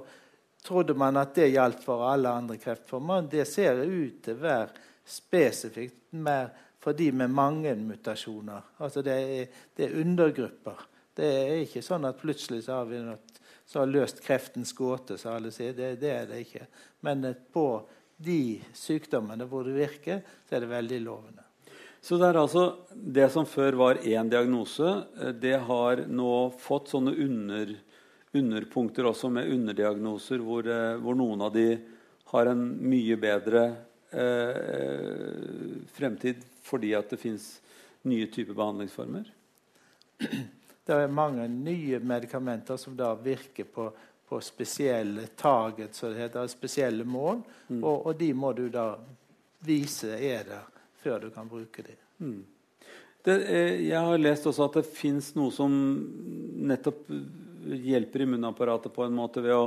trodde 0.67 0.95
man 0.99 1.19
at 1.19 1.35
det 1.35 1.51
gjaldt 1.51 1.83
for 1.85 2.07
alle 2.07 2.31
andre 2.31 2.59
kreftformer. 2.63 3.27
Det 3.31 3.47
ser 3.51 3.83
ut 3.83 4.23
til 4.25 4.39
å 4.39 4.45
være 4.45 4.87
spesifikt 5.07 6.15
mer 6.23 6.53
for 6.83 6.95
de 6.95 7.11
med 7.15 7.35
mange 7.35 7.75
mutasjoner. 7.79 8.75
Altså 8.79 9.03
det 9.03 9.17
er, 9.17 9.65
det 9.75 9.89
er 9.89 9.99
undergrupper. 10.03 10.87
Det 11.17 11.27
er 11.27 11.65
ikke 11.65 11.83
sånn 11.83 12.07
at 12.07 12.21
plutselig 12.21 12.63
så 12.67 12.81
har 12.81 12.91
vi 12.91 13.01
noe 13.03 13.19
så 13.67 13.81
har 13.83 13.87
løst 13.91 14.21
kreftens 14.23 14.73
gåte, 14.73 15.17
som 15.19 15.35
alle 15.35 15.51
sier. 15.51 15.73
Det, 15.75 15.97
det, 15.99 16.11
er 16.15 16.29
det 16.31 16.45
ikke. 16.45 16.67
Men 17.03 17.27
på 17.53 17.67
de 18.17 18.61
sykdommene 18.77 19.47
hvor 19.49 19.67
det 19.67 19.77
virker, 19.77 20.23
så 20.47 20.57
er 20.57 20.65
det 20.65 20.73
veldig 20.73 21.01
lovende. 21.05 21.43
Så 22.07 22.19
det 22.21 22.29
er 22.29 22.39
altså 22.39 22.65
det 22.93 23.27
som 23.35 23.49
før 23.49 23.77
var 23.81 23.99
én 24.07 24.29
diagnose, 24.31 24.93
eh, 25.21 25.33
det 25.35 25.57
har 25.67 26.05
nå 26.07 26.33
fått 26.63 26.93
sånne 26.93 27.17
under, 27.25 27.73
underpunkter 28.37 29.09
også 29.11 29.31
med 29.33 29.51
underdiagnoser, 29.51 30.39
hvor, 30.39 30.69
eh, 30.71 30.95
hvor, 31.03 31.19
noen 31.19 31.43
av 31.43 31.55
de 31.57 31.67
har 32.31 32.53
en 32.53 32.63
mye 32.79 33.17
bedre 33.19 33.65
eh, 34.15 35.83
fremtid 35.97 36.45
fordi 36.67 36.93
at 36.99 37.11
det 37.11 37.19
fins 37.23 37.57
nye 38.07 38.31
typer 38.31 38.55
behandlingsformer? 38.55 39.33
Det 40.87 40.95
er 40.95 41.11
mange 41.11 41.49
nye 41.51 41.99
medikamenter 41.99 42.79
som 42.79 42.95
da 42.95 43.09
virker 43.19 43.67
på 43.67 43.89
på 44.29 44.41
spesielle 44.41 45.27
target, 45.27 45.95
så 45.95 46.11
det 46.11 46.19
heter, 46.19 46.47
spesielle 46.47 47.05
mål. 47.05 47.43
Mm. 47.69 47.85
Og, 47.85 48.07
og, 48.07 48.13
de 48.19 48.33
må 48.35 48.53
du 48.53 48.67
da 48.73 48.97
vise 49.67 50.11
er 50.19 50.47
der 50.49 50.69
før 51.03 51.27
du 51.27 51.31
kan 51.31 51.49
bruke 51.49 51.83
dem. 51.87 51.99
Mm. 52.19 52.45
Det, 53.27 53.37
jeg 53.87 54.01
har 54.09 54.19
lest 54.19 54.47
også 54.47 54.67
at 54.69 54.81
det 54.81 54.87
fins 54.87 55.33
noe 55.35 55.51
som 55.55 55.73
nettopp 56.67 57.07
hjelper 57.67 58.23
immunapparatet 58.23 58.95
på 58.95 59.03
en 59.07 59.15
måte 59.15 59.43
ved 59.43 59.55
å, 59.55 59.65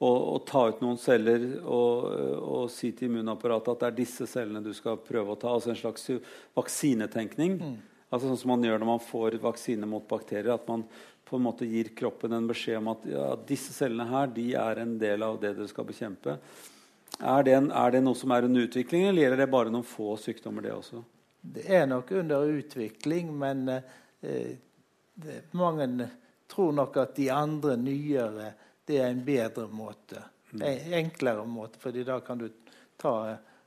å, 0.00 0.10
å 0.32 0.38
ta 0.48 0.66
ut 0.70 0.80
noen 0.84 0.96
celler 1.00 1.44
og, 1.60 2.06
og, 2.40 2.62
si 2.72 2.92
til 2.96 3.10
immunapparatet 3.10 3.74
at 3.74 3.82
det 3.82 3.90
er 3.90 3.98
disse 3.98 4.28
cellene 4.28 4.64
du 4.64 4.72
skal 4.76 5.00
prøve 5.04 5.36
å 5.36 5.40
ta. 5.40 5.52
Altså 5.52 5.72
en 5.72 5.80
slags 5.80 6.08
vaksinetenkning. 6.56 7.60
Mm. 7.60 7.76
Altså 8.06 8.30
sånn 8.30 8.38
som 8.38 8.52
man 8.54 8.64
gjør 8.64 8.80
når 8.80 8.90
man 8.92 9.02
får 9.02 9.38
vaksine 9.42 9.88
mot 9.90 10.06
bakterier. 10.08 10.54
At 10.54 10.68
man 10.70 10.84
på 11.26 11.38
en 11.38 11.46
måte 11.48 11.66
gir 11.66 11.90
kroppen 11.98 12.36
en 12.36 12.46
beskjed 12.46 12.78
om 12.78 12.92
at 12.92 13.06
ja, 13.10 13.26
disse 13.48 13.74
cellene 13.74 14.06
her, 14.12 14.30
de 14.30 14.46
er 14.60 14.82
en 14.82 14.94
del 15.00 15.26
av 15.26 15.40
det 15.42 15.56
dere 15.56 15.66
skal 15.70 15.88
bekjempe. 15.88 16.36
Er 17.16 17.46
det, 17.46 17.56
en, 17.56 17.70
er 17.74 17.96
det, 17.96 18.04
noe 18.04 18.18
som 18.18 18.30
er 18.34 18.46
under 18.46 18.68
utvikling, 18.68 19.08
eller 19.08 19.24
gjelder 19.24 19.42
det 19.42 19.48
bare 19.50 19.72
noen 19.74 19.86
få 19.86 20.14
sykdommer? 20.20 20.62
Det 20.62 20.76
også? 20.76 21.02
Det 21.56 21.66
er 21.80 21.88
nok 21.90 22.12
under 22.20 22.46
utvikling, 22.60 23.34
men 23.38 23.66
eh, 23.72 24.54
det, 25.16 25.40
mange 25.56 26.08
tror 26.50 26.76
nok 26.76 27.00
at 27.02 27.18
de 27.18 27.28
andre 27.34 27.74
nyere 27.80 28.52
det 28.86 29.00
er 29.00 29.10
en 29.10 29.26
bedre 29.26 29.66
måte. 29.72 30.22
Mm. 30.52 30.62
En 30.62 30.98
enklere 31.02 31.46
måte, 31.50 31.82
fordi 31.82 32.06
da 32.06 32.20
kan 32.22 32.38
du 32.38 32.46
ta, 33.00 33.16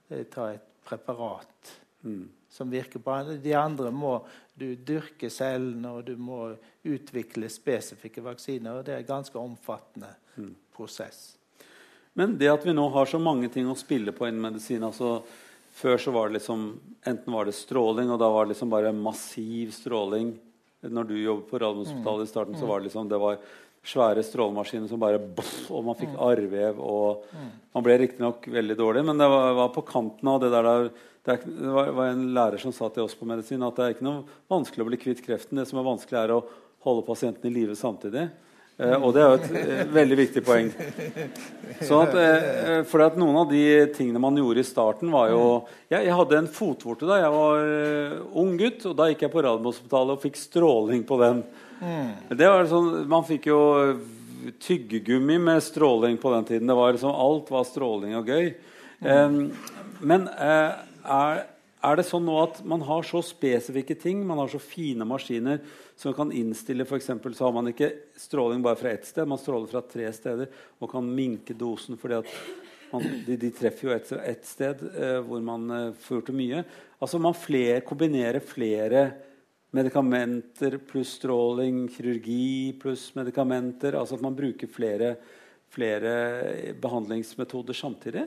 eh, 0.08 0.24
ta 0.32 0.52
et 0.54 0.68
preparat. 0.88 1.76
Mm 2.08 2.28
som 2.50 2.70
virker 2.70 3.00
på 3.00 3.12
andre. 3.14 3.38
De 3.38 3.54
andre 3.54 3.92
må 3.92 4.20
du 4.60 4.74
dyrke 4.76 5.30
cellene, 5.32 5.92
og 5.92 6.08
du 6.10 6.16
må 6.18 6.50
utvikle 6.84 7.50
spesifikke 7.52 8.24
vaksiner. 8.26 8.80
og 8.80 8.86
Det 8.86 8.96
er 8.96 9.04
en 9.04 9.12
ganske 9.12 9.40
omfattende 9.40 10.12
mm. 10.36 10.56
prosess. 10.76 11.38
Men 12.18 12.36
det 12.40 12.50
at 12.52 12.66
vi 12.66 12.74
nå 12.76 12.90
har 12.92 13.08
så 13.08 13.20
mange 13.22 13.52
ting 13.54 13.70
å 13.70 13.78
spille 13.80 14.12
på 14.16 14.28
innen 14.28 14.50
medisin 14.50 14.84
altså 14.84 15.22
Før 15.80 16.02
så 16.02 16.12
var 16.12 16.28
det 16.28 16.40
liksom 16.40 16.64
Enten 17.08 17.32
var 17.32 17.46
det 17.48 17.56
stråling, 17.56 18.10
og 18.12 18.20
da 18.20 18.28
var 18.34 18.46
det 18.46 18.56
liksom 18.56 18.72
bare 18.74 18.92
massiv 18.92 19.72
stråling. 19.72 20.34
Når 20.82 21.04
du 21.08 21.14
jobbet 21.16 21.48
på 21.48 21.60
Radiumhospitalet 21.62 22.28
i 22.28 22.32
starten, 22.32 22.58
så 22.58 22.66
mm. 22.66 22.70
var 22.70 22.80
det 22.80 22.88
liksom 22.90 23.10
det 23.12 23.20
var 23.22 23.38
svære 23.86 24.24
strålemaskiner 24.26 24.90
som 24.90 25.00
bare 25.02 25.20
boff, 25.20 25.70
Og 25.72 25.86
man 25.86 25.98
fikk 25.98 26.12
mm. 26.14 26.20
arrvev. 26.26 26.80
og 26.80 27.24
mm. 27.32 27.52
Man 27.76 27.86
ble 27.86 27.98
riktignok 28.02 28.50
veldig 28.52 28.78
dårlig, 28.78 29.06
men 29.06 29.22
det 29.22 29.30
var, 29.32 29.54
var, 29.58 29.72
på 29.76 29.86
kanten 29.88 30.32
av 30.32 30.42
det 30.44 30.52
der, 30.54 30.90
der 31.28 31.40
det, 31.46 31.70
var 31.70 32.10
en 32.10 32.28
lærer 32.36 32.62
som 32.62 32.74
sa 32.76 32.90
til 32.90 33.06
oss 33.06 33.16
på 33.16 33.28
medisin 33.30 33.64
at 33.66 33.78
det 33.78 33.86
er 33.86 33.96
ikke 33.96 34.08
noe 34.08 34.40
vanskelig 34.52 34.86
å 34.86 34.90
bli 34.90 35.00
kvitt 35.02 35.24
kreften. 35.26 35.62
Det 35.62 35.68
som 35.70 35.82
er 35.82 35.88
vanskelig, 35.88 36.20
er 36.20 36.36
å 36.36 36.44
holde 36.86 37.08
pasienten 37.08 37.50
i 37.50 37.56
live 37.56 37.78
samtidig. 37.78 38.30
Eh, 38.80 38.96
og 38.96 39.12
det 39.12 39.20
er 39.22 39.28
jo 39.28 39.38
et 39.40 39.56
eh, 39.60 39.80
veldig 39.92 40.18
viktig 40.22 40.42
poeng. 40.46 40.70
Sånn 41.84 42.06
at, 42.06 42.14
eh, 42.16 42.78
for 42.88 43.04
at 43.04 43.18
noen 43.20 43.42
av 43.42 43.50
de 43.52 43.64
tingene 43.96 44.22
man 44.24 44.38
gjorde 44.40 44.64
i 44.64 44.68
starten, 44.68 45.12
var 45.12 45.34
jo 45.34 45.44
Jeg, 45.90 46.06
jeg 46.06 46.16
hadde 46.16 46.38
en 46.38 46.52
fotvorte 46.54 47.10
da 47.10 47.18
jeg 47.20 47.34
var 47.34 47.64
ung 48.40 48.54
gutt, 48.60 48.86
og 48.88 48.96
da 48.96 49.10
gikk 49.10 49.26
jeg 49.26 49.34
på 49.34 49.44
Radiumhospitalet 49.44 50.16
og 50.16 50.24
fikk 50.24 50.40
stråling 50.40 51.04
på 51.04 51.20
den. 51.24 51.44
Mm. 51.82 52.10
Det 52.38 52.48
var 52.48 52.70
sånn, 52.70 52.90
Man 53.10 53.28
fikk 53.28 53.50
jo 53.50 53.60
tyggegummi 54.64 55.40
med 55.42 55.64
stråling 55.66 56.16
på 56.22 56.32
den 56.38 56.48
tiden. 56.48 56.70
Det 56.70 56.78
var 56.78 56.94
liksom, 56.96 57.12
alt 57.12 57.50
var 57.52 57.66
stråling 57.68 58.16
og 58.20 58.30
gøy. 58.30 58.54
Um, 59.04 59.40
men 60.00 60.28
er, 60.32 61.44
er, 61.80 61.96
det 61.96 62.06
sånn 62.08 62.26
nå 62.28 62.36
at 62.42 62.62
man 62.68 62.84
har 62.88 63.06
så 63.08 63.22
spesifikke 63.24 63.96
ting, 64.00 64.26
man 64.28 64.42
har 64.42 64.52
så 64.52 64.60
fine 64.60 65.08
maskiner 65.08 65.62
som 66.00 66.16
kan 66.16 66.34
innstille 66.36 66.84
F.eks. 66.84 67.08
så 67.08 67.46
har 67.46 67.54
man 67.56 67.72
ikke 67.72 67.92
stråling 68.20 68.64
bare 68.66 68.80
fra 68.80 68.92
ett 68.92 69.08
sted, 69.08 69.28
man 69.30 69.40
stråler 69.40 69.70
fra 69.72 69.84
tre 69.88 70.10
steder 70.16 70.52
og 70.80 70.92
kan 70.92 71.08
minke 71.08 71.56
dosen 71.58 72.00
fordi 72.00 72.20
at 72.20 72.34
man, 72.92 73.06
de, 73.26 73.38
de, 73.38 73.52
treffer 73.54 73.88
jo 73.88 73.96
ett 73.96 74.12
et 74.18 74.46
sted 74.48 74.84
eh, 74.90 75.20
hvor 75.26 75.42
man 75.46 75.70
eh, 75.72 75.90
får 76.02 76.20
gjort 76.20 76.32
det 76.32 76.38
mye. 76.40 76.62
Altså 77.00 77.20
Man 77.22 77.38
fler, 77.38 77.84
kombinerer 77.86 78.42
flere 78.44 79.04
medikamenter 79.72 80.80
pluss 80.90 81.14
stråling, 81.20 81.84
kirurgi 81.94 82.74
pluss 82.82 83.12
medikamenter. 83.16 83.94
Altså 83.94 84.18
at 84.18 84.26
man 84.26 84.38
bruker 84.38 84.72
flere, 84.72 85.14
flere 85.70 86.74
behandlingsmetoder 86.82 87.78
samtidig. 87.78 88.26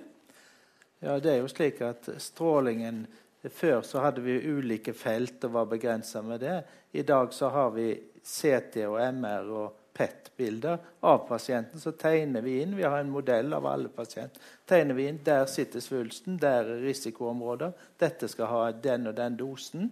Ja, 1.02 1.18
det 1.18 1.32
er 1.32 1.40
jo 1.42 1.50
slik 1.50 1.82
at 1.82 2.06
strålingen 2.22 3.04
Før 3.50 3.82
så 3.82 3.98
hadde 4.04 4.22
vi 4.22 4.38
ulike 4.46 4.92
felt 4.94 5.42
og 5.44 5.54
var 5.56 5.70
begrensa 5.70 6.22
med 6.22 6.40
det. 6.40 6.62
I 6.92 7.02
dag 7.02 7.32
så 7.34 7.48
har 7.50 7.70
vi 7.74 7.88
CT 8.22 8.84
og 8.86 9.00
MR 9.02 9.48
og 9.50 9.78
PET-bilder 9.92 10.78
av 11.00 11.24
pasienten. 11.28 11.80
Så 11.80 11.92
tegner 11.92 12.40
vi 12.40 12.60
inn. 12.62 12.76
Vi 12.76 12.82
har 12.86 12.98
en 12.98 13.10
modell 13.10 13.52
av 13.52 13.66
alle 13.66 13.88
pasienter. 13.88 14.40
Tegner 14.66 14.94
vi 14.94 15.08
inn, 15.08 15.18
Der 15.24 15.46
sitter 15.46 15.80
svulsten, 15.80 16.38
der 16.38 16.64
er 16.64 16.80
risikoområder. 16.86 17.72
Dette 17.98 18.28
skal 18.28 18.46
ha 18.46 18.70
den 18.72 19.06
og 19.06 19.14
den 19.14 19.36
dosen. 19.36 19.90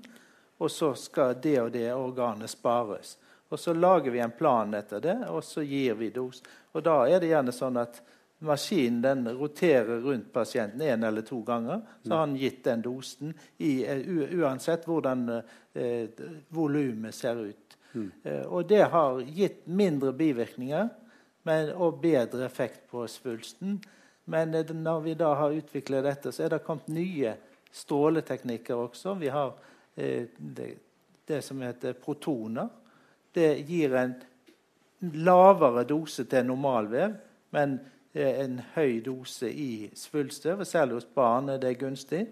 Og 0.58 0.70
så 0.70 0.94
skal 0.94 1.34
det 1.42 1.60
og 1.60 1.72
det 1.72 1.92
organet 1.94 2.50
spares. 2.50 3.18
Og 3.50 3.58
Så 3.58 3.74
lager 3.74 4.10
vi 4.10 4.18
en 4.18 4.30
plan 4.30 4.74
etter 4.74 5.00
det, 5.00 5.28
og 5.28 5.44
så 5.44 5.62
gir 5.62 5.94
vi 5.94 6.10
dos. 6.10 6.42
Og 6.72 6.82
Da 6.82 7.08
er 7.08 7.20
det 7.20 7.28
gjerne 7.28 7.52
sånn 7.52 7.76
at 7.76 8.00
Maskinen 8.40 9.02
den 9.02 9.28
roterer 9.36 10.00
rundt 10.00 10.32
pasienten 10.32 10.80
én 10.80 11.04
eller 11.04 11.22
to 11.22 11.42
ganger. 11.42 11.80
Så 12.02 12.10
har 12.10 12.20
han 12.20 12.36
gitt 12.36 12.64
den 12.64 12.82
dosen 12.82 13.34
i, 13.58 13.84
uh, 13.84 14.40
uansett 14.40 14.86
hvordan 14.88 15.26
uh, 15.28 16.06
volumet 16.48 17.14
ser 17.14 17.42
ut. 17.50 17.76
Mm. 17.92 18.06
Uh, 18.24 18.46
og 18.46 18.68
det 18.68 18.86
har 18.94 19.20
gitt 19.20 19.66
mindre 19.66 20.14
bivirkninger 20.16 20.88
men, 21.42 21.72
og 21.76 22.00
bedre 22.00 22.46
effekt 22.46 22.86
på 22.88 23.04
svulsten. 23.12 23.76
Men 24.24 24.56
uh, 24.56 24.72
når 24.72 25.04
vi 25.04 25.14
da 25.20 25.34
har 25.42 25.60
utviklet 25.60 26.08
dette, 26.08 26.32
så 26.32 26.46
er 26.46 26.56
det 26.56 26.64
kommet 26.64 26.88
nye 26.88 27.36
stråleteknikker 27.72 28.74
også. 28.88 29.14
Vi 29.20 29.28
har 29.28 29.52
det, 29.94 30.72
det 31.28 31.42
som 31.44 31.60
heter 31.60 31.92
protoner. 31.92 32.70
Det 33.34 33.52
gir 33.68 33.94
en 33.94 34.14
lavere 35.00 35.84
dose 35.84 36.24
til 36.24 36.46
normalvev. 36.46 37.14
men 37.50 37.80
en 38.14 38.60
høy 38.74 39.00
dose 39.04 39.50
i 39.52 39.90
svulstøv, 39.94 40.64
særlig 40.64 40.98
hos 40.98 41.08
barn 41.14 41.48
er 41.48 41.60
det 41.62 41.78
gunstig. 41.78 42.24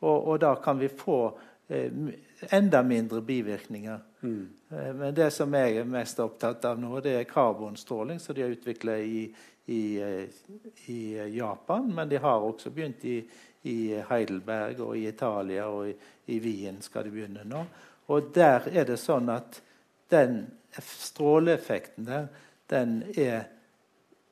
Og, 0.00 0.28
og 0.28 0.40
da 0.40 0.54
kan 0.62 0.78
vi 0.80 0.88
få 0.88 1.18
eh, 1.68 1.92
enda 2.54 2.82
mindre 2.82 3.20
bivirkninger 3.22 3.98
Mm. 4.20 4.48
Eh, 4.70 4.94
men 4.94 5.14
det 5.14 5.30
som 5.30 5.54
jeg 5.54 5.76
er 5.78 5.84
mest 5.88 6.18
opptatt 6.20 6.64
av 6.66 6.80
nå, 6.80 6.98
det 7.04 7.14
er 7.20 7.28
karbonstråling, 7.30 8.18
som 8.20 8.34
de 8.34 8.42
har 8.42 8.54
utvikla 8.54 8.98
i, 8.98 9.28
i, 9.66 9.82
eh, 10.02 10.40
i, 10.86 11.00
Japan. 11.36 11.92
Men 11.94 12.08
de 12.08 12.18
har 12.22 12.42
også 12.42 12.70
begynt 12.74 13.04
i, 13.04 13.20
i 13.62 13.78
Heidelberg 14.10 14.80
og 14.80 14.96
i 14.98 15.06
Italia 15.08 15.68
og 15.70 15.88
i, 15.90 15.94
i 16.34 16.40
Wien 16.42 16.82
skal 16.82 17.06
de 17.06 17.14
begynne 17.14 17.46
nå. 17.46 17.64
Og 18.08 18.32
der 18.34 18.70
er 18.72 18.88
det 18.88 18.98
sånn 19.00 19.28
at 19.30 19.60
den 20.10 20.46
stråleeffekten 20.82 22.06
der, 22.08 22.28
den 22.68 23.02
er 23.16 23.48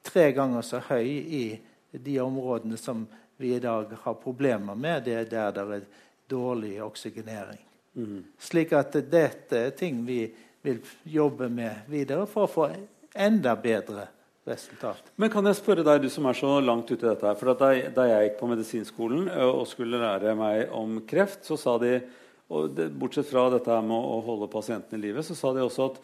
tre 0.06 0.30
ganger 0.36 0.64
så 0.66 0.80
høy 0.88 1.06
i 1.10 1.44
de 1.92 2.18
områdene 2.22 2.78
som 2.80 3.04
vi 3.36 3.54
i 3.56 3.62
dag 3.62 3.92
har 4.02 4.18
problemer 4.22 4.74
med. 4.74 5.04
Det 5.04 5.14
er 5.20 5.30
der 5.30 5.54
det 5.56 5.66
er 5.80 5.86
dårlig 6.30 6.76
oksygenering. 6.82 7.62
Mm. 7.96 8.24
Slik 8.38 8.74
at 8.76 8.96
dette 9.10 9.62
er 9.68 9.72
ting 9.76 10.02
vi 10.06 10.26
vil 10.66 10.82
jobbe 11.04 11.48
med 11.52 11.86
videre 11.90 12.26
for 12.28 12.46
å 12.46 12.50
få 12.50 12.68
enda 13.14 13.54
bedre 13.56 14.08
resultat. 14.46 15.10
Men 15.16 15.30
kan 15.32 15.46
jeg 15.46 15.58
spørre 15.58 15.84
deg, 15.86 16.02
du 16.02 16.10
som 16.12 16.26
er 16.28 16.38
så 16.38 16.52
langt 16.62 16.90
ute 16.90 17.00
i 17.00 17.08
dette 17.08 17.26
her, 17.26 17.38
for 17.38 17.52
da, 17.54 17.72
da, 17.94 18.06
jeg 18.10 18.28
gikk 18.28 18.38
på 18.40 18.50
medisinskolen 18.50 19.30
og 19.46 19.64
skulle 19.70 20.00
lære 20.02 20.36
meg 20.38 20.74
om 20.76 21.00
kreft, 21.08 21.44
så 21.48 21.58
sa 21.60 21.76
de 21.82 21.98
og 22.46 22.76
Bortsett 22.94 23.26
fra 23.26 23.48
dette 23.50 23.72
her 23.72 23.82
med 23.82 23.96
å 23.96 24.20
holde 24.22 24.46
pasienten 24.46 25.00
i 25.00 25.08
live, 25.08 25.24
så 25.26 25.34
sa 25.34 25.50
de 25.54 25.64
også 25.64 25.88
at 25.90 25.96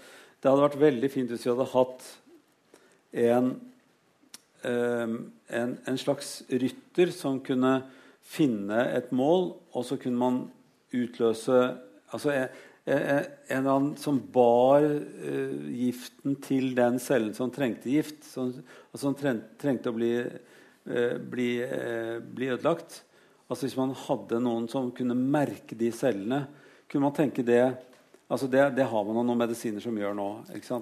det 0.43 0.51
hadde 0.51 0.65
vært 0.65 0.81
veldig 0.81 1.11
fint 1.13 1.31
hvis 1.31 1.45
vi 1.47 1.53
hadde 1.53 1.69
hatt 1.71 2.09
en, 3.31 3.53
en, 4.63 5.73
en 5.85 5.99
slags 5.99 6.43
rytter 6.49 7.11
som 7.15 7.41
kunne 7.43 7.73
finne 8.23 8.85
et 8.95 9.11
mål, 9.15 9.49
og 9.75 9.87
så 9.87 9.99
kunne 10.01 10.21
man 10.21 10.43
utløse 10.93 11.59
altså 12.13 12.33
en, 12.35 12.49
en 12.87 13.27
eller 13.49 13.71
annen 13.73 13.93
som 14.01 14.19
bar 14.35 14.85
uh, 14.85 15.69
giften 15.71 16.37
til 16.43 16.73
den 16.79 16.99
cellen 17.03 17.35
som 17.37 17.53
trengte 17.55 17.93
gift, 17.93 18.25
som, 18.27 18.51
altså 18.91 19.05
som 19.07 19.17
trengte 19.61 19.93
å 19.93 19.97
bli, 19.97 20.13
uh, 20.23 21.17
bli, 21.19 21.51
uh, 21.63 22.19
bli, 22.23 22.51
ødelagt. 22.55 23.03
Altså 23.49 23.67
Hvis 23.67 23.79
man 23.79 23.95
hadde 24.07 24.43
noen 24.43 24.69
som 24.73 24.91
kunne 24.97 25.17
merke 25.19 25.79
de 25.79 25.93
cellene, 25.95 26.45
kunne 26.91 27.09
man 27.09 27.17
tenke 27.17 27.45
det 27.47 27.65
altså 28.33 28.49
det, 28.49 28.63
det 28.79 28.89
har 28.89 29.05
man 29.05 29.19
noen 29.21 29.43
medisiner 29.43 29.83
som 29.85 29.97
gjør 29.97 30.15
nå. 30.17 30.29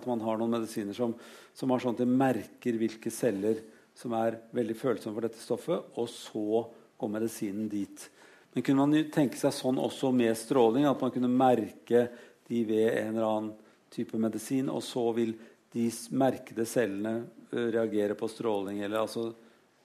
Man 0.07 0.23
har 0.23 0.39
noen 0.39 0.53
medisiner 0.55 0.95
som, 0.95 1.17
som 1.55 1.73
har 1.73 1.83
sånn 1.83 1.97
at 1.97 2.03
de 2.05 2.07
merker 2.07 2.79
hvilke 2.79 3.11
celler 3.11 3.59
som 4.01 4.15
er 4.17 4.39
veldig 4.57 4.77
følsomme 4.79 5.17
for 5.17 5.27
dette 5.27 5.43
stoffet, 5.43 5.93
og 6.01 6.09
så 6.09 6.65
går 7.01 7.13
medisinen 7.13 7.69
dit. 7.69 8.07
Men 8.55 8.65
kunne 8.67 8.87
man 8.87 9.11
tenke 9.13 9.39
seg 9.39 9.53
sånn 9.55 9.79
også 9.79 10.11
med 10.17 10.33
stråling? 10.39 10.89
At 10.89 11.03
man 11.05 11.13
kunne 11.15 11.31
merke 11.31 12.07
de 12.49 12.63
ved 12.67 12.89
en 12.89 13.13
eller 13.13 13.29
annen 13.29 13.53
type 13.93 14.19
medisin, 14.19 14.71
og 14.73 14.83
så 14.87 15.05
vil 15.15 15.35
de 15.75 15.87
merkede 16.19 16.67
cellene 16.67 17.21
reagere 17.51 18.17
på 18.19 18.29
stråling? 18.31 18.81
Eller 18.83 19.03
altså 19.03 19.29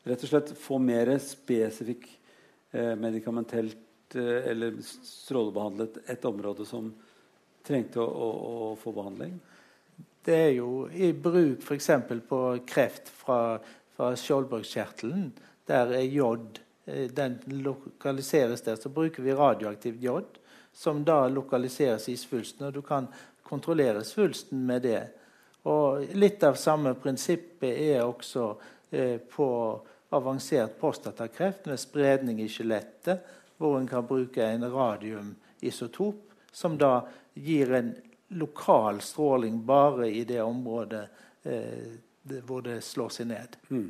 rett 0.05 0.23
og 0.23 0.31
slett 0.31 0.53
få 0.57 0.79
mer 0.81 1.11
spesifikk 1.21 2.07
eh, 2.71 2.93
medikamentelt 2.97 4.15
eh, 4.17 4.49
eller 4.51 4.79
strålebehandlet 4.81 6.03
et 6.13 6.25
område 6.29 6.65
som 6.69 6.91
trengte 7.65 8.01
å, 8.01 8.07
å, 8.07 8.29
å 8.71 8.75
få 8.79 8.93
behandling? 8.95 9.35
Det 10.25 10.35
er 10.47 10.53
jo 10.57 10.87
i 10.89 11.11
bruk 11.13 11.61
f.eks. 11.61 11.91
på 12.25 12.41
kreft 12.65 13.11
fra, 13.13 13.59
fra 13.95 14.11
skjoldbruskkjertelen. 14.19 15.31
Der 15.67 15.95
er 15.97 16.05
jod 16.05 16.59
Eh, 16.85 17.09
den 17.09 17.39
lokaliseres 17.45 18.61
der, 18.61 18.75
så 18.75 18.89
bruker 18.89 19.23
vi 19.23 19.33
radioaktivt 19.33 20.03
jod, 20.03 20.37
som 20.73 21.03
da 21.05 21.27
lokaliseres 21.27 22.09
i 22.09 22.17
svulsten. 22.17 22.65
Og 22.67 22.73
du 22.73 22.81
kan 22.81 23.07
kontrollere 23.43 24.03
svulsten 24.03 24.65
med 24.65 24.81
det. 24.81 25.01
Og 25.65 26.05
litt 26.13 26.43
av 26.43 26.59
samme 26.61 26.93
prinsippet 26.93 27.71
er 27.73 28.03
også 28.05 28.51
eh, 28.91 29.17
på 29.17 29.47
avansert 30.13 30.77
prostatakreft 30.79 31.65
med 31.65 31.81
spredning 31.81 32.41
i 32.43 32.49
skjelettet, 32.49 33.25
hvor 33.57 33.79
en 33.79 33.87
kan 33.87 34.05
bruke 34.05 34.45
en 34.45 34.67
radiumisotop, 34.69 36.21
som 36.51 36.77
da 36.77 37.07
gir 37.33 37.73
en 37.73 37.95
lokal 38.37 39.01
stråling 39.01 39.57
bare 39.65 40.09
i 40.11 40.23
det 40.23 40.41
området 40.41 41.07
eh, 41.43 41.97
hvor 42.45 42.65
det 42.65 42.81
slår 42.83 43.13
seg 43.13 43.29
ned. 43.29 43.55
Mm. 43.69 43.87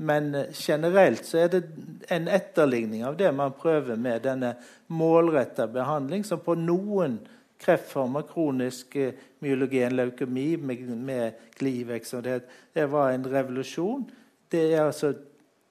Men 0.00 0.34
eh, 0.34 0.46
generelt 0.52 1.24
så 1.24 1.38
er 1.38 1.48
det 1.48 1.62
en 2.08 2.28
etterligning 2.28 3.04
av 3.04 3.16
det 3.18 3.32
man 3.34 3.56
prøver 3.58 3.96
med 3.98 4.22
denne 4.22 4.52
målretta 4.86 5.66
behandling, 5.66 6.22
som 6.24 6.38
på 6.44 6.54
noen 6.54 7.18
kreftformer, 7.58 8.22
kronisk 8.28 8.94
eh, 8.96 9.16
myologen 9.42 9.96
leukemi 9.98 10.52
med, 10.56 10.84
med 11.02 11.40
Glivex 11.58 12.14
det, 12.22 12.40
det, 12.72 12.86
var 12.86 13.10
en 13.10 13.26
revolusjon. 13.26 14.06
Det 14.48 14.62
er 14.74 14.84
altså 14.86 15.14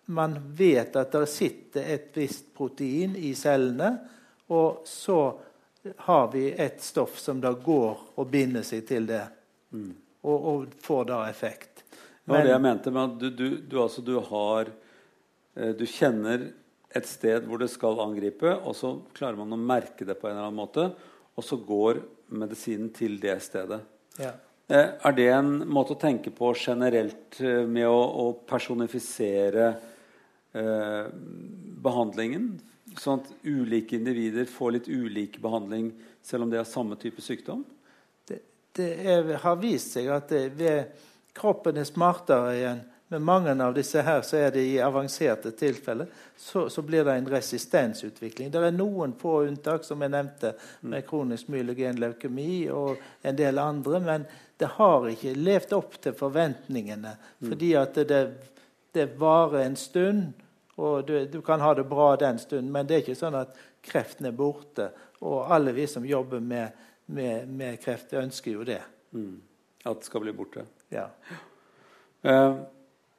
Man 0.08 0.38
vet 0.56 0.96
at 0.96 1.12
det 1.12 1.28
sitter 1.28 1.84
et 1.84 2.14
visst 2.16 2.54
protein 2.56 3.18
i 3.20 3.34
cellene, 3.36 3.90
og 4.56 4.86
så 4.88 5.18
har 6.08 6.30
vi 6.32 6.46
et 6.52 6.80
stoff 6.80 7.18
som 7.20 7.42
da 7.44 7.52
går 7.52 8.06
og 8.16 8.30
binder 8.32 8.64
seg 8.64 8.86
til 8.88 9.10
det, 9.10 9.26
mm. 9.76 9.90
og, 10.24 10.48
og 10.52 10.78
får 10.80 11.04
da 11.12 11.18
effekt. 11.28 11.77
Det 12.28 12.36
var 12.36 12.44
det 12.44 12.52
jeg 12.52 12.64
mente 12.66 12.92
med 12.92 13.04
at 13.06 13.20
du, 13.22 13.28
du, 13.32 13.46
du, 13.64 13.76
altså, 13.80 14.02
du 14.04 14.18
har 14.20 14.68
eh, 15.56 15.72
Du 15.80 15.86
kjenner 15.88 16.50
et 16.96 17.08
sted 17.08 17.46
hvor 17.48 17.62
det 17.62 17.70
skal 17.72 18.02
angripe, 18.04 18.52
og 18.52 18.76
så 18.76 18.98
klarer 19.16 19.40
man 19.40 19.56
å 19.56 19.60
merke 19.60 20.04
det 20.08 20.18
på 20.20 20.28
en 20.28 20.36
eller 20.36 20.50
annen 20.50 20.60
måte, 20.60 20.90
og 21.38 21.46
så 21.46 21.56
går 21.62 22.02
medisinen 22.36 22.90
til 22.96 23.16
det 23.22 23.38
stedet. 23.46 23.80
Ja. 24.20 24.34
Eh, 24.68 24.90
er 25.00 25.16
det 25.16 25.28
en 25.32 25.54
måte 25.72 25.96
å 25.96 26.00
tenke 26.00 26.34
på 26.36 26.52
generelt 26.60 27.40
eh, 27.40 27.64
med 27.64 27.88
å, 27.88 27.96
å 27.96 28.26
personifisere 28.50 29.70
eh, 30.52 31.08
behandlingen? 31.88 32.50
Sånn 33.00 33.22
at 33.22 33.32
ulike 33.48 33.96
individer 33.96 34.50
får 34.52 34.76
litt 34.76 34.92
ulik 34.92 35.40
behandling 35.44 35.94
selv 36.26 36.44
om 36.44 36.52
det 36.52 36.60
er 36.60 36.68
samme 36.68 37.00
type 37.00 37.24
sykdom? 37.24 37.64
Det, 38.28 38.42
det 38.76 38.90
er, 39.08 39.32
har 39.46 39.62
vist 39.62 39.96
seg 39.96 40.12
at 40.12 40.28
det, 40.36 40.50
ved 40.60 41.07
kroppen 41.38 41.78
er 41.78 41.88
smartere 41.88 42.54
igjen. 42.58 42.86
Med 43.10 43.22
mange 43.22 43.54
av 43.64 43.72
disse 43.74 44.02
her 44.04 44.20
så 44.28 44.36
er 44.36 44.50
det 44.52 44.66
i 44.68 44.80
avanserte 44.84 45.54
tilfeller 45.56 46.10
så, 46.36 46.66
så 46.70 46.82
blir 46.84 47.06
det 47.08 47.14
en 47.14 47.30
resistensutvikling. 47.32 48.50
Det 48.52 48.60
er 48.60 48.76
noen 48.76 49.14
få 49.16 49.46
unntak, 49.48 49.86
som 49.88 50.04
jeg 50.04 50.12
nevnte, 50.12 50.52
med 50.84 51.06
kronisk 51.08 51.48
myelogen 51.54 52.02
leukemi 52.04 52.68
og 52.68 53.00
en 53.24 53.40
del 53.40 53.64
andre. 53.64 54.02
Men 54.04 54.28
det 54.60 54.74
har 54.76 55.08
ikke 55.08 55.38
levd 55.40 55.74
opp 55.78 55.96
til 56.04 56.18
forventningene. 56.20 57.16
Fordi 57.48 57.72
at 57.80 58.02
det, 58.12 58.22
det 58.92 59.08
varer 59.22 59.64
en 59.64 59.80
stund, 59.80 60.34
og 60.76 61.08
du, 61.08 61.16
du, 61.32 61.40
kan 61.42 61.64
ha 61.64 61.72
det 61.80 61.88
bra 61.90 62.12
den 62.20 62.44
stunden. 62.44 62.74
Men 62.76 62.90
det 62.90 62.98
er 62.98 63.06
ikke 63.06 63.18
sånn 63.18 63.40
at 63.40 63.56
kreften 63.88 64.28
er 64.28 64.36
borte. 64.36 64.92
Og 65.24 65.48
alle 65.48 65.72
vi 65.74 65.88
som 65.88 66.06
jobber 66.06 66.44
med, 66.44 66.76
med, 67.08 67.48
med 67.48 67.80
kreft, 67.82 68.12
ønsker 68.20 68.60
jo 68.60 68.68
det. 68.68 68.82
Mm. 69.16 69.40
At 69.88 70.04
det 70.04 70.12
skal 70.12 70.28
bli 70.28 70.36
borte? 70.36 70.68
Ja. 70.94 71.10
Uh, 72.24 72.64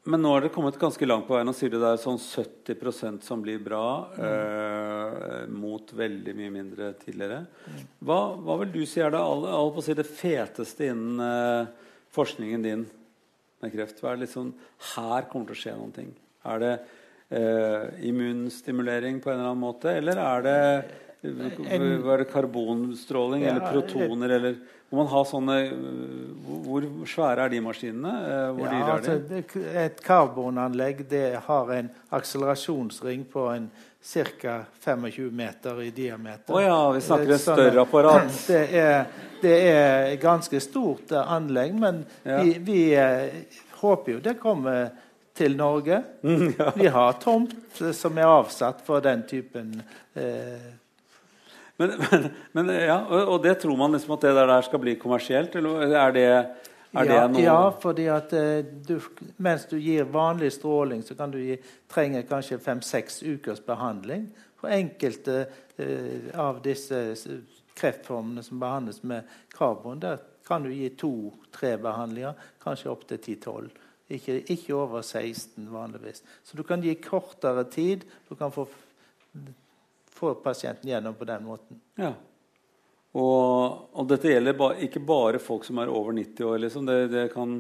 men 0.09 0.23
nå 0.25 0.31
har 0.33 0.45
dere 0.45 0.53
kommet 0.55 0.79
ganske 0.81 1.07
langt 1.07 1.27
på 1.29 1.37
veien. 1.37 1.51
og 1.51 1.57
sier 1.57 1.75
det 1.75 1.81
er 1.85 2.01
sånn 2.01 2.21
70% 2.21 3.27
som 3.27 3.43
blir 3.45 3.61
bra, 3.61 4.09
uh, 4.17 5.43
mot 5.53 5.93
veldig 5.93 6.35
mye 6.39 6.53
mindre 6.55 6.93
tidligere. 7.03 7.43
Hva, 8.01 8.21
hva, 8.41 8.57
vil 8.63 8.73
du 8.73 8.81
si 8.89 9.03
er 9.05 9.13
det, 9.13 9.21
all, 9.21 9.45
all 9.53 9.75
si 9.85 9.97
det 9.99 10.09
feteste 10.09 10.89
innen 10.89 11.21
uh, 11.21 11.91
forskningen 12.17 12.65
din 12.65 12.87
med 13.61 13.75
kreft? 13.75 14.01
Hva 14.01 14.15
er 14.15 14.21
det 14.21 14.29
liksom, 14.29 14.55
her 14.95 15.29
kommer 15.29 15.51
til 15.51 15.59
å 15.59 15.63
skje 15.65 15.77
noen 15.77 15.95
ting? 15.97 16.17
Er 16.49 16.65
det 16.65 16.79
immunstimulering 18.09 19.19
på 19.21 19.29
en 19.29 19.35
eller 19.35 19.51
annen 19.51 19.61
måte, 19.61 19.91
eller 19.93 20.17
er 20.17 20.45
det, 20.47 20.61
er 21.23 22.19
det 22.19 22.29
karbonstråling 22.31 23.43
ja, 23.43 23.51
eller 23.51 23.73
protoner 23.73 24.35
eller 24.37 24.59
må 24.89 25.03
man 25.03 25.09
ha 25.13 25.21
sånne, 25.29 25.57
Hvor 26.65 26.85
svære 27.05 27.45
er 27.45 27.51
de 27.53 27.59
maskinene? 27.61 28.13
Eh, 28.25 28.45
hvor 28.57 28.71
ja, 28.73 28.95
altså, 28.95 29.19
et 29.83 29.99
karbonanlegg 30.01 31.03
har 31.45 31.73
en 31.75 31.91
akselerasjonsring 32.17 33.27
på 33.29 33.45
en 33.53 33.67
ca. 34.01 34.55
25 34.81 35.31
meter 35.35 35.83
i 35.83 35.91
diameter. 35.91 36.55
Å 36.55 36.57
oh 36.57 36.65
ja, 36.65 36.79
vi 36.95 37.03
snakker 37.05 37.35
et 37.35 37.45
større 37.45 37.83
apparat. 37.85 38.33
Det 38.49 38.63
er, 38.81 39.05
det 39.43 39.57
er 39.71 40.17
ganske 40.23 40.61
stort 40.63 41.13
eh, 41.13 41.35
anlegg, 41.37 41.77
men 41.79 42.01
ja. 42.25 42.41
vi, 42.43 42.57
vi 42.65 42.81
eh, 42.97 43.61
håper 43.83 44.17
jo 44.17 44.25
det 44.25 44.39
kommer 44.41 44.89
til 45.39 45.55
Norge. 45.57 46.01
Mm, 46.23 46.49
ja. 46.59 46.73
Vi 46.75 46.89
har 46.91 47.21
tomt 47.23 47.55
som 47.95 48.19
er 48.19 48.27
avsatt 48.27 48.81
for 48.87 49.05
den 49.05 49.23
typen 49.29 49.77
eh, 50.15 50.78
men, 51.79 51.93
men, 52.03 52.31
men, 52.53 52.73
ja, 52.75 52.99
og, 53.07 53.37
det 53.43 53.59
tror 53.63 53.77
man 53.79 53.95
liksom 53.95 54.17
at 54.17 54.27
det 54.27 54.35
der 54.39 54.67
skal 54.67 54.83
bli 54.83 54.97
kommersielt? 55.01 55.55
Eller 55.59 55.95
er 55.99 56.17
det, 56.17 56.25
er 56.29 56.49
ja, 56.91 57.05
det 57.07 57.21
noe 57.35 57.45
Ja, 57.45 57.61
fordi 57.83 58.09
at 58.13 58.35
eh, 58.37 58.65
du, 58.65 58.97
mens 59.37 59.69
du 59.71 59.77
gir 59.79 60.09
vanlig 60.13 60.53
stråling, 60.57 61.05
så 61.07 61.17
kan 61.19 61.33
du 61.35 61.39
gi, 61.41 61.59
trenge 61.91 62.25
kanskje 62.29 62.61
fem-seks 62.63 63.23
ukers 63.23 63.63
behandling 63.65 64.29
for 64.59 64.75
enkelte 64.75 65.45
eh, 65.79 66.33
av 66.35 66.63
disse 66.65 66.99
kreftformene 67.79 68.43
som 68.43 68.59
behandles 68.61 69.05
med 69.07 69.29
karbon, 69.55 70.01
der 70.03 70.19
kan 70.49 70.65
du 70.65 70.73
gi 70.73 70.89
to-tre 70.97 71.77
behandlinger, 71.83 72.35
kanskje 72.63 72.91
opptil 72.91 73.21
10-12. 73.21 73.69
Ikke, 74.17 74.39
ikke, 74.41 74.75
over 74.75 75.03
16 75.03 75.69
vanligvis. 75.69 76.23
Så 76.45 76.57
du 76.57 76.65
kan 76.65 76.81
gi 76.81 76.95
kortere 77.05 77.67
tid. 77.69 78.07
Du 78.29 78.35
kan 78.35 78.53
få, 78.53 78.65
få 80.19 80.35
pasienten 80.43 80.91
gjennom 80.91 81.15
på 81.15 81.29
den 81.29 81.47
måten. 81.47 81.81
Ja. 81.99 82.13
Og, 83.19 83.89
og, 83.97 84.05
dette 84.11 84.29
gjelder 84.29 84.57
ba, 84.59 84.73
ikke 84.85 85.01
bare 85.01 85.41
folk 85.41 85.65
som 85.65 85.81
er 85.81 85.91
over 85.91 86.13
90 86.13 86.45
år? 86.45 86.59
Liksom. 86.65 86.87
Det, 86.87 86.97
det, 87.09 87.23
kan, 87.33 87.55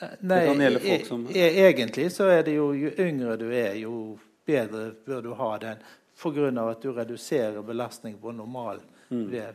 Nei, 0.00 0.12
det 0.20 0.46
kan 0.48 0.62
gjelde 0.64 0.80
folk 0.84 1.02
e- 1.02 1.08
som 1.10 1.26
e 1.28 1.50
Egentlig 1.66 2.06
så 2.14 2.30
er 2.32 2.46
det 2.46 2.56
jo 2.56 2.70
jo 2.72 2.94
yngre 3.04 3.36
du 3.40 3.50
er, 3.50 3.74
jo 3.82 4.16
bedre 4.46 4.88
bør 5.04 5.20
du 5.22 5.34
ha 5.36 5.50
den. 5.60 5.84
Pga. 6.14 6.48
at 6.70 6.82
du 6.82 6.92
reduserer 6.94 7.62
belastning 7.62 8.16
på 8.22 8.32
normal 8.32 8.80
mm. 9.10 9.24
vev. 9.30 9.54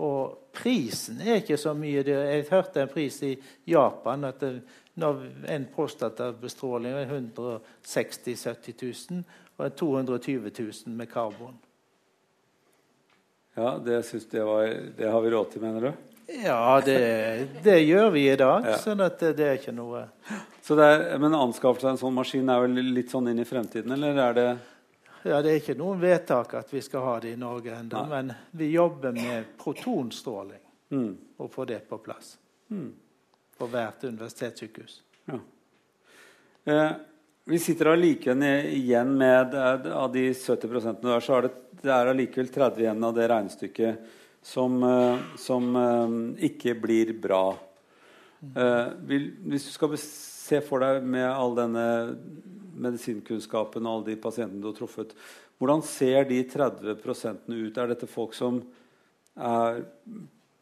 Og 0.00 0.52
prisen 0.56 1.20
er 1.20 1.42
ikke 1.42 1.58
så 1.60 1.74
mye. 1.76 2.04
Jeg 2.06 2.46
hørte 2.48 2.80
en 2.80 2.88
pris 2.88 3.18
i 3.26 3.34
Japan 3.68 4.24
at 4.24 4.40
det, 4.40 4.62
når 5.00 5.24
en 5.48 5.66
prostatabestråling 5.74 6.94
er 6.94 7.10
160 7.10 8.22
000-70 8.26 8.84
000 9.10 9.24
og 9.58 9.76
220 9.76 10.52
000 10.58 10.96
med 10.96 11.10
karbon. 11.10 11.58
Ja, 13.60 13.80
det, 13.84 14.12
det, 14.30 14.44
var, 14.44 14.74
det, 14.96 15.06
har 15.06 15.20
vi 15.20 15.30
råd 15.30 15.50
til, 15.52 15.62
mener 15.62 15.80
du? 15.80 15.92
Ja, 16.44 16.80
det, 16.84 17.48
det 17.62 17.80
gjør 17.80 18.10
vi 18.10 18.22
i 18.32 18.36
dag. 18.36 18.64
Ja. 18.64 18.76
sånn 18.80 19.02
at 19.04 19.20
det, 19.20 19.44
er 19.44 19.58
ikke 19.58 19.74
noe 19.74 20.06
Så 20.64 20.78
er, 20.80 21.18
Men 21.20 21.34
anskaffelse 21.36 21.88
av 21.88 21.96
en 21.96 22.00
sånn 22.00 22.14
maskin 22.16 22.48
er 22.48 22.62
vel 22.62 22.78
litt 22.94 23.12
sånn 23.12 23.28
inn 23.28 23.42
i 23.42 23.44
fremtiden, 23.44 23.92
eller 23.92 24.20
er 24.24 24.38
det 24.38 24.46
Ja, 25.26 25.42
Det 25.42 25.50
er 25.50 25.58
ikke 25.58 25.76
noen 25.76 26.00
vedtak 26.00 26.54
at 26.62 26.72
vi 26.72 26.80
skal 26.86 27.04
ha 27.04 27.18
det 27.20 27.34
i 27.34 27.40
Norge 27.40 27.76
ennå, 27.82 28.06
men 28.08 28.32
vi 28.56 28.70
jobber 28.72 29.12
med 29.18 29.52
protonstråling 29.60 30.62
mm. 30.94 31.12
og 31.36 31.52
få 31.52 31.68
det 31.68 31.82
på 31.90 32.00
plass. 32.00 32.38
Mm. 32.72 32.94
På 33.60 33.68
hvert 33.68 34.08
universitetssykehus. 34.08 35.02
Ja. 35.28 35.42
Eh, 36.64 36.92
vi 37.50 37.58
sitter 37.58 37.92
allikevel 37.92 38.70
igjen 38.76 39.16
med 39.18 39.54
Av 39.54 40.12
de 40.12 40.28
70 40.34 41.02
der, 41.02 41.20
så 41.20 41.36
er 41.36 41.48
det, 41.48 41.52
det 41.82 41.92
er 41.94 42.10
allikevel 42.12 42.50
30 42.54 42.84
igjen 42.84 43.06
av 43.06 43.16
det 43.16 43.28
regnestykket 43.30 44.16
som, 44.42 44.78
eh, 44.86 45.18
som 45.36 45.76
eh, 45.76 46.14
ikke 46.50 46.76
blir 46.80 47.12
bra. 47.20 47.44
Uh, 48.56 48.96
hvis 49.04 49.66
du 49.66 49.72
skal 49.74 49.98
se 50.00 50.62
for 50.64 50.80
deg 50.80 51.04
med 51.04 51.26
all 51.28 51.52
denne 51.58 51.82
medisinkunnskapen 52.80 53.84
og 53.84 53.98
alle 53.98 54.06
de 54.06 54.22
pasientene 54.22 54.62
du 54.62 54.70
har 54.70 54.78
truffet, 54.78 55.12
hvordan 55.60 55.82
ser 55.84 56.24
de 56.30 56.38
30% 56.48 57.50
ut? 57.52 57.76
Er 57.76 57.90
dette 57.90 58.08
folk 58.08 58.32
som 58.32 58.62
er 59.36 59.82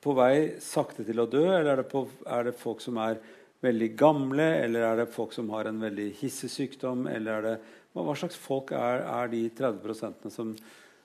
på 0.02 0.14
vei 0.18 0.58
sakte 0.62 1.06
til 1.06 1.22
å 1.22 1.28
dø, 1.30 1.44
eller 1.44 1.76
er 1.76 1.82
det, 1.84 1.86
på, 1.92 2.02
er 2.26 2.48
det 2.48 2.56
folk 2.58 2.82
som 2.82 2.98
er 3.02 3.22
veldig 3.60 3.88
gamle, 3.98 4.46
eller 4.64 4.80
er 4.86 5.00
det 5.00 5.12
folk 5.12 5.32
som 5.34 5.50
har 5.50 5.68
en 5.68 5.80
veldig 5.80 6.10
hissig 6.20 6.50
sykdom? 6.50 7.06
eller 7.06 7.32
er 7.32 7.42
det, 7.42 7.54
Hva 7.98 8.14
slags 8.14 8.36
folk 8.38 8.72
er, 8.72 9.02
er 9.02 9.30
de 9.32 9.48
30% 9.50 10.28
som, 10.30 10.52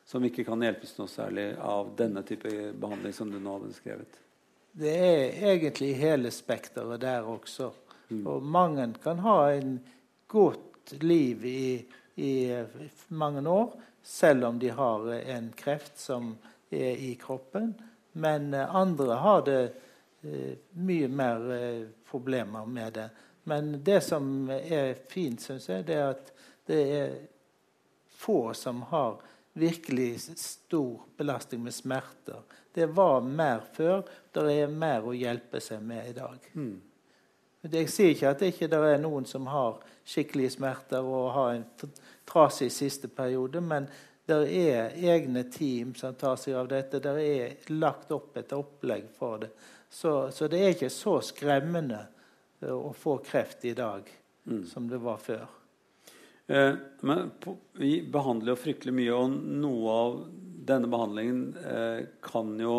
som 0.06 0.26
ikke 0.26 0.46
kan 0.46 0.62
hjelpes 0.62 0.98
noe 1.00 1.10
særlig 1.10 1.54
av 1.58 1.94
denne 1.98 2.22
type 2.28 2.52
behandling 2.78 3.14
som 3.14 3.32
du 3.32 3.40
nå 3.40 3.58
har 3.58 3.66
beskrevet? 3.66 4.20
Det 4.74 4.94
er 4.94 5.40
egentlig 5.54 5.94
hele 5.98 6.32
spekteret 6.34 7.02
der 7.02 7.26
også. 7.30 7.72
Mm. 8.10 8.22
Og 8.28 8.46
mange 8.46 8.88
kan 9.02 9.22
ha 9.26 9.38
en 9.54 9.80
godt 10.28 10.94
liv 11.02 11.46
i, 11.46 11.86
i 12.16 12.34
mange 13.10 13.46
år, 13.50 13.74
selv 14.04 14.50
om 14.50 14.60
de 14.60 14.70
har 14.74 15.08
en 15.14 15.50
kreft 15.58 15.98
som 16.02 16.36
er 16.74 17.00
i 17.00 17.14
kroppen. 17.22 17.74
Men 18.14 18.54
andre 18.54 19.18
har 19.22 19.46
det 19.48 19.62
Eh, 20.24 20.56
mye 20.80 21.08
mer 21.12 21.52
eh, 21.52 21.88
problemer 22.14 22.66
med 22.70 22.94
det. 22.94 23.10
Men 23.50 23.74
det 23.84 24.00
som 24.06 24.48
er 24.54 24.94
fint, 25.12 25.42
syns 25.42 25.68
jeg, 25.70 25.86
det 25.90 25.98
er 26.00 26.14
at 26.14 26.32
det 26.70 26.82
er 26.96 27.16
få 28.24 28.54
som 28.56 28.86
har 28.94 29.18
virkelig 29.54 30.22
stor 30.40 31.02
belastning 31.18 31.64
med 31.66 31.74
smerter. 31.74 32.40
Det 32.74 32.86
var 32.86 33.22
mer 33.22 33.66
før. 33.74 34.06
Det 34.32 34.46
er 34.54 34.72
mer 34.72 35.06
å 35.06 35.14
hjelpe 35.14 35.62
seg 35.62 35.84
med 35.84 36.10
i 36.10 36.16
dag. 36.18 36.48
Mm. 36.54 36.78
Jeg 37.72 37.92
sier 37.92 38.16
ikke 38.16 38.32
at 38.32 38.42
det 38.42 38.54
ikke 38.54 38.72
er 38.80 38.98
noen 39.00 39.28
som 39.30 39.46
har 39.48 39.78
skikkelige 40.04 40.58
smerter 40.58 41.06
og 41.06 41.30
har 41.36 41.54
en 41.54 41.68
trasig 42.28 42.72
siste 42.76 43.08
periode, 43.08 43.62
men 43.64 43.88
det 44.28 44.40
er 44.56 44.98
egne 45.14 45.46
team 45.52 45.94
som 45.96 46.16
tar 46.16 46.36
seg 46.40 46.58
av 46.60 46.68
dette. 46.72 47.00
Det 47.04 47.14
er 47.24 47.72
lagt 47.76 48.12
opp 48.16 48.38
et 48.40 48.52
opplegg 48.56 49.08
for 49.16 49.44
det. 49.44 49.52
Så, 49.94 50.32
så, 50.34 50.48
det 50.50 50.58
er 50.58 50.72
ikke 50.74 50.90
så 50.90 51.20
skremmende 51.22 52.00
eh, 52.64 52.74
å 52.74 52.90
få 52.98 53.20
kreft 53.22 53.66
i 53.70 53.76
dag 53.78 54.08
mm. 54.50 54.64
som 54.66 54.88
det 54.90 54.98
var 55.04 55.22
før. 55.22 55.46
Eh, 56.50 56.74
men 57.06 57.30
på, 57.40 57.54
vi 57.78 58.00
behandler 58.02 58.56
jo 58.56 58.62
fryktelig 58.64 58.96
mye, 58.98 59.14
og 59.14 59.36
noe 59.62 59.94
av 59.94 60.18
denne 60.66 60.90
behandlingen 60.90 61.44
eh, 61.62 62.00
kan 62.26 62.56
jo 62.58 62.78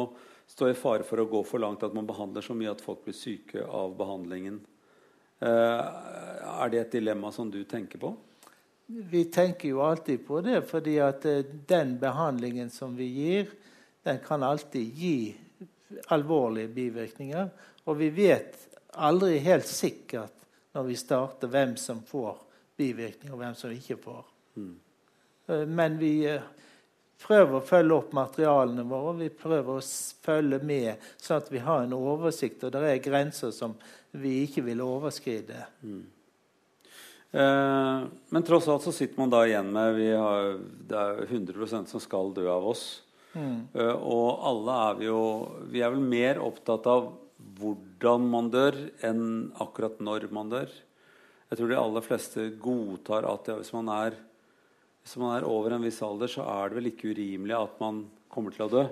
stå 0.50 0.72
i 0.72 0.76
fare 0.76 1.06
for 1.06 1.22
å 1.22 1.28
gå 1.30 1.44
for 1.46 1.62
langt 1.62 1.86
at 1.86 1.94
man 1.94 2.08
behandler 2.08 2.44
så 2.44 2.56
mye 2.58 2.74
at 2.74 2.82
folk 2.82 3.04
blir 3.06 3.16
syke 3.16 3.62
av 3.62 3.94
behandlingen. 3.98 4.58
Eh, 5.38 5.84
er 6.50 6.74
det 6.74 6.82
et 6.82 6.98
dilemma 6.98 7.30
som 7.34 7.46
du 7.50 7.62
tenker 7.62 8.02
på? 8.02 8.10
Vi 8.86 9.24
tenker 9.32 9.70
jo 9.70 9.86
alltid 9.86 10.26
på 10.26 10.42
det, 10.44 10.64
fordi 10.68 10.98
at 10.98 11.24
eh, 11.30 11.46
den 11.70 11.94
behandlingen 12.02 12.74
som 12.74 12.98
vi 12.98 13.06
gir, 13.06 13.54
den 14.02 14.18
kan 14.26 14.42
alltid 14.42 14.98
gi 14.98 15.16
alvorlige 16.14 16.72
bivirkninger. 16.74 17.50
Og 17.84 17.98
vi 17.98 18.10
vet 18.14 18.56
aldri 18.94 19.38
helt 19.44 19.68
sikkert 19.68 20.32
når 20.74 20.88
vi 20.88 20.96
starter, 20.98 21.50
hvem 21.50 21.76
som 21.78 22.02
får 22.06 22.38
bivirkninger, 22.76 23.34
og 23.34 23.42
hvem 23.42 23.54
som 23.58 23.74
ikke 23.74 23.98
får. 24.02 24.24
Mm. 24.58 24.74
Men 25.76 25.98
vi 26.00 26.14
eh, 26.26 26.42
prøver 27.20 27.58
å 27.58 27.64
følge 27.64 27.98
opp 27.98 28.14
materialene 28.16 28.84
våre. 28.88 29.14
Vi 29.20 29.30
prøver 29.30 29.78
å 29.78 29.84
følge 30.24 30.60
med, 30.64 31.04
sånn 31.20 31.42
at 31.42 31.52
vi 31.52 31.62
har 31.62 31.84
en 31.84 31.96
oversikt. 31.96 32.64
Og 32.64 32.74
det 32.74 32.82
er 32.88 33.04
grenser 33.04 33.54
som 33.54 33.76
vi 34.18 34.40
ikke 34.44 34.64
vil 34.66 34.82
overskride. 34.84 35.66
Mm. 35.84 36.02
Eh, 37.34 38.04
men 38.34 38.46
tross 38.46 38.68
alt 38.70 38.86
så 38.86 38.94
sitter 38.94 39.18
man 39.20 39.32
da 39.32 39.44
igjen 39.46 39.72
med 39.74 39.96
vi 39.98 40.10
har, 40.12 40.58
Det 40.86 40.98
er 40.98 41.24
100% 41.26 41.90
som 41.90 42.02
skal 42.02 42.34
dø 42.34 42.46
av 42.50 42.66
oss. 42.74 43.02
Mm. 43.34 43.60
Uh, 43.74 43.94
og 43.98 44.44
alle 44.46 44.74
er 44.88 44.98
vi 45.00 45.06
jo 45.08 45.22
Vi 45.72 45.80
er 45.82 45.90
vel 45.90 46.04
mer 46.06 46.38
opptatt 46.42 46.86
av 46.86 47.08
hvordan 47.58 48.26
man 48.30 48.50
dør, 48.50 48.76
enn 49.04 49.24
akkurat 49.62 49.98
når 50.02 50.28
man 50.34 50.50
dør. 50.52 50.70
Jeg 51.50 51.58
tror 51.58 51.70
de 51.70 51.78
aller 51.78 52.04
fleste 52.04 52.46
godtar 52.62 53.26
at 53.28 53.50
ja, 53.50 53.56
hvis, 53.60 53.72
man 53.76 53.90
er, 53.92 54.16
hvis 55.04 55.16
man 55.20 55.36
er 55.36 55.46
over 55.46 55.76
en 55.76 55.84
viss 55.84 56.00
alder, 56.02 56.30
så 56.30 56.46
er 56.48 56.70
det 56.70 56.78
vel 56.78 56.90
ikke 56.90 57.12
urimelig 57.12 57.54
at 57.58 57.76
man 57.82 58.00
kommer 58.32 58.54
til 58.54 58.66
å 58.66 58.70
dø. 58.72 58.84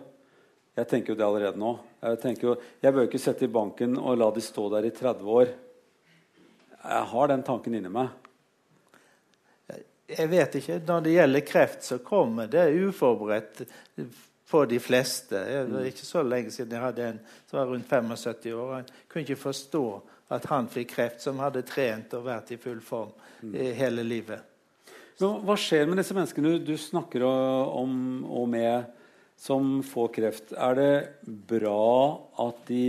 Jeg 0.78 0.88
tenker 0.88 1.12
jo 1.12 1.18
det 1.18 1.26
allerede 1.26 1.60
nå. 1.60 1.72
Jeg, 2.04 2.36
jo, 2.44 2.54
jeg 2.84 2.94
bør 2.94 3.08
ikke 3.08 3.20
sette 3.20 3.48
i 3.48 3.52
banken 3.52 3.98
og 4.00 4.20
la 4.20 4.30
de 4.32 4.44
stå 4.44 4.68
der 4.72 4.88
i 4.88 4.94
30 4.94 5.32
år. 5.40 5.52
Jeg 6.82 7.08
har 7.12 7.32
den 7.32 7.44
tanken 7.46 7.76
inni 7.78 7.92
meg. 7.92 8.12
Jeg 10.12 10.28
vet 10.28 10.56
ikke. 10.58 10.78
Når 10.86 11.04
det 11.04 11.16
gjelder 11.16 11.44
kreft, 11.46 11.84
så 11.86 11.98
kommer 12.04 12.48
det 12.50 12.64
uforberedt 12.84 13.62
for 14.52 14.68
de 14.68 14.78
fleste. 14.82 15.40
Det 15.40 15.80
er 15.80 15.90
ikke 15.90 16.06
så 16.06 16.22
lenge 16.26 16.52
siden 16.52 16.76
jeg 16.76 16.84
hadde 16.84 17.10
en 17.14 17.20
som 17.48 17.58
var 17.58 17.70
rundt 17.72 17.88
75 17.88 18.52
år. 18.52 18.72
Han 18.74 18.90
kunne 19.08 19.24
ikke 19.24 19.44
forstå 19.48 19.84
at 20.32 20.48
han 20.48 20.68
fikk 20.72 20.94
kreft, 20.94 21.20
som 21.24 21.40
hadde 21.42 21.64
trent 21.68 22.14
og 22.16 22.26
vært 22.28 22.54
i 22.54 22.60
full 22.60 22.80
form 22.84 23.12
mm. 23.42 23.54
hele 23.76 24.04
livet. 24.06 24.48
Men 25.20 25.44
hva 25.46 25.56
skjer 25.60 25.86
med 25.88 26.00
disse 26.00 26.16
menneskene 26.16 26.56
du, 26.64 26.74
snakker 26.80 27.24
om 27.26 27.94
og 28.26 28.48
med 28.50 28.88
som 29.38 29.80
får 29.86 30.12
kreft? 30.16 30.52
Er 30.56 30.78
det 30.78 30.92
bra 31.52 32.18
at 32.46 32.62
de 32.68 32.84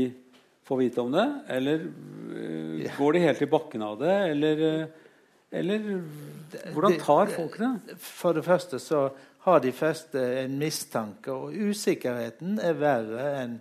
får 0.64 0.80
vite 0.80 1.04
om 1.04 1.12
det, 1.12 1.28
eller 1.52 1.84
uh, 1.84 2.92
går 2.98 3.18
de 3.18 3.24
helt 3.26 3.44
i 3.44 3.50
bakken 3.52 3.84
av 3.84 3.98
det? 4.00 4.16
Eller, 4.32 4.64
uh, 4.64 5.34
eller 5.60 5.90
hvordan 6.74 6.98
tar 7.02 7.34
folk 7.36 7.60
det? 7.60 7.98
For 8.00 8.40
det 8.40 8.46
første 8.48 8.80
så 8.82 9.10
har 9.44 9.60
de 9.60 9.72
fleste 9.76 10.22
en 10.40 10.56
mistanke, 10.60 11.32
og 11.32 11.52
usikkerheten 11.52 12.60
er 12.64 12.78
verre 12.80 13.26
enn 13.42 13.58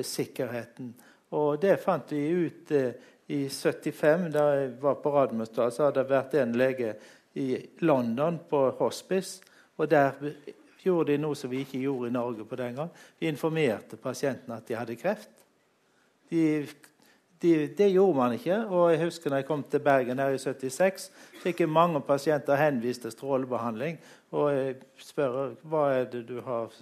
sikkerheten. 0.00 0.94
Og 1.36 1.60
det 1.60 1.76
fant 1.82 2.12
vi 2.12 2.22
ut 2.30 2.72
eh, 2.72 2.94
i 3.32 3.42
75, 3.48 4.30
da 4.32 4.44
jeg 4.54 4.70
var 4.80 4.96
på 5.02 5.12
Radiumhospitalet. 5.12 5.74
Så 5.74 5.84
hadde 5.86 6.02
det 6.02 6.12
vært 6.12 6.36
en 6.40 6.56
lege 6.56 6.94
i 7.36 7.48
London 7.84 8.38
på 8.48 8.62
hospice. 8.78 9.42
Og 9.76 9.90
der 9.90 10.16
gjorde 10.80 11.12
de 11.12 11.20
noe 11.20 11.36
som 11.36 11.50
vi 11.50 11.64
ikke 11.64 11.82
gjorde 11.82 12.08
i 12.08 12.16
Norge 12.16 12.46
på 12.48 12.58
den 12.60 12.78
gang. 12.78 12.92
Vi 13.18 13.28
informerte 13.28 13.98
pasientene 14.00 14.56
at 14.56 14.68
de 14.68 14.78
hadde 14.78 14.96
kreft. 15.00 15.32
De, 16.30 16.64
de, 17.42 17.52
det 17.76 17.88
gjorde 17.92 18.16
man 18.16 18.34
ikke. 18.36 18.58
Og 18.66 18.90
jeg 18.92 19.02
husker 19.04 19.30
når 19.30 19.42
jeg 19.42 19.48
kom 19.48 19.64
til 19.70 19.82
Bergen 19.84 20.20
her 20.22 20.34
i 20.34 20.38
76, 20.40 21.08
fikk 21.42 21.62
jeg 21.62 21.72
mange 21.72 22.00
pasienter 22.04 22.58
henvist 22.60 23.04
til 23.04 23.14
strålebehandling. 23.14 23.98
Og 24.36 24.46
jeg 24.52 24.76
spør 25.00 25.54
hva 25.68 25.84
er 25.94 26.08
det 26.12 26.24
du 26.28 26.40
har 26.44 26.72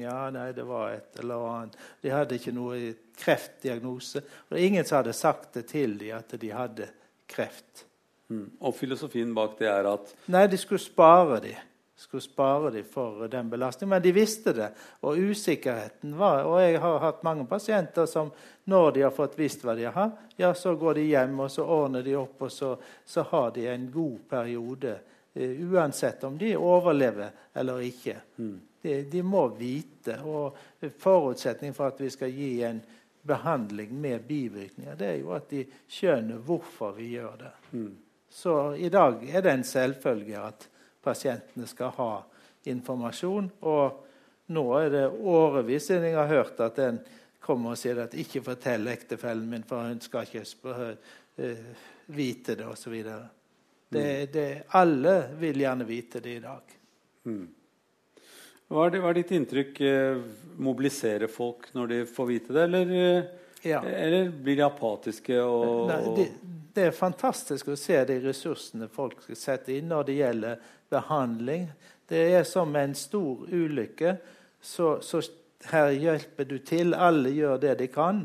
Ja, 0.00 0.30
nei, 0.34 0.52
det 0.52 0.66
var 0.66 0.92
et 0.94 1.18
eller 1.20 1.48
annet. 1.50 1.78
De 2.02 2.12
hadde 2.14 2.38
ikke 2.38 2.54
noe 2.54 2.94
kreftdiagnose. 3.20 4.24
Og 4.48 4.56
det 4.56 4.64
ingen 4.64 4.84
som 4.84 5.02
hadde 5.02 5.12
sagt 5.12 5.54
det 5.54 5.66
til 5.72 5.98
dem 5.98 6.16
at 6.16 6.40
de 6.40 6.50
hadde 6.52 6.88
kreft. 7.28 7.86
Mm. 8.28 8.50
Og 8.60 8.74
filosofien 8.74 9.34
bak 9.36 9.58
det 9.58 9.68
er 9.68 9.84
at 9.84 10.14
Nei, 10.32 10.46
de 10.48 10.56
skulle 10.56 10.80
spare 10.80 11.42
dem 11.44 11.70
skulle 11.96 12.20
spare 12.20 12.70
dem 12.70 12.84
for 12.84 13.28
den 13.28 13.50
belastningen. 13.50 13.90
Men 13.90 14.02
de 14.02 14.12
visste 14.12 14.52
det, 14.52 14.70
og 15.00 15.18
usikkerheten 15.18 16.16
var 16.18 16.44
Og 16.44 16.60
jeg 16.62 16.80
har 16.80 16.98
hatt 16.98 17.22
mange 17.22 17.46
pasienter 17.46 18.06
som 18.06 18.30
når 18.64 18.92
de 18.92 19.02
har 19.02 19.14
fått 19.14 19.38
visst 19.38 19.64
hva 19.64 19.74
de 19.74 19.84
har, 19.84 20.10
ja, 20.36 20.54
så 20.54 20.74
går 20.74 20.94
de 20.94 21.06
hjem 21.06 21.40
og 21.40 21.50
så 21.50 21.64
ordner 21.64 22.02
de 22.02 22.16
opp, 22.16 22.42
og 22.42 22.52
så, 22.52 22.76
så 23.04 23.22
har 23.30 23.50
de 23.54 23.66
en 23.68 23.90
god 23.92 24.18
periode. 24.28 24.98
Uh, 25.34 25.72
uansett 25.72 26.24
om 26.24 26.38
de 26.38 26.56
overlever 26.56 27.30
eller 27.54 27.80
ikke. 27.84 28.16
Mm. 28.36 28.60
De, 28.82 29.02
de, 29.10 29.22
må 29.22 29.46
vite. 29.58 30.18
Og 30.24 30.56
forutsetningen 30.98 31.74
for 31.74 31.92
at 31.92 32.00
vi 32.00 32.10
skal 32.10 32.30
gi 32.30 32.62
en 32.62 32.82
behandling 33.24 33.92
med 34.00 34.26
bivirkninger, 34.28 34.96
det 34.96 35.06
er 35.08 35.20
jo 35.22 35.32
at 35.32 35.48
de 35.50 35.62
skjønner 35.88 36.42
hvorfor 36.44 36.92
vi 36.98 37.14
gjør 37.14 37.38
det. 37.40 37.52
Mm. 37.72 37.92
Så 38.28 38.74
i 38.74 38.90
dag 38.92 39.22
er 39.30 39.44
det 39.44 39.52
en 39.52 39.64
selvfølge 39.64 40.40
at 40.40 40.68
pasientene 41.04 41.68
skal 41.70 41.92
ha 41.98 42.12
informasjon. 42.70 43.50
Og 43.68 44.52
nå 44.54 44.64
er 44.80 44.90
det 44.92 45.04
årevis 45.12 45.90
siden 45.90 46.10
jeg 46.10 46.18
har 46.18 46.32
hørt 46.32 46.60
at 46.64 46.80
en 46.84 47.00
kommer 47.44 47.74
og 47.74 47.78
sier 47.78 48.00
at 48.00 48.14
'ikke 48.16 48.42
fortell 48.44 48.88
ektefellen 48.88 49.48
min, 49.48 49.66
for 49.68 49.84
hun 49.84 50.00
skal 50.00 50.24
ikke 50.24 50.44
uh, 50.64 51.58
vite 52.06 52.56
det', 52.56 52.66
osv. 52.66 53.02
Det, 53.88 54.32
det, 54.32 54.62
alle 54.68 55.28
vil 55.38 55.60
gjerne 55.60 55.84
vite 55.84 56.20
det 56.20 56.36
i 56.38 56.40
dag. 56.40 56.72
Mm. 57.24 57.46
Hva, 58.68 58.86
er 58.86 58.94
det, 58.94 59.00
hva, 59.04 59.10
er 59.12 59.20
ditt 59.20 59.32
inntrykk? 59.36 59.80
mobilisere 59.80 60.62
mobiliserer 60.64 61.30
folk 61.30 61.68
når 61.74 61.86
de 61.86 61.98
får 62.06 62.26
vite 62.26 62.52
det, 62.52 62.62
eller, 62.62 62.90
eh, 62.90 63.24
ja. 63.62 63.82
eller 63.84 64.30
blir 64.30 64.56
de 64.56 64.64
apatiske? 64.66 65.40
Og, 65.42 65.88
Nei, 65.90 66.00
det, 66.16 66.26
det, 66.74 66.86
er 66.88 66.96
fantastisk 66.96 67.68
å 67.68 67.76
se 67.76 67.98
de 68.08 68.18
ressursene 68.24 68.88
folk 68.88 69.22
setter 69.34 69.76
inn 69.76 69.90
når 69.92 70.08
det 70.08 70.18
gjelder 70.18 70.72
behandling. 70.94 71.68
Det 72.08 72.22
er 72.38 72.46
som 72.48 72.74
en 72.76 72.94
stor 72.94 73.44
ulykke. 73.50 74.16
Så, 74.60 74.98
så 75.02 75.22
her 75.70 75.90
hjelper 75.92 76.48
du 76.48 76.58
til. 76.64 76.94
Alle 76.94 77.32
gjør 77.34 77.60
det 77.62 77.78
de 77.82 77.88
kan. 77.92 78.24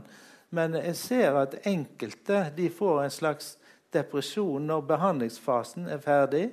Men 0.55 0.78
jeg 0.80 0.95
ser 0.97 1.38
at 1.41 1.59
enkelte 1.70 2.47
de 2.57 2.70
får 2.74 3.03
en 3.03 3.13
slags 3.13 3.53
depresjon 3.93 4.65
når 4.70 4.88
behandlingsfasen 4.89 5.89
er 5.89 6.01
ferdig. 6.03 6.47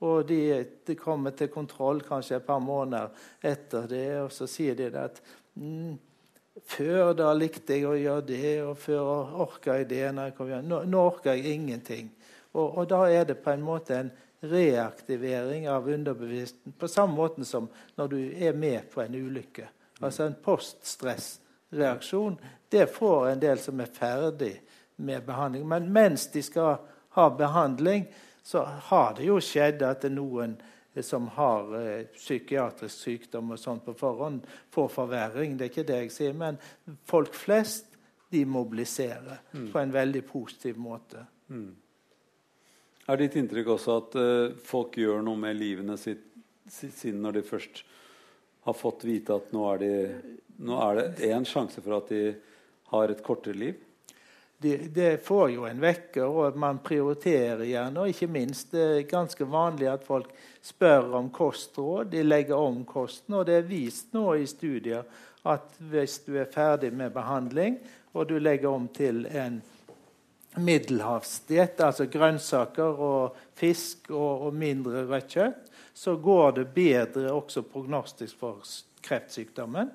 Og 0.00 0.24
de, 0.28 0.64
de 0.86 0.96
kommer 0.96 1.34
til 1.36 1.50
kontroll 1.52 2.00
kanskje 2.04 2.38
et 2.38 2.46
par 2.46 2.60
måneder 2.64 3.10
etter 3.44 3.88
det, 3.88 4.06
og 4.22 4.30
så 4.32 4.46
sier 4.48 4.78
de 4.78 4.86
at 4.96 5.20
mm, 5.60 5.98
før 6.72 7.12
da 7.18 7.34
likte 7.36 7.76
jeg 7.76 7.88
å 7.88 7.98
gjøre 7.98 8.24
det, 8.30 8.54
og 8.64 8.78
før 8.80 9.34
orka 9.44 9.76
jeg 9.76 9.90
det. 9.92 10.06
Nå, 10.16 10.80
nå 10.88 11.02
orker 11.04 11.36
jeg 11.36 11.52
ingenting. 11.52 12.08
Og, 12.54 12.64
og, 12.64 12.88
da 12.90 13.04
er 13.12 13.28
det 13.28 13.42
på 13.44 13.52
en 13.52 13.62
måte 13.62 13.98
en 13.98 14.10
reaktivering 14.40 15.68
av 15.70 15.88
underbevisstheten 15.88 16.72
på 16.78 16.88
samme 16.88 17.14
måte 17.14 17.44
som 17.44 17.68
når 17.96 18.08
du 18.08 18.18
er 18.32 18.56
med 18.56 18.90
på 18.92 19.02
en 19.02 19.14
ulykke. 19.14 19.68
Altså 20.00 20.24
en 20.24 20.36
poststressreaksjon. 20.44 22.38
Det 22.68 22.86
får 22.86 23.28
en 23.28 23.42
del 23.42 23.58
som 23.58 23.80
er 23.80 23.92
ferdig 23.92 24.54
med 24.96 25.24
behandling. 25.26 25.68
Men 25.68 25.92
mens 25.92 26.26
de 26.32 26.42
skal 26.42 26.76
ha 27.16 27.30
behandling, 27.36 28.06
så 28.42 28.64
har 28.64 29.14
det 29.16 29.28
jo 29.28 29.40
skjedd 29.44 29.82
at 29.84 30.06
noen 30.12 30.56
som 31.02 31.28
har 31.36 31.74
eh, 31.78 32.06
psykiatrisk 32.16 33.04
sykdom 33.04 33.52
og 33.54 33.60
sånt 33.60 33.84
på 33.84 33.94
forhånd, 33.94 34.46
får 34.74 34.88
forverring. 34.88 35.56
Det 35.56 35.68
er 35.68 35.72
ikke 35.72 35.86
det 35.86 36.00
jeg 36.00 36.14
sier. 36.14 36.34
Men 36.36 36.58
folk 37.06 37.34
flest 37.36 37.94
de 38.30 38.44
mobiliserer 38.46 39.38
mm. 39.52 39.70
på 39.72 39.78
en 39.78 39.92
veldig 39.92 40.24
positiv 40.26 40.78
måte. 40.78 41.24
Mm. 41.48 41.76
Er 43.10 43.18
ditt 43.18 43.34
inntrykk 43.40 43.72
også 43.74 43.94
at 43.98 44.16
uh, 44.20 44.58
folk 44.62 44.94
gjør 45.00 45.24
noe 45.26 45.38
med 45.40 45.56
livene 45.58 45.96
sitt, 45.98 46.22
siden 46.70 47.24
når 47.24 47.40
de 47.40 47.46
først 47.48 47.80
har 48.68 48.76
fått 48.76 49.02
vite 49.08 49.34
at 49.34 49.48
nå 49.56 49.64
er, 49.72 49.80
de, 49.82 50.34
nå 50.62 50.76
er 50.84 51.00
det 51.00 51.30
én 51.32 51.46
sjanse 51.48 51.82
for 51.82 51.96
at 51.96 52.12
de 52.12 52.36
har 52.92 53.10
et 53.10 53.22
kortere 53.26 53.58
liv? 53.58 53.80
Det 54.62 54.76
det 54.94 55.24
får 55.24 55.50
jo 55.54 55.64
en 55.64 55.80
vekker, 55.80 56.28
og 56.28 56.58
man 56.60 56.78
prioriterer 56.84 57.64
gjerne. 57.64 58.02
Og 58.02 58.12
ikke 58.12 58.28
minst 58.30 58.74
det 58.76 58.84
er 58.84 59.08
ganske 59.08 59.48
vanlig 59.48 59.88
at 59.88 60.04
folk 60.04 60.30
spør 60.62 61.16
om 61.16 61.30
kostråd. 61.32 62.12
De 62.12 62.22
legger 62.22 62.60
om 62.60 62.84
kosten. 62.84 63.38
Og 63.40 63.46
det 63.48 63.56
er 63.56 63.68
vist 63.70 64.12
nå 64.12 64.26
i 64.36 64.46
studier 64.46 65.08
at 65.48 65.80
hvis 65.90 66.18
du 66.26 66.34
er 66.36 66.52
ferdig 66.52 66.92
med 66.92 67.14
behandling, 67.16 67.80
og 68.12 68.28
du 68.28 68.36
legger 68.38 68.68
om 68.68 68.84
til 68.92 69.24
en 69.32 69.62
middelhavsdiett, 70.58 71.80
altså 71.80 72.06
grønnsaker 72.10 73.02
og 73.06 73.36
fisk 73.58 74.10
og, 74.10 74.48
og 74.48 74.56
mindre 74.58 75.04
rødt 75.06 75.36
kjøtt, 75.36 75.66
så 75.94 76.16
går 76.16 76.56
det 76.58 76.68
bedre 76.74 77.32
også 77.32 77.62
prognostisk 77.70 78.38
for 78.40 78.64
kreftsykdommen. 79.04 79.90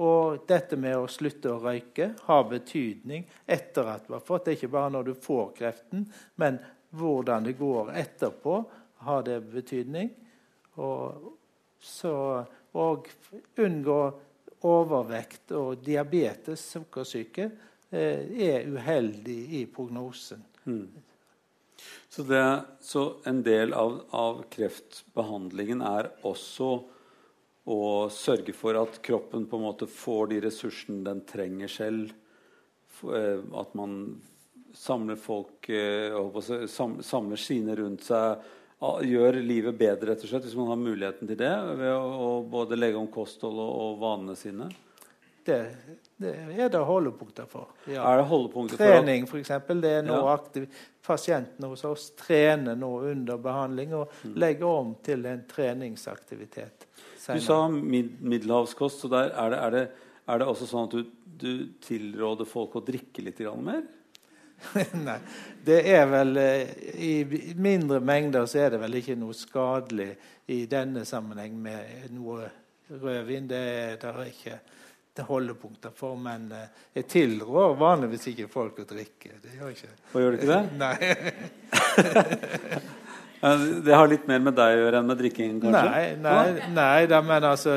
Og 0.00 0.44
dette 0.48 0.78
med 0.80 0.96
å 0.96 1.08
slutte 1.12 1.52
å 1.52 1.60
røyke 1.60 2.14
har 2.24 2.46
betydning 2.48 3.26
etter 3.44 3.88
at 3.92 4.06
du 4.08 4.14
har 4.16 4.24
fått 4.24 4.46
det. 4.46 4.54
er 4.54 4.58
Ikke 4.60 4.72
bare 4.72 4.92
når 4.94 5.10
du 5.10 5.14
får 5.26 5.50
kreften, 5.58 6.06
men 6.40 6.56
hvordan 6.96 7.44
det 7.44 7.58
går 7.58 7.92
etterpå, 8.00 8.62
har 9.04 9.22
det 9.24 9.38
betydning. 9.52 10.10
Og, 10.80 11.30
så, 11.80 12.14
og 12.76 13.08
unngå 13.60 14.00
overvekt 14.68 15.52
og 15.56 15.84
diabetes, 15.84 16.64
sukkersyke, 16.74 17.48
er 17.90 18.68
uheldig 18.70 19.38
i 19.60 19.64
prognosen. 19.66 20.44
Mm. 20.64 20.88
Så, 22.08 22.22
det, 22.22 22.62
så, 22.80 23.14
en 23.24 23.42
del 23.42 23.72
av, 23.72 24.00
av, 24.10 24.42
kreftbehandlingen 24.50 25.82
er 25.86 26.10
også 26.26 26.70
å 27.70 27.82
sørge 28.10 28.54
for 28.56 28.78
at 28.80 28.98
kroppen 29.04 29.46
på 29.46 29.60
en 29.60 29.66
måte 29.68 29.86
får 29.90 30.32
de 30.32 30.40
ressursene 30.46 31.04
den 31.06 31.22
trenger 31.28 31.70
selv. 31.70 32.10
Eh, 33.14 33.38
at 33.62 33.76
man 33.78 34.00
samler 34.76 35.16
folk 35.16 35.68
eh, 35.70 36.18
Samler 36.68 37.40
sine 37.40 37.78
rundt 37.78 38.04
seg. 38.08 38.42
Gjør 38.80 39.36
livet 39.44 39.76
bedre, 39.76 40.10
rett 40.10 40.22
og 40.24 40.30
slett, 40.30 40.46
hvis 40.46 40.56
man 40.56 40.72
har 40.72 40.80
muligheten 40.80 41.28
til 41.28 41.38
det. 41.38 41.52
Ved 41.78 41.94
å, 41.94 42.40
både 42.48 42.78
legge 42.78 42.98
om 42.98 43.10
kosthold 43.12 43.60
og, 43.60 43.72
og 43.84 43.98
vanene 44.02 44.36
sine. 44.40 44.70
Det, 45.44 45.58
det 46.20 46.32
er 46.52 46.68
det 46.68 46.80
holdepunkter 46.84 47.46
for. 47.48 47.70
Ja. 47.88 48.04
Er 48.04 48.20
det 48.20 48.26
holdepunkter 48.28 48.80
Trening, 48.80 49.26
for 49.28 49.40
eksempel, 49.40 49.80
Det 49.80 49.92
er 50.00 50.02
nå 50.04 50.18
ja. 50.18 50.34
aktiv. 50.34 50.66
Pasientene 51.06 51.70
hos 51.70 51.84
oss 51.88 52.10
trener 52.18 52.76
nå 52.76 52.90
under 53.10 53.40
behandling 53.40 53.94
og 53.96 54.12
mm. 54.22 54.34
legger 54.36 54.66
om 54.68 54.92
til 55.04 55.24
en 55.26 55.40
treningsaktivitet. 55.48 56.86
Senere. 57.16 57.40
Du 57.40 57.46
sa 57.46 57.62
mid 57.68 58.20
middelhavskost. 58.20 59.00
så 59.00 59.08
der 59.08 59.32
er 59.32 59.50
det, 59.50 59.62
er, 59.62 59.70
det, 59.70 59.86
er 60.26 60.42
det, 60.42 60.50
også 60.52 60.68
sånn 60.68 60.90
at 60.90 60.98
du, 60.98 61.16
du 61.24 61.52
tilråder 61.82 62.48
folk 62.48 62.76
å 62.76 62.84
drikke 62.84 63.24
litt 63.24 63.40
mer? 63.64 63.82
Nei. 65.08 65.18
Det 65.64 65.80
er 65.88 66.06
vel 66.10 66.36
eh, 66.36 66.72
I 67.00 67.54
mindre 67.56 68.00
mengder 68.04 68.44
så 68.46 68.66
er 68.66 68.74
det 68.74 68.80
vel 68.82 68.98
ikke 69.00 69.16
noe 69.16 69.36
skadelig 69.36 70.12
i 70.52 70.66
denne 70.68 71.06
sammenheng 71.08 71.56
med 71.56 72.10
noe 72.12 72.50
rødvin. 72.90 73.48
Det 73.48 73.62
er 73.96 73.98
det 74.02 74.28
ikke 74.34 74.60
holdepunkter 75.28 75.90
for, 75.96 76.16
men 76.20 76.52
eh, 76.56 76.68
jeg 77.00 77.04
tilrår 77.10 77.68
vanligvis 77.80 78.26
ikke 78.32 78.48
folk 78.52 78.74
å 78.82 78.84
drikke. 78.88 79.30
Det 79.42 79.50
gjør 79.58 79.70
ikke 79.74 79.90
Og 80.12 80.18
gjør 80.22 80.30
du 80.30 80.36
ikke 80.38 80.52
det? 80.52 80.62
Nei. 80.84 80.96
det 83.86 83.94
har 83.96 84.06
litt 84.10 84.26
mer 84.28 84.40
med 84.44 84.54
deg 84.58 84.70
å 84.76 84.80
gjøre 84.84 84.98
enn 85.00 85.08
med 85.08 85.18
drikkingen, 85.22 85.58
kanskje? 85.62 85.90
Nei, 85.90 86.06
nei, 86.20 86.48
nei 86.76 87.00
da, 87.10 87.18
men 87.24 87.42
altså 87.48 87.72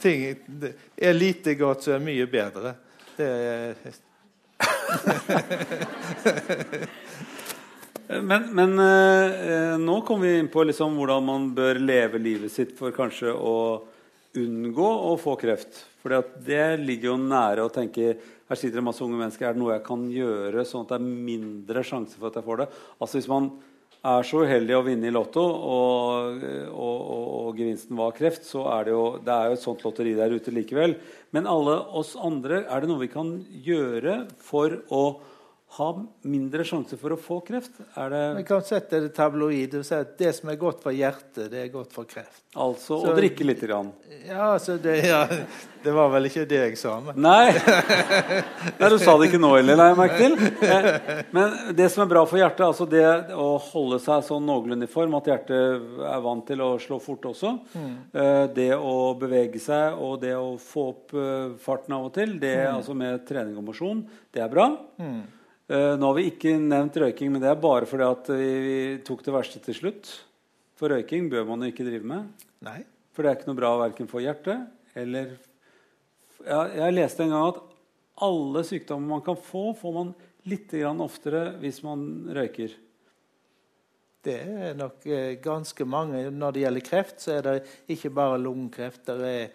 ting, 0.00 0.18
Er 0.96 1.14
lite 1.16 1.54
godt, 1.60 1.80
så 1.84 1.90
er 1.96 2.00
mye 2.04 2.26
bedre. 2.30 2.70
Det 3.16 3.30
men, 8.08 8.54
men 8.56 8.78
eh, 8.80 9.78
nå 9.80 10.00
kommer 10.06 10.26
vi 10.26 10.38
inn 10.40 10.48
på 10.52 10.64
liksom 10.64 10.96
hvordan 10.96 11.24
man 11.24 11.54
bør 11.56 11.74
leve 11.82 12.18
livet 12.22 12.52
sitt 12.52 12.78
for 12.78 12.90
kanskje 12.96 13.32
å 13.34 13.82
unngå 14.36 14.90
å 15.10 15.16
få 15.20 15.36
kreft. 15.40 15.84
For 16.06 16.22
det 16.46 16.66
ligger 16.86 17.08
jo 17.10 17.18
nære 17.18 17.64
å 17.66 17.70
tenke 17.74 18.12
her 18.46 18.58
sitter 18.58 18.78
det 18.78 18.86
masse 18.86 19.02
unge 19.02 19.18
mennesker, 19.18 19.48
er 19.48 19.56
det 19.56 19.58
noe 19.58 19.72
jeg 19.74 19.82
kan 19.88 20.04
gjøre 20.06 20.62
sånn 20.68 20.84
at 20.84 20.92
det 20.92 20.98
er 21.00 21.06
mindre 21.26 21.82
sjanse 21.82 22.14
for 22.14 22.30
at 22.30 22.36
jeg 22.38 22.46
får 22.46 22.60
det? 22.60 22.66
Altså 23.02 23.18
Hvis 23.18 23.26
man 23.32 23.48
er 24.06 24.28
så 24.28 24.44
uheldig 24.46 24.76
å 24.76 24.84
vinne 24.86 25.08
i 25.08 25.14
Lotto, 25.14 25.42
og, 25.42 26.44
og, 26.70 27.00
og, 27.16 27.24
og 27.40 27.58
gevinsten 27.58 27.98
var 27.98 28.14
kreft, 28.14 28.46
så 28.46 28.68
er 28.76 28.86
det 28.86 28.94
jo 28.94 29.02
det 29.26 29.34
er 29.34 29.50
jo 29.50 29.56
et 29.56 29.64
sånt 29.64 29.82
lotteri 29.82 30.12
der 30.14 30.36
ute 30.36 30.54
likevel. 30.54 30.94
Men 31.34 31.50
alle 31.50 31.74
oss 31.98 32.14
andre, 32.14 32.62
er 32.70 32.84
det 32.84 32.92
noe 32.92 33.02
vi 33.02 33.10
kan 33.10 33.34
gjøre 33.66 34.20
for 34.46 34.78
å 34.94 35.02
ha 35.76 35.86
mindre 36.22 36.62
sjanse 36.64 36.94
for 36.96 37.10
å 37.12 37.18
få 37.20 37.40
kreft? 37.44 37.74
Er 37.98 38.10
det 38.12 38.20
Vi 38.38 38.42
kan 38.46 38.62
sette 38.64 39.00
det 39.02 39.10
tabloid 39.16 39.74
og 39.74 39.84
si 39.84 39.94
at 39.98 40.12
det 40.16 40.30
som 40.36 40.48
er 40.52 40.56
godt 40.60 40.78
for 40.84 40.94
hjertet, 40.94 41.50
det 41.50 41.64
er 41.64 41.72
godt 41.74 41.92
for 41.92 42.04
kreft. 42.08 42.44
altså 42.54 43.00
Så- 43.02 43.10
å 43.10 43.16
drikke 43.16 43.44
litt? 43.44 43.60
grann? 43.60 43.90
Ja, 44.28 44.52
altså 44.54 44.80
det, 44.80 45.04
ja, 45.04 45.26
det 45.82 45.92
var 45.92 46.08
vel 46.14 46.24
ikke 46.30 46.46
det 46.48 46.60
jeg 46.70 46.78
sa, 46.78 47.00
men 47.00 47.16
Nei. 47.20 47.50
Nei, 48.78 48.88
du 48.88 48.96
sa 48.98 49.16
det 49.18 49.28
ikke 49.28 49.40
nå 49.42 49.50
heller, 49.56 49.76
la 49.76 49.88
jeg 49.90 49.98
merke 49.98 50.18
til. 50.22 50.36
Eh, 50.66 51.22
Men 51.32 51.74
det 51.76 51.90
som 51.92 52.04
er 52.06 52.10
bra 52.14 52.24
for 52.24 52.38
hjertet, 52.38 52.62
altså 52.64 52.88
det 52.88 53.04
å 53.34 53.58
holde 53.60 53.98
seg 54.00 54.22
sånn 54.24 54.46
noenlunde 54.46 54.86
i 54.86 54.92
form, 54.92 55.14
at 55.18 55.24
hjertet 55.28 56.02
er 56.14 56.20
vant 56.24 56.46
til 56.46 56.62
å 56.64 56.72
slå 56.80 57.00
fort 57.02 57.26
også, 57.32 57.52
mm. 57.74 58.54
det 58.54 58.70
å 58.76 58.96
bevege 59.18 59.60
seg 59.60 59.98
og 59.98 60.20
det 60.22 60.32
å 60.38 60.54
få 60.62 60.88
opp 60.94 61.12
eh, 61.14 61.56
farten 61.58 61.92
av 61.98 62.06
og 62.08 62.14
til, 62.14 62.38
det 62.40 62.56
altså 62.70 62.94
med 62.96 63.26
trening 63.28 63.58
og 63.58 63.66
mosjon, 63.72 64.04
det 64.32 64.42
er 64.46 64.48
bra. 64.52 64.70
Eh, 65.00 65.16
Nå 65.66 65.98
har 66.06 66.14
vi 66.14 66.28
ikke 66.30 66.52
nevnt 66.62 66.94
røyking, 67.02 67.32
men 67.34 67.42
det 67.42 67.48
er 67.50 67.58
bare 67.58 67.88
fordi 67.90 68.06
at 68.06 68.28
vi, 68.38 68.76
tok 69.02 69.24
det 69.26 69.34
verste 69.34 69.62
til 69.64 69.74
slutt. 69.74 70.10
For 70.78 70.92
røyking 70.92 71.26
bør 71.32 71.48
man 71.48 71.64
jo 71.64 71.72
ikke 71.72 71.86
drive 71.88 72.06
med. 72.06 72.28
nei. 72.62 72.84
For 73.16 73.24
det 73.24 73.30
er 73.30 73.38
ikke 73.38 73.48
noe 73.48 73.58
bra 73.58 73.70
verken 73.80 74.08
for 74.10 74.20
hjertet 74.20 74.66
eller 75.00 75.30
ja, 76.44 76.58
Jeg 76.68 76.94
leste 76.94 77.24
en 77.24 77.32
gang 77.32 77.46
at 77.48 77.62
alle 78.26 78.62
sykdommer 78.68 79.16
man 79.16 79.22
kan 79.24 79.38
få, 79.40 79.70
får 79.76 79.94
man 79.94 80.10
litt 80.48 80.72
grann 80.72 81.00
oftere 81.04 81.48
hvis 81.62 81.80
man 81.84 82.02
røyker. 82.36 82.74
Det 84.26 84.36
er 84.42 84.76
nok 84.76 85.04
eh, 85.06 85.38
ganske 85.42 85.86
mange. 85.88 86.24
Når 86.34 86.54
det 86.54 86.62
gjelder 86.64 86.86
kreft, 86.86 87.20
så 87.22 87.36
er 87.36 87.46
det 87.46 87.56
ikke 87.94 88.12
bare 88.14 88.40
lungekreft. 88.42 89.10
Er, 89.12 89.52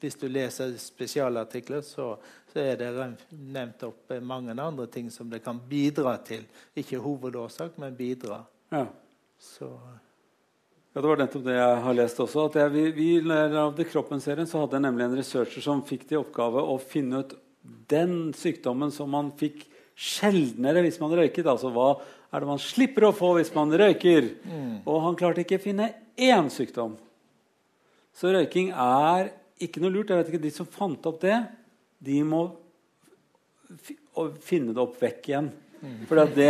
hvis 0.00 0.18
du 0.20 0.28
leser 0.30 0.76
spesialartikler, 0.80 1.82
så, 1.86 2.14
så 2.56 2.62
er 2.64 2.78
det 2.80 2.88
nevnt 3.36 3.82
opp 3.84 4.12
eh, 4.16 4.22
mange 4.24 4.54
andre 4.56 4.86
ting 4.88 5.10
som 5.12 5.28
det 5.28 5.42
kan 5.44 5.58
bidra 5.68 6.14
til. 6.24 6.46
Ikke 6.80 6.96
hovedårsak, 7.04 7.76
men 7.82 7.96
bidra. 7.98 8.40
Ja. 8.72 8.86
Så 9.38 9.68
Ja, 10.96 11.02
Det 11.02 11.08
var 11.10 11.18
nettopp 11.20 11.42
det 11.44 11.54
jeg 11.58 11.80
har 11.84 11.94
lest 11.98 12.20
også. 12.24 12.46
at 12.48 12.54
jeg, 12.56 12.70
vi, 12.72 12.84
vi 12.96 13.08
lagde 13.20 13.84
Kroppen-serien, 13.84 14.48
så 14.48 14.62
hadde 14.62 14.78
jeg 14.78 14.84
nemlig 14.86 15.04
en 15.04 15.16
researcher 15.18 15.60
som 15.60 15.82
fikk 15.84 16.06
til 16.08 16.22
oppgave 16.22 16.62
å 16.64 16.78
finne 16.80 17.20
ut 17.20 17.34
den 17.92 18.32
sykdommen 18.32 18.88
som 18.94 19.10
man 19.12 19.28
fikk 19.36 19.66
sjeldnere 19.92 20.80
hvis 20.86 20.96
man 21.02 21.12
røyket. 21.12 21.44
Altså 21.44 21.68
hva 21.74 21.90
er 22.32 22.40
det 22.40 22.48
man 22.48 22.62
slipper 22.64 23.10
å 23.10 23.12
få 23.12 23.34
hvis 23.36 23.52
man 23.52 23.76
røyker? 23.76 24.30
Og 24.88 25.02
han 25.04 25.20
klarte 25.20 25.44
ikke 25.44 25.60
å 25.60 25.66
finne 25.66 25.90
én 26.16 26.48
sykdom. 26.48 26.96
Så 28.16 28.32
røyking 28.32 28.72
er 28.72 29.34
ikke 29.60 29.84
noe 29.84 29.92
lurt. 29.92 30.08
Jeg 30.08 30.22
vet 30.22 30.32
ikke, 30.32 30.44
De 30.48 30.54
som 30.56 30.68
fant 30.68 31.12
opp 31.12 31.20
det, 31.20 31.36
de 32.00 32.20
må 32.24 32.42
finne 34.44 34.72
det 34.74 34.82
opp 34.82 34.96
vekk 35.02 35.28
igjen. 35.32 35.50
For 36.08 36.18
det, 36.34 36.46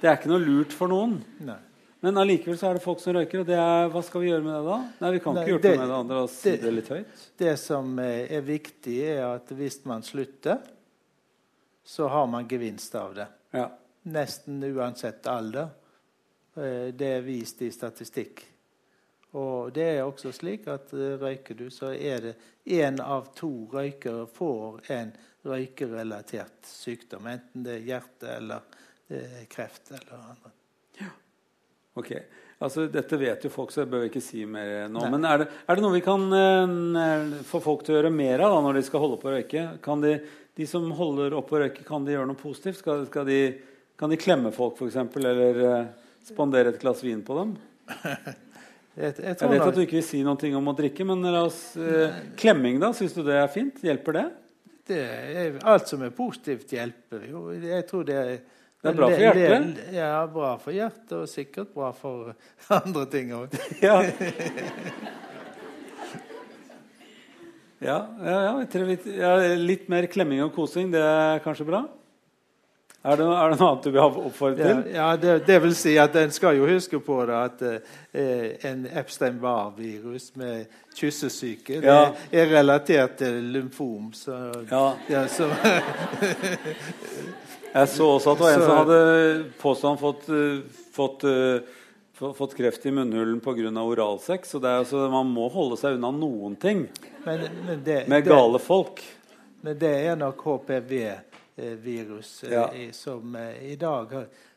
det 0.00 0.08
er 0.10 0.18
ikke 0.18 0.30
noe 0.30 0.42
lurt 0.42 0.74
for 0.76 0.90
noen. 0.92 1.18
nei. 1.40 1.58
Men 2.04 2.18
allikevel 2.20 2.58
så 2.60 2.68
er 2.68 2.76
det 2.76 2.82
folk 2.84 3.00
som 3.00 3.14
røyker, 3.16 3.40
og 3.40 3.46
det 3.48 3.56
er, 3.58 3.88
hva 3.90 4.02
skal 4.04 4.20
vi 4.22 4.28
gjøre 4.28 4.44
med 4.44 4.52
det 4.52 4.66
da? 4.68 4.76
Nei, 5.00 5.10
Vi 5.16 5.20
kan 5.24 5.34
Nei, 5.34 5.42
ikke 5.42 5.52
gjøre 5.54 5.62
det- 5.64 5.70
noe 5.72 5.80
med 5.80 5.88
det 5.88 5.96
andre 5.96 6.18
og 6.22 6.28
si 6.30 6.50
det- 6.50 6.60
det 6.62 6.72
litt 6.74 6.88
høyt. 6.92 7.22
Det 7.38 7.58
som 7.58 7.98
eh, 7.98 8.26
er 8.36 8.42
viktig, 8.42 8.98
er 9.16 9.22
at 9.34 9.48
hvis 9.48 9.78
man 9.86 10.02
slutter, 10.02 10.60
så 11.84 12.08
har 12.08 12.26
man 12.26 12.46
gevinst 12.46 12.94
av 12.94 13.14
det. 13.14 13.26
Ja. 13.54 13.70
Nesten 14.06 14.60
uansett 14.62 15.26
alder. 15.26 15.70
Eh, 16.56 16.92
Det 16.92 17.08
er 17.16 17.22
vist 17.22 17.62
i 17.62 17.70
statistikk. 17.70 18.44
Og 19.36 19.72
det 19.76 19.86
er 19.98 20.02
også 20.04 20.32
slik 20.32 20.66
at 20.72 20.92
eh, 20.96 21.16
røyker 21.20 21.58
du, 21.58 21.66
så 21.72 21.92
er 21.92 22.30
det 22.30 22.34
én 22.78 23.00
av 23.02 23.30
to 23.36 23.50
røykere 23.72 24.26
får 24.32 24.92
en 24.96 25.12
røykerelatert 25.46 26.66
sykdom. 26.66 27.28
Enten 27.30 27.66
det 27.66 27.78
er 27.78 27.88
hjerte 27.90 28.32
eller 28.38 28.82
er 29.12 29.44
kreft 29.50 29.92
eller 29.92 30.16
andre. 30.18 30.56
Ok. 31.96 32.10
Altså, 32.58 32.86
Dette 32.92 33.18
vet 33.20 33.44
jo 33.44 33.50
folk, 33.52 33.72
så 33.72 33.82
jeg 33.82 33.90
bør 33.92 34.06
ikke 34.08 34.22
si 34.24 34.42
mer 34.48 34.88
nå. 34.88 35.02
Nei. 35.02 35.12
Men 35.12 35.28
er 35.28 35.42
det, 35.42 35.46
er 35.68 35.76
det 35.76 35.84
noe 35.84 35.96
vi 35.96 36.04
kan 36.04 36.24
eh, 36.32 37.36
få 37.48 37.60
folk 37.64 37.84
til 37.84 37.94
å 37.94 37.98
gjøre 37.98 38.12
mer 38.12 38.44
av 38.44 38.54
da, 38.54 38.62
når 38.64 38.78
de 38.78 38.84
skal 38.88 39.04
holde 39.04 39.20
på 39.20 39.28
å 39.28 39.36
røyke? 39.36 39.66
Kan 39.84 40.04
de, 40.04 40.16
de 40.56 40.68
som 40.68 40.88
holder 40.96 41.36
opp 41.36 41.52
å 41.52 41.60
røyke, 41.60 41.84
kan 41.88 42.04
de 42.06 42.16
gjøre 42.16 42.30
noe 42.32 42.40
positivt? 42.40 42.80
Skal, 42.80 43.04
skal 43.10 43.28
de, 43.28 43.40
kan 44.00 44.12
de 44.12 44.20
klemme 44.20 44.52
folk, 44.56 44.80
f.eks., 44.80 45.20
eller 45.20 45.62
eh, 45.68 46.10
spandere 46.26 46.72
et 46.72 46.80
glass 46.80 47.04
vin 47.04 47.20
på 47.24 47.36
dem? 47.42 47.54
Jeg, 48.96 49.12
jeg 49.20 49.36
Jeg 49.36 49.50
vet 49.52 49.60
at 49.60 49.76
du 49.76 49.82
ikke 49.82 49.98
vil 49.98 50.04
si 50.06 50.22
noe 50.24 50.50
om 50.56 50.72
å 50.72 50.76
drikke, 50.76 51.04
men 51.04 51.24
oss, 51.36 51.60
eh, 51.76 52.14
klemming, 52.40 52.78
da? 52.80 52.94
Syns 52.96 53.12
du 53.12 53.20
det 53.26 53.36
er 53.36 53.48
fint? 53.52 53.82
Hjelper 53.84 54.16
det? 54.16 54.26
det 54.86 55.00
er, 55.02 55.56
alt 55.66 55.90
som 55.90 56.04
er 56.06 56.12
positivt, 56.14 56.70
hjelper 56.72 57.26
jo. 57.30 57.48
Jeg 57.58 57.86
tror 57.88 58.06
det 58.06 58.16
er 58.16 58.32
Det 58.36 58.92
er 58.92 58.96
bra 58.96 59.08
for 59.10 59.24
hjertet? 59.24 59.84
Ja, 59.96 60.10
bra 60.30 60.50
for 60.62 60.76
hjertet, 60.76 61.12
og 61.16 61.28
sikkert 61.28 61.72
bra 61.74 61.90
for 61.96 62.34
andre 62.80 63.06
ting 63.12 63.34
òg. 63.36 63.56
Ja. 63.84 64.00
Ja, 67.76 67.96
ja, 68.24 68.36
ja, 68.64 69.32
litt 69.60 69.90
mer 69.92 70.06
klemming 70.08 70.40
og 70.46 70.54
kosing, 70.54 70.88
det 70.94 71.02
er 71.04 71.42
kanskje 71.44 71.66
bra? 71.68 71.82
Er 73.06 73.16
det, 73.20 73.26
er 73.30 73.52
det 73.52 73.58
noe 73.60 73.68
annet 73.70 73.84
du 73.86 73.90
vil 73.94 74.00
ha 74.02 74.06
oppfordre 74.26 74.66
til? 74.66 74.78
ja 74.96 75.08
det, 75.22 75.34
det 75.46 75.56
vil 75.62 75.74
si 75.78 75.92
at 76.02 76.16
en 76.18 76.32
skal 76.34 76.56
jo 76.58 76.66
huske 76.66 76.98
på 77.06 77.20
det 77.28 77.36
at 77.38 77.62
eh, 77.62 78.56
en 78.66 78.80
Epstein-Barr-virus 78.98 80.32
med 80.40 80.66
kyssesyke 80.96 81.78
det 81.84 81.94
er 82.34 82.50
relatert 82.50 83.14
til 83.20 83.38
lymfom. 83.54 84.10
Så, 84.16 84.34
Ja. 84.70 84.84
ja, 85.12 85.22
så 85.30 85.46
Jeg 87.76 87.88
så 87.92 88.06
også 88.16 88.32
at 88.32 88.38
det 88.38 88.44
var 88.46 88.52
en 88.54 88.60
Så- 88.60 88.66
som 88.66 88.76
hadde 88.78 89.44
påstått 89.60 90.00
fått, 90.00 90.28
eh, 90.32 90.60
fått, 90.96 91.24
eh, 91.24 92.32
fått 92.34 92.54
kreft 92.56 92.86
i 92.86 92.90
munnhulen 92.90 93.40
pga. 93.40 93.68
av 93.68 93.86
oralsex. 93.90 94.50
Så 94.50 94.58
det 94.58 94.68
er, 94.70 94.78
altså, 94.78 95.10
man 95.10 95.26
må 95.26 95.50
holde 95.52 95.76
seg 95.76 95.94
unna 95.98 96.10
noen 96.10 96.56
ting 96.56 96.88
men, 97.24 97.40
men, 97.66 97.82
det, 97.84 98.08
med 98.08 98.24
gale 98.24 98.58
folk. 98.58 99.02
men 99.60 99.78
det 99.78 99.94
er 100.06 100.16
nok 100.16 100.38
HPV-virus 100.42 101.35
eh, 101.56 102.52
Ja. 102.52 102.92
som 102.92 103.36
eh, 103.36 103.72
i 103.72 103.76
dag 103.76 104.12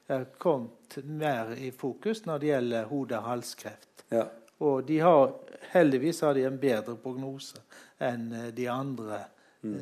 har, 0.08 0.26
kommet 0.38 0.97
mer 1.04 1.52
i 1.58 1.72
fokus 1.72 2.26
når 2.26 2.39
det 2.39 2.47
gjelder 2.47 2.84
hode- 2.84 3.18
og 3.18 3.24
halskreft. 3.24 4.06
Ja. 4.10 4.26
Og 4.58 4.84
de 4.88 5.00
har, 5.00 5.34
heldigvis 5.72 6.22
har 6.22 6.34
de 6.34 6.43
en 6.43 6.58
bedre 6.60 6.95
prognose 6.95 7.62
enn 8.00 8.32
eh, 8.34 8.47
de 8.54 8.68
andre. 8.68 9.20
Mm. 9.62 9.80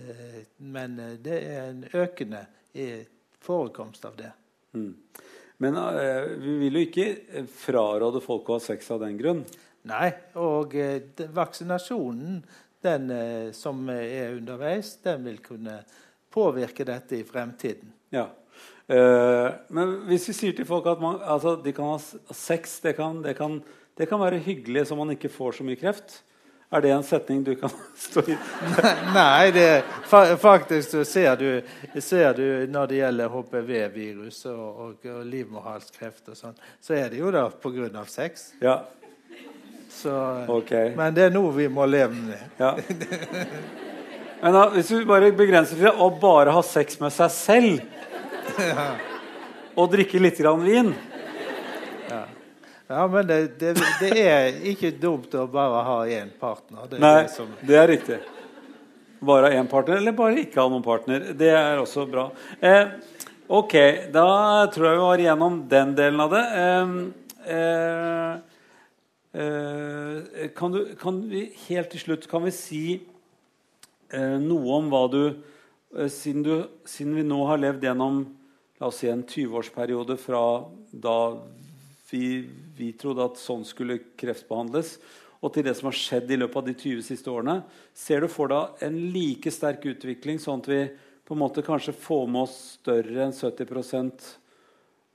Men 0.57 0.95
det 1.21 1.35
er 1.45 1.67
en 1.69 1.83
økende 1.93 2.39
forekomst 3.39 4.05
av 4.05 4.15
det. 4.17 4.31
Mm. 4.73 4.95
Men 5.57 5.75
vi 6.41 6.55
vil 6.63 6.79
jo 6.79 6.81
ikke 6.87 7.43
fraråde 7.45 8.21
folk 8.25 8.49
å 8.49 8.57
ha 8.57 8.63
sex 8.65 8.89
av 8.91 9.03
den 9.05 9.19
grunn. 9.21 9.43
Nei, 9.85 10.09
og 10.33 10.73
vaksinasjonen 11.37 12.41
den 12.81 13.13
som 13.53 13.85
er 13.93 14.33
underveis, 14.33 14.95
den 15.05 15.29
vil 15.29 15.37
kunne 15.45 15.77
påvirke 16.33 16.85
dette 16.87 17.19
i 17.19 17.25
fremtiden. 17.27 17.91
Ja. 18.13 18.27
Eh, 18.87 19.49
men 19.67 19.97
hvis 20.07 20.29
vi 20.29 20.35
sier 20.37 20.55
til 20.55 20.67
folk 20.67 20.87
at 20.87 21.01
man, 21.03 21.19
altså, 21.23 21.57
de 21.59 21.73
kan 21.75 21.91
ha 21.95 22.33
sex, 22.33 22.79
det 22.83 22.95
kan, 22.99 23.19
det, 23.23 23.35
kan, 23.39 23.59
det 23.97 24.07
kan 24.09 24.21
være 24.21 24.39
hyggelig 24.43 24.87
så 24.87 24.95
man 24.95 25.11
ikke 25.15 25.31
får 25.33 25.59
så 25.59 25.67
mye 25.67 25.79
kreft. 25.79 26.21
Er 26.67 26.83
det 26.83 26.91
en 26.91 27.03
setning 27.03 27.43
du 27.47 27.53
kan 27.55 27.71
stå 28.07 28.23
i? 28.27 28.35
Nei, 29.15 29.51
det, 29.55 29.83
fa 30.07 30.23
faktisk 30.39 30.97
så 30.97 31.03
ser 31.07 31.39
du, 31.39 31.47
ser 32.03 32.33
du 32.35 32.67
når 32.71 32.91
det 32.91 33.01
gjelder 33.01 33.31
HPV-virus 33.31 34.41
og, 34.51 34.67
og, 34.67 35.09
og 35.13 35.25
livmorhalskreft 35.31 36.27
og 36.33 36.39
sånn, 36.39 36.59
så 36.83 36.97
er 36.99 37.11
det 37.11 37.23
jo 37.23 37.31
da 37.31 37.47
pga. 37.51 38.05
sex. 38.11 38.51
Ja, 38.63 38.81
Så, 39.97 40.11
okay. 40.51 40.91
Men 40.95 41.15
det 41.15 41.23
er 41.25 41.31
noe 41.33 41.49
vi 41.55 41.67
må 41.71 41.87
leve 41.87 42.13
med. 42.13 42.43
Ja. 42.59 42.75
Men 44.41 44.53
da, 44.53 44.67
hvis 44.73 44.89
du 44.93 45.05
bare 45.09 45.31
begrenser 45.33 45.79
til 45.79 45.89
å 45.89 46.11
bare 46.21 46.53
ha 46.53 46.61
sex 46.65 46.99
med 47.01 47.13
seg 47.13 47.31
selv 47.33 47.79
og 49.77 49.89
drikke 49.93 50.21
litt 50.21 50.37
grann 50.41 50.63
vin 50.65 50.93
Ja, 52.87 53.01
men 53.11 53.27
det, 53.27 53.39
det, 53.59 53.73
det 53.99 54.11
er 54.21 54.59
ikke 54.71 54.93
dumt 54.95 55.33
å 55.35 55.43
bare 55.51 55.81
ha 55.83 55.95
én 56.07 56.29
partner. 56.39 56.85
Det 56.87 57.01
Nei, 57.03 57.17
det 57.25 57.33
som, 57.33 57.49
det 57.59 57.75
er 57.75 57.89
riktig. 57.91 58.19
Bare 59.27 59.49
ha 59.49 59.57
én 59.59 59.67
partner, 59.67 59.99
eller 59.99 60.15
bare 60.15 60.39
ikke 60.45 60.61
ha 60.61 60.71
noen 60.71 60.85
partner. 60.85 61.25
Det 61.35 61.49
er 61.51 61.81
også 61.81 62.05
bra. 62.07 62.29
Eh, 62.63 62.93
ok, 63.59 63.75
da 64.15 64.29
tror 64.71 64.87
jeg 64.87 64.95
vi 64.95 65.03
var 65.03 65.25
igjennom 65.25 65.59
den 65.67 65.91
delen 65.99 66.23
av 66.23 66.37
det. 66.37 66.45
Eh, 66.61 66.95
eh, 67.57 68.31
eh, 69.43 70.47
kan, 70.55 70.79
du, 70.79 70.95
kan 71.03 71.19
vi 71.27 71.43
helt 71.65 71.91
til 71.91 72.05
slutt 72.05 72.31
kan 72.31 72.47
vi 72.47 72.55
si 72.55 72.85
noe 74.39 74.79
om 74.79 74.89
hva 74.91 75.03
du 75.11 75.21
eh, 75.27 76.09
siden, 76.11 76.43
du 76.45 76.53
siden 76.87 77.15
vi 77.17 77.25
nå 77.27 77.41
har 77.49 77.59
levd 77.59 77.83
gjennom 77.87 78.23
la 78.77 78.89
oss 78.91 79.01
si 79.01 79.09
en 79.09 79.25
20-årsperiode 79.25 80.17
fra 80.21 80.41
da 80.91 81.17
vi, 82.11 82.45
vi 82.77 82.91
trodde 82.99 83.25
at 83.25 83.39
sånn 83.41 83.65
skulle 83.67 83.99
kreftbehandles, 84.19 84.97
og 85.41 85.53
til 85.53 85.65
det 85.67 85.75
som 85.77 85.89
har 85.89 85.97
skjedd 85.97 86.31
i 86.31 86.37
løpet 86.39 86.59
av 86.61 86.67
de 86.69 86.75
20 86.77 87.05
siste 87.05 87.31
årene, 87.31 87.59
ser 87.97 88.23
du 88.23 88.29
for 88.31 88.51
deg 88.53 88.85
en 88.87 88.97
like 89.13 89.51
sterk 89.53 89.85
utvikling, 89.89 90.39
sånn 90.41 90.63
at 90.63 90.69
vi 90.71 90.81
på 91.27 91.35
en 91.35 91.41
måte 91.41 91.65
kanskje 91.65 91.95
får 91.97 92.29
med 92.31 92.45
oss 92.45 92.55
større 92.77 93.25
enn 93.27 93.35
70 93.35 94.21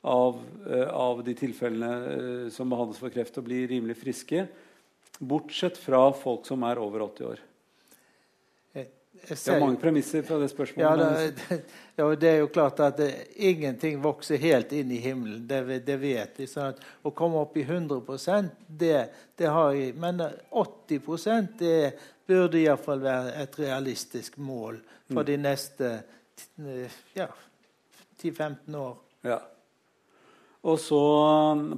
av, 0.03 0.43
eh, 0.67 0.89
av 0.89 1.23
de 1.25 1.35
tilfellene 1.39 1.93
eh, 2.13 2.51
som 2.53 2.71
behandles 2.71 3.01
for 3.01 3.15
kreft, 3.15 3.39
og 3.39 3.47
blir 3.47 3.71
rimelig 3.71 3.97
friske. 4.03 4.45
Bortsett 5.23 5.79
fra 5.79 6.09
folk 6.19 6.47
som 6.49 6.67
er 6.67 6.83
over 6.83 7.07
80 7.07 7.31
år. 7.31 7.43
Det 9.13 9.37
er 9.53 9.61
mange 9.61 9.79
premisser 9.79 10.25
fra 10.27 10.39
det 10.41 10.49
spørsmålet. 10.51 10.83
Ja, 10.83 11.27
det, 11.31 11.59
ja, 11.97 12.07
det 12.19 12.31
er 12.31 12.39
jo 12.41 12.49
klart 12.51 12.81
at 12.83 12.97
det, 12.99 13.11
ingenting 13.37 14.01
vokser 14.03 14.41
helt 14.41 14.73
inn 14.75 14.91
i 14.91 14.99
himmelen. 15.05 15.45
Det, 15.47 15.61
det 15.87 15.99
vet 16.03 16.41
vi. 16.41 16.49
Sånn 16.51 16.81
å 17.05 17.13
komme 17.15 17.43
opp 17.45 17.55
i 17.61 17.65
100% 17.67 18.51
det, 18.67 19.05
det 19.39 19.53
har 19.53 19.77
jeg 19.77 19.95
Men 20.01 20.25
80% 20.49 21.55
det 21.61 21.77
burde 22.27 22.61
iallfall 22.63 23.03
være 23.05 23.37
et 23.45 23.59
realistisk 23.61 24.41
mål 24.43 24.81
for 25.13 25.29
de 25.29 25.37
neste 25.39 25.93
eh, 26.59 27.01
ja, 27.19 27.29
10-15 28.23 28.79
år. 28.81 28.97
Ja. 29.29 29.39
Og 30.63 30.79
så 30.79 31.03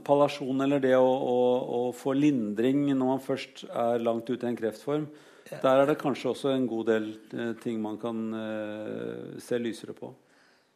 pallasjon, 0.05 0.61
eller 0.61 0.83
det 0.85 0.93
å, 0.97 1.05
å, 1.09 1.39
å 1.77 1.85
få 1.97 2.13
lindring 2.17 2.87
når 2.93 3.07
man 3.09 3.23
først 3.25 3.65
er 3.69 4.03
langt 4.05 4.29
ute 4.29 4.45
i 4.45 4.53
en 4.53 4.59
kreftform. 4.59 5.07
Der 5.51 5.81
er 5.81 5.87
det 5.87 5.99
kanskje 6.01 6.31
også 6.33 6.53
en 6.55 6.67
god 6.69 6.87
del 6.89 7.11
eh, 7.37 7.53
ting 7.61 7.81
man 7.83 7.99
kan 8.01 8.21
eh, 8.39 9.35
se 9.43 9.59
lysere 9.61 9.93
på. 9.97 10.15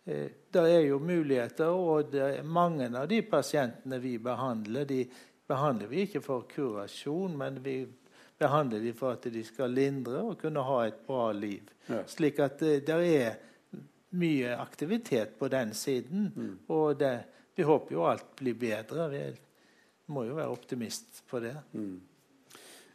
Eh, 0.05 0.29
Det 0.53 0.65
er 0.65 0.85
jo 0.89 0.99
muligheter, 0.99 1.69
og 1.73 2.15
mange 2.45 2.89
av 2.97 3.09
de 3.09 3.23
pasientene 3.23 3.99
vi 4.01 4.19
behandler, 4.19 4.85
de 4.85 5.07
behandler 5.49 5.89
vi 5.89 6.05
ikke 6.05 6.21
for 6.25 6.45
kurasjon, 6.49 7.37
men 7.37 7.63
vi 7.65 7.87
behandler 8.39 8.81
de 8.85 8.93
for 8.97 9.17
at 9.17 9.27
de 9.33 9.43
skal 9.45 9.73
lindre 9.75 10.23
og 10.23 10.39
kunne 10.41 10.63
ha 10.63 10.79
et 10.87 11.01
bra 11.07 11.31
liv. 11.33 11.69
Ja. 11.89 12.03
Slik 12.07 12.39
at 12.45 12.61
det, 12.61 12.89
er 12.89 13.39
mye 14.11 14.55
aktivitet 14.57 15.35
på 15.39 15.49
den 15.53 15.75
siden. 15.75 16.31
Og 16.69 16.99
det, 17.01 17.17
vi 17.57 17.67
håper 17.67 17.97
jo 17.97 18.07
alt 18.09 18.37
blir 18.39 18.55
bedre. 18.55 19.09
Vi 19.13 19.25
må 20.15 20.25
jo 20.29 20.39
være 20.39 20.55
optimist 20.55 21.25
på 21.29 21.41
det. 21.45 21.57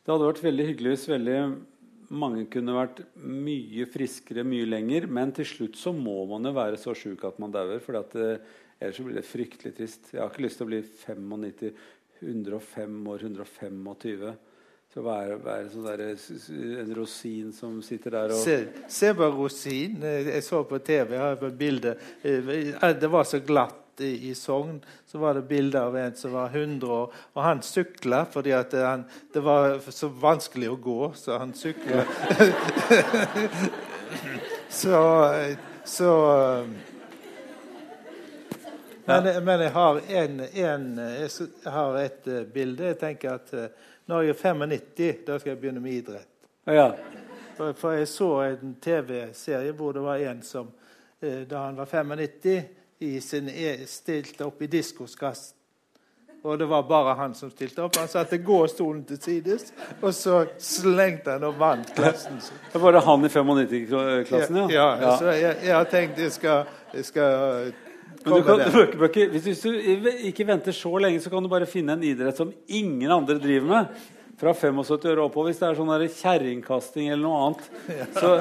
Det 0.03 0.11
hadde 0.11 0.27
vært 0.27 0.43
veldig 0.43 0.65
hyggelig 0.67 0.91
hvis 0.97 1.05
veldig 1.11 1.37
mange 2.13 2.43
kunne 2.51 2.75
vært 2.75 2.99
mye 3.23 3.85
friskere 3.89 4.43
mye 4.45 4.67
lenger, 4.67 5.07
men 5.07 5.31
til 5.33 5.47
slutt 5.47 5.79
så 5.79 5.93
må 5.95 6.25
man 6.29 6.45
jo 6.45 6.51
være 6.57 6.77
så 6.81 6.93
sjuk 6.97 7.23
at 7.25 7.39
man 7.41 7.53
dauer. 7.55 7.79
For 7.81 7.95
ellers 7.97 8.97
så 8.99 9.05
blir 9.05 9.15
det 9.17 9.25
fryktelig 9.25 9.71
trist. 9.77 10.11
Jeg 10.11 10.21
har 10.21 10.29
ikke 10.33 10.43
lyst 10.45 10.59
til 10.59 10.67
å 10.67 10.71
bli 10.73 10.81
95, 10.83 11.71
105 12.21 12.99
år, 13.13 13.23
125. 13.29 14.33
Så 14.93 15.01
være, 15.01 15.39
være 15.41 15.69
sånn 15.73 15.87
der, 15.87 16.01
en 16.83 16.91
rosin 16.93 17.47
som 17.55 17.79
sitter 17.81 18.13
der 18.13 18.33
og 18.35 18.43
Se, 18.43 18.57
se 18.93 19.09
bare 19.17 19.33
rosin. 19.33 19.95
Eh, 20.05 20.27
Jeg 20.35 20.43
så 20.45 20.59
på 20.69 20.77
TV 20.85 21.15
jeg 21.15 21.23
har 21.23 21.39
et 21.47 21.57
bilde. 21.57 21.95
Eh, 22.21 22.93
Det 23.01 23.09
var 23.09 23.25
så 23.25 23.39
glatt 23.41 23.79
i, 24.01 24.29
i 24.29 24.35
Sogn. 24.35 24.79
Så 25.05 25.17
var 25.21 25.33
det 25.37 25.45
bilde 25.49 25.81
av 25.81 25.97
en 25.97 26.15
som 26.15 26.33
var 26.33 26.49
100 26.49 26.87
år. 26.87 27.13
Og 27.33 27.43
han 27.43 27.61
sykla 27.61 28.23
fordi 28.31 28.55
at 28.57 28.73
han, 28.73 29.05
det 29.33 29.43
var 29.43 29.77
så 29.89 30.07
vanskelig 30.07 30.71
å 30.71 30.79
gå, 30.81 31.11
så 31.19 31.37
han 31.37 31.53
sykla. 31.53 32.05
så 34.81 35.03
så 35.83 36.09
men, 39.05 39.43
men 39.43 39.59
jeg 39.59 39.71
har, 39.71 39.99
en, 40.09 40.39
en, 40.39 40.97
jeg 40.97 41.71
har 41.71 41.97
et 41.99 42.27
eh, 42.27 42.43
bilde. 42.47 42.85
Jeg 42.93 42.99
tenker 43.01 43.33
at 43.35 43.49
eh, 43.53 43.65
når 44.07 44.21
jeg 44.21 44.31
er 44.31 44.39
95, 44.39 45.25
da 45.27 45.39
skal 45.39 45.51
jeg 45.51 45.59
begynne 45.59 45.83
med 45.83 45.97
idrett. 45.97 46.29
Ja. 46.71 46.93
For, 47.57 47.75
for 47.75 47.97
jeg 47.97 48.07
så 48.07 48.29
en 48.45 48.77
TV-serie 48.81 49.75
hvor 49.75 49.91
det 49.93 50.05
var 50.05 50.23
en 50.23 50.39
som 50.47 50.71
eh, 51.19 51.43
da 51.49 51.65
han 51.65 51.75
var 51.77 51.91
95, 51.91 52.23
i 52.47 52.61
sin 53.21 53.49
e 53.49 53.75
stilte 53.89 54.45
opp 54.47 54.61
i 54.61 54.67
diskoskassen. 54.71 55.55
Og 56.43 56.57
det 56.59 56.65
var 56.67 56.83
bare 56.83 57.13
han 57.15 57.31
som 57.37 57.47
stilte 57.53 57.85
opp. 57.85 57.95
Han 57.95 58.09
satte 58.11 58.35
gåstolen 58.43 59.05
til 59.07 59.19
sides, 59.23 59.69
og 60.03 60.09
så 60.11 60.41
slengte 60.59 61.37
han 61.37 61.45
og 61.47 61.55
vant 61.59 61.93
klassen. 61.95 62.41
Det 62.41 62.81
var 62.81 62.89
bare 62.89 63.03
han 63.05 63.23
i 63.23 63.29
95-klassen, 63.31 64.57
ja. 64.59 64.65
Ja, 64.73 64.87
ja, 65.05 65.13
Så 65.21 65.31
jeg, 65.37 65.53
jeg 65.63 65.77
har 65.77 65.87
tenkt 65.87 66.19
jeg 66.19 66.33
skal, 66.35 66.65
jeg 66.91 67.05
skal 67.07 67.71
Men 68.25 68.33
du 68.35 68.43
kan, 68.43 68.59
bør 68.99 69.07
ikke- 69.07 69.29
hvis, 69.31 69.61
du 69.63 69.71
ikke 70.27 70.47
venter 70.47 70.75
så 70.75 70.91
lenge, 70.99 71.21
så 71.23 71.31
kan 71.31 71.43
du 71.43 71.49
bare 71.51 71.65
finne 71.65 71.95
en 71.95 72.03
idrett 72.03 72.35
som 72.35 72.51
ingen 72.67 73.11
andre 73.11 73.39
driver 73.39 73.67
med. 73.67 74.03
Fra 74.43 74.51
75 74.53 75.05
år 75.13 75.23
oppover. 75.23 75.51
Hvis 75.51 75.59
det 75.59 75.69
er 75.69 75.79
sånn 75.79 75.93
kjerringkasting 76.19 77.07
eller 77.07 77.23
noe 77.23 77.39
annet, 77.47 77.71
så, 78.19 78.33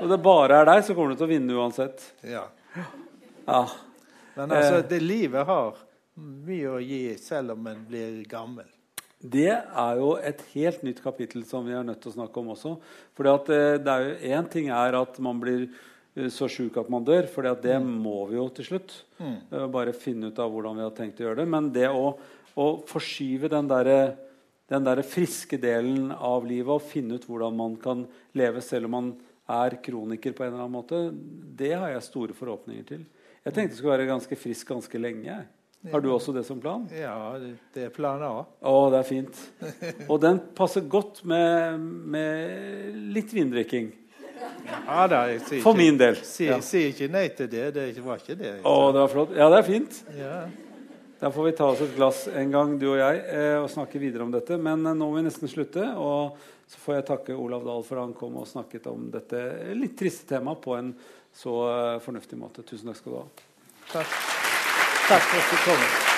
og 0.00 0.08
det 0.08 0.22
bare 0.24 0.62
er 0.62 0.64
deg, 0.64 0.84
så 0.86 0.94
kommer 0.96 1.12
du 1.12 1.20
til 1.20 1.28
å 1.28 1.32
vinne 1.34 1.60
uansett. 1.60 2.00
Ja. 2.24 2.46
Ja. 3.44 3.66
Men 4.46 4.56
altså, 4.56 4.80
Eh. 4.80 4.88
det 4.88 5.00
livet 5.02 5.46
har 5.46 5.76
mye 6.16 6.68
å 6.68 6.80
gi 6.80 7.16
selv 7.20 7.52
om 7.52 7.66
en 7.66 7.84
blir 7.88 8.22
gammel. 8.28 8.66
Det 9.20 9.52
er 9.52 10.00
jo 10.00 10.14
et 10.16 10.40
helt 10.54 10.82
nytt 10.82 11.02
kapittel 11.04 11.44
som 11.44 11.66
vi 11.66 11.72
er 11.76 11.84
nødt 11.84 12.00
til 12.00 12.10
å 12.10 12.16
snakke 12.16 12.40
om 12.40 12.54
også. 12.54 12.78
Fordi 13.14 13.34
at 13.34 13.50
eh, 13.52 13.76
det 13.76 13.92
er 13.92 14.06
jo 14.06 14.34
Én 14.38 14.50
ting 14.50 14.70
er 14.72 14.96
at 14.96 15.18
man 15.20 15.40
blir 15.40 15.68
eh, 16.16 16.30
så 16.32 16.48
sjuk 16.48 16.78
at 16.80 16.88
man 16.88 17.04
dør, 17.04 17.28
for 17.28 17.42
det 17.42 17.76
må 17.84 18.26
vi 18.30 18.36
jo 18.36 18.48
til 18.48 18.64
slutt. 18.72 19.04
Mm. 19.20 19.70
Bare 19.70 19.92
finne 19.92 20.32
ut 20.32 20.40
av 20.40 20.50
hvordan 20.50 20.80
vi 20.80 20.86
har 20.88 20.96
tenkt 20.96 21.20
å 21.20 21.28
gjøre 21.28 21.42
det. 21.42 21.48
Men 21.52 21.70
det 21.72 21.88
å, 21.92 22.16
å 22.56 22.66
forskyve 22.88 23.52
den 23.52 23.68
derre 23.68 24.00
den 24.70 24.86
der 24.86 25.02
friske 25.02 25.58
delen 25.58 26.12
av 26.14 26.44
livet 26.46 26.70
og 26.70 26.84
finne 26.86 27.18
ut 27.18 27.24
hvordan 27.26 27.56
man 27.58 27.72
kan 27.82 28.04
leve 28.38 28.62
selv 28.62 28.86
om 28.86 28.94
man 28.94 29.08
er 29.50 29.74
kroniker 29.82 30.30
på 30.30 30.44
en 30.44 30.52
eller 30.52 30.62
annen 30.62 30.76
måte, 30.76 31.00
det 31.58 31.72
har 31.74 31.90
jeg 31.90 32.06
store 32.06 32.36
forhåpninger 32.38 32.84
til. 32.86 33.00
Jeg 33.50 33.56
tenkte 33.56 33.74
du 33.74 33.80
skulle 33.80 33.96
være 33.96 34.06
ganske 34.06 34.36
frisk 34.38 34.68
ganske 34.70 34.98
lenge. 35.02 35.36
Har 35.90 36.02
du 36.04 36.06
også 36.12 36.30
det 36.36 36.44
som 36.46 36.60
plan? 36.62 36.84
Ja, 36.94 37.34
det, 37.74 37.86
er 37.88 37.90
plan 37.90 38.22
A. 38.22 38.44
Å, 38.46 38.74
det 38.92 39.00
er 39.00 39.08
fint. 39.08 39.40
Og 40.06 40.20
den 40.22 40.38
passer 40.54 40.84
godt 40.86 41.24
med, 41.26 41.80
med 42.14 43.00
litt 43.16 43.34
vindrikking. 43.34 43.88
Ja 44.86 45.08
da, 45.10 45.24
sier 45.48 45.64
For 45.64 45.74
min 45.74 45.98
del. 45.98 46.20
Sier, 46.22 46.52
Ja. 46.54 46.60
sier 46.62 46.92
ikke 46.92 47.10
nei 47.10 47.26
til 47.34 47.50
det. 47.50 47.64
Det 47.74 47.90
var 48.04 48.22
ikke 48.22 48.38
det. 48.38 48.52
Å, 48.62 48.74
det 48.94 49.02
var 49.02 49.10
flott. 49.16 49.34
Ja, 49.34 49.50
det 49.50 49.64
er 49.64 49.66
fint. 49.66 49.98
Ja. 50.14 50.36
Da 51.20 51.32
får 51.34 51.48
vi 51.48 51.56
ta 51.58 51.72
oss 51.72 51.82
et 51.82 51.96
glass 51.98 52.22
en 52.30 52.54
gang, 52.54 52.78
du 52.78 52.86
og 52.92 53.00
jeg, 53.00 53.24
eh, 53.34 53.56
og 53.58 53.66
snakke 53.72 53.98
videre 54.00 54.28
om 54.28 54.30
dette. 54.30 54.60
Men 54.62 54.86
eh, 54.86 54.94
nå 54.94 55.10
må 55.10 55.18
vi 55.18 55.26
nesten 55.26 55.50
slutte. 55.50 55.90
Og 55.98 56.38
så 56.70 56.78
får 56.84 57.00
jeg 57.00 57.08
takke 57.08 57.34
Olav 57.34 57.66
Dahl 57.66 57.82
for 57.82 57.98
at 57.98 58.06
han 58.06 58.14
kom 58.14 58.38
og 58.38 58.46
snakket 58.46 58.86
om 58.92 59.08
dette 59.10 59.42
litt 59.74 59.98
triste 59.98 60.36
temaet 60.36 60.62
på 60.62 60.78
en 60.78 60.94
så 61.34 61.56
eh, 61.70 62.00
fornuftig 62.04 62.38
måte. 62.38 62.62
Tusen 62.62 62.90
takk 62.90 63.00
skal 63.00 63.12
du 63.12 63.18
ha. 63.22 63.26
Takk. 63.92 64.16
Takk 65.10 65.28
for 65.32 65.42
at 65.42 65.50
du 65.50 65.60
kom. 65.66 66.09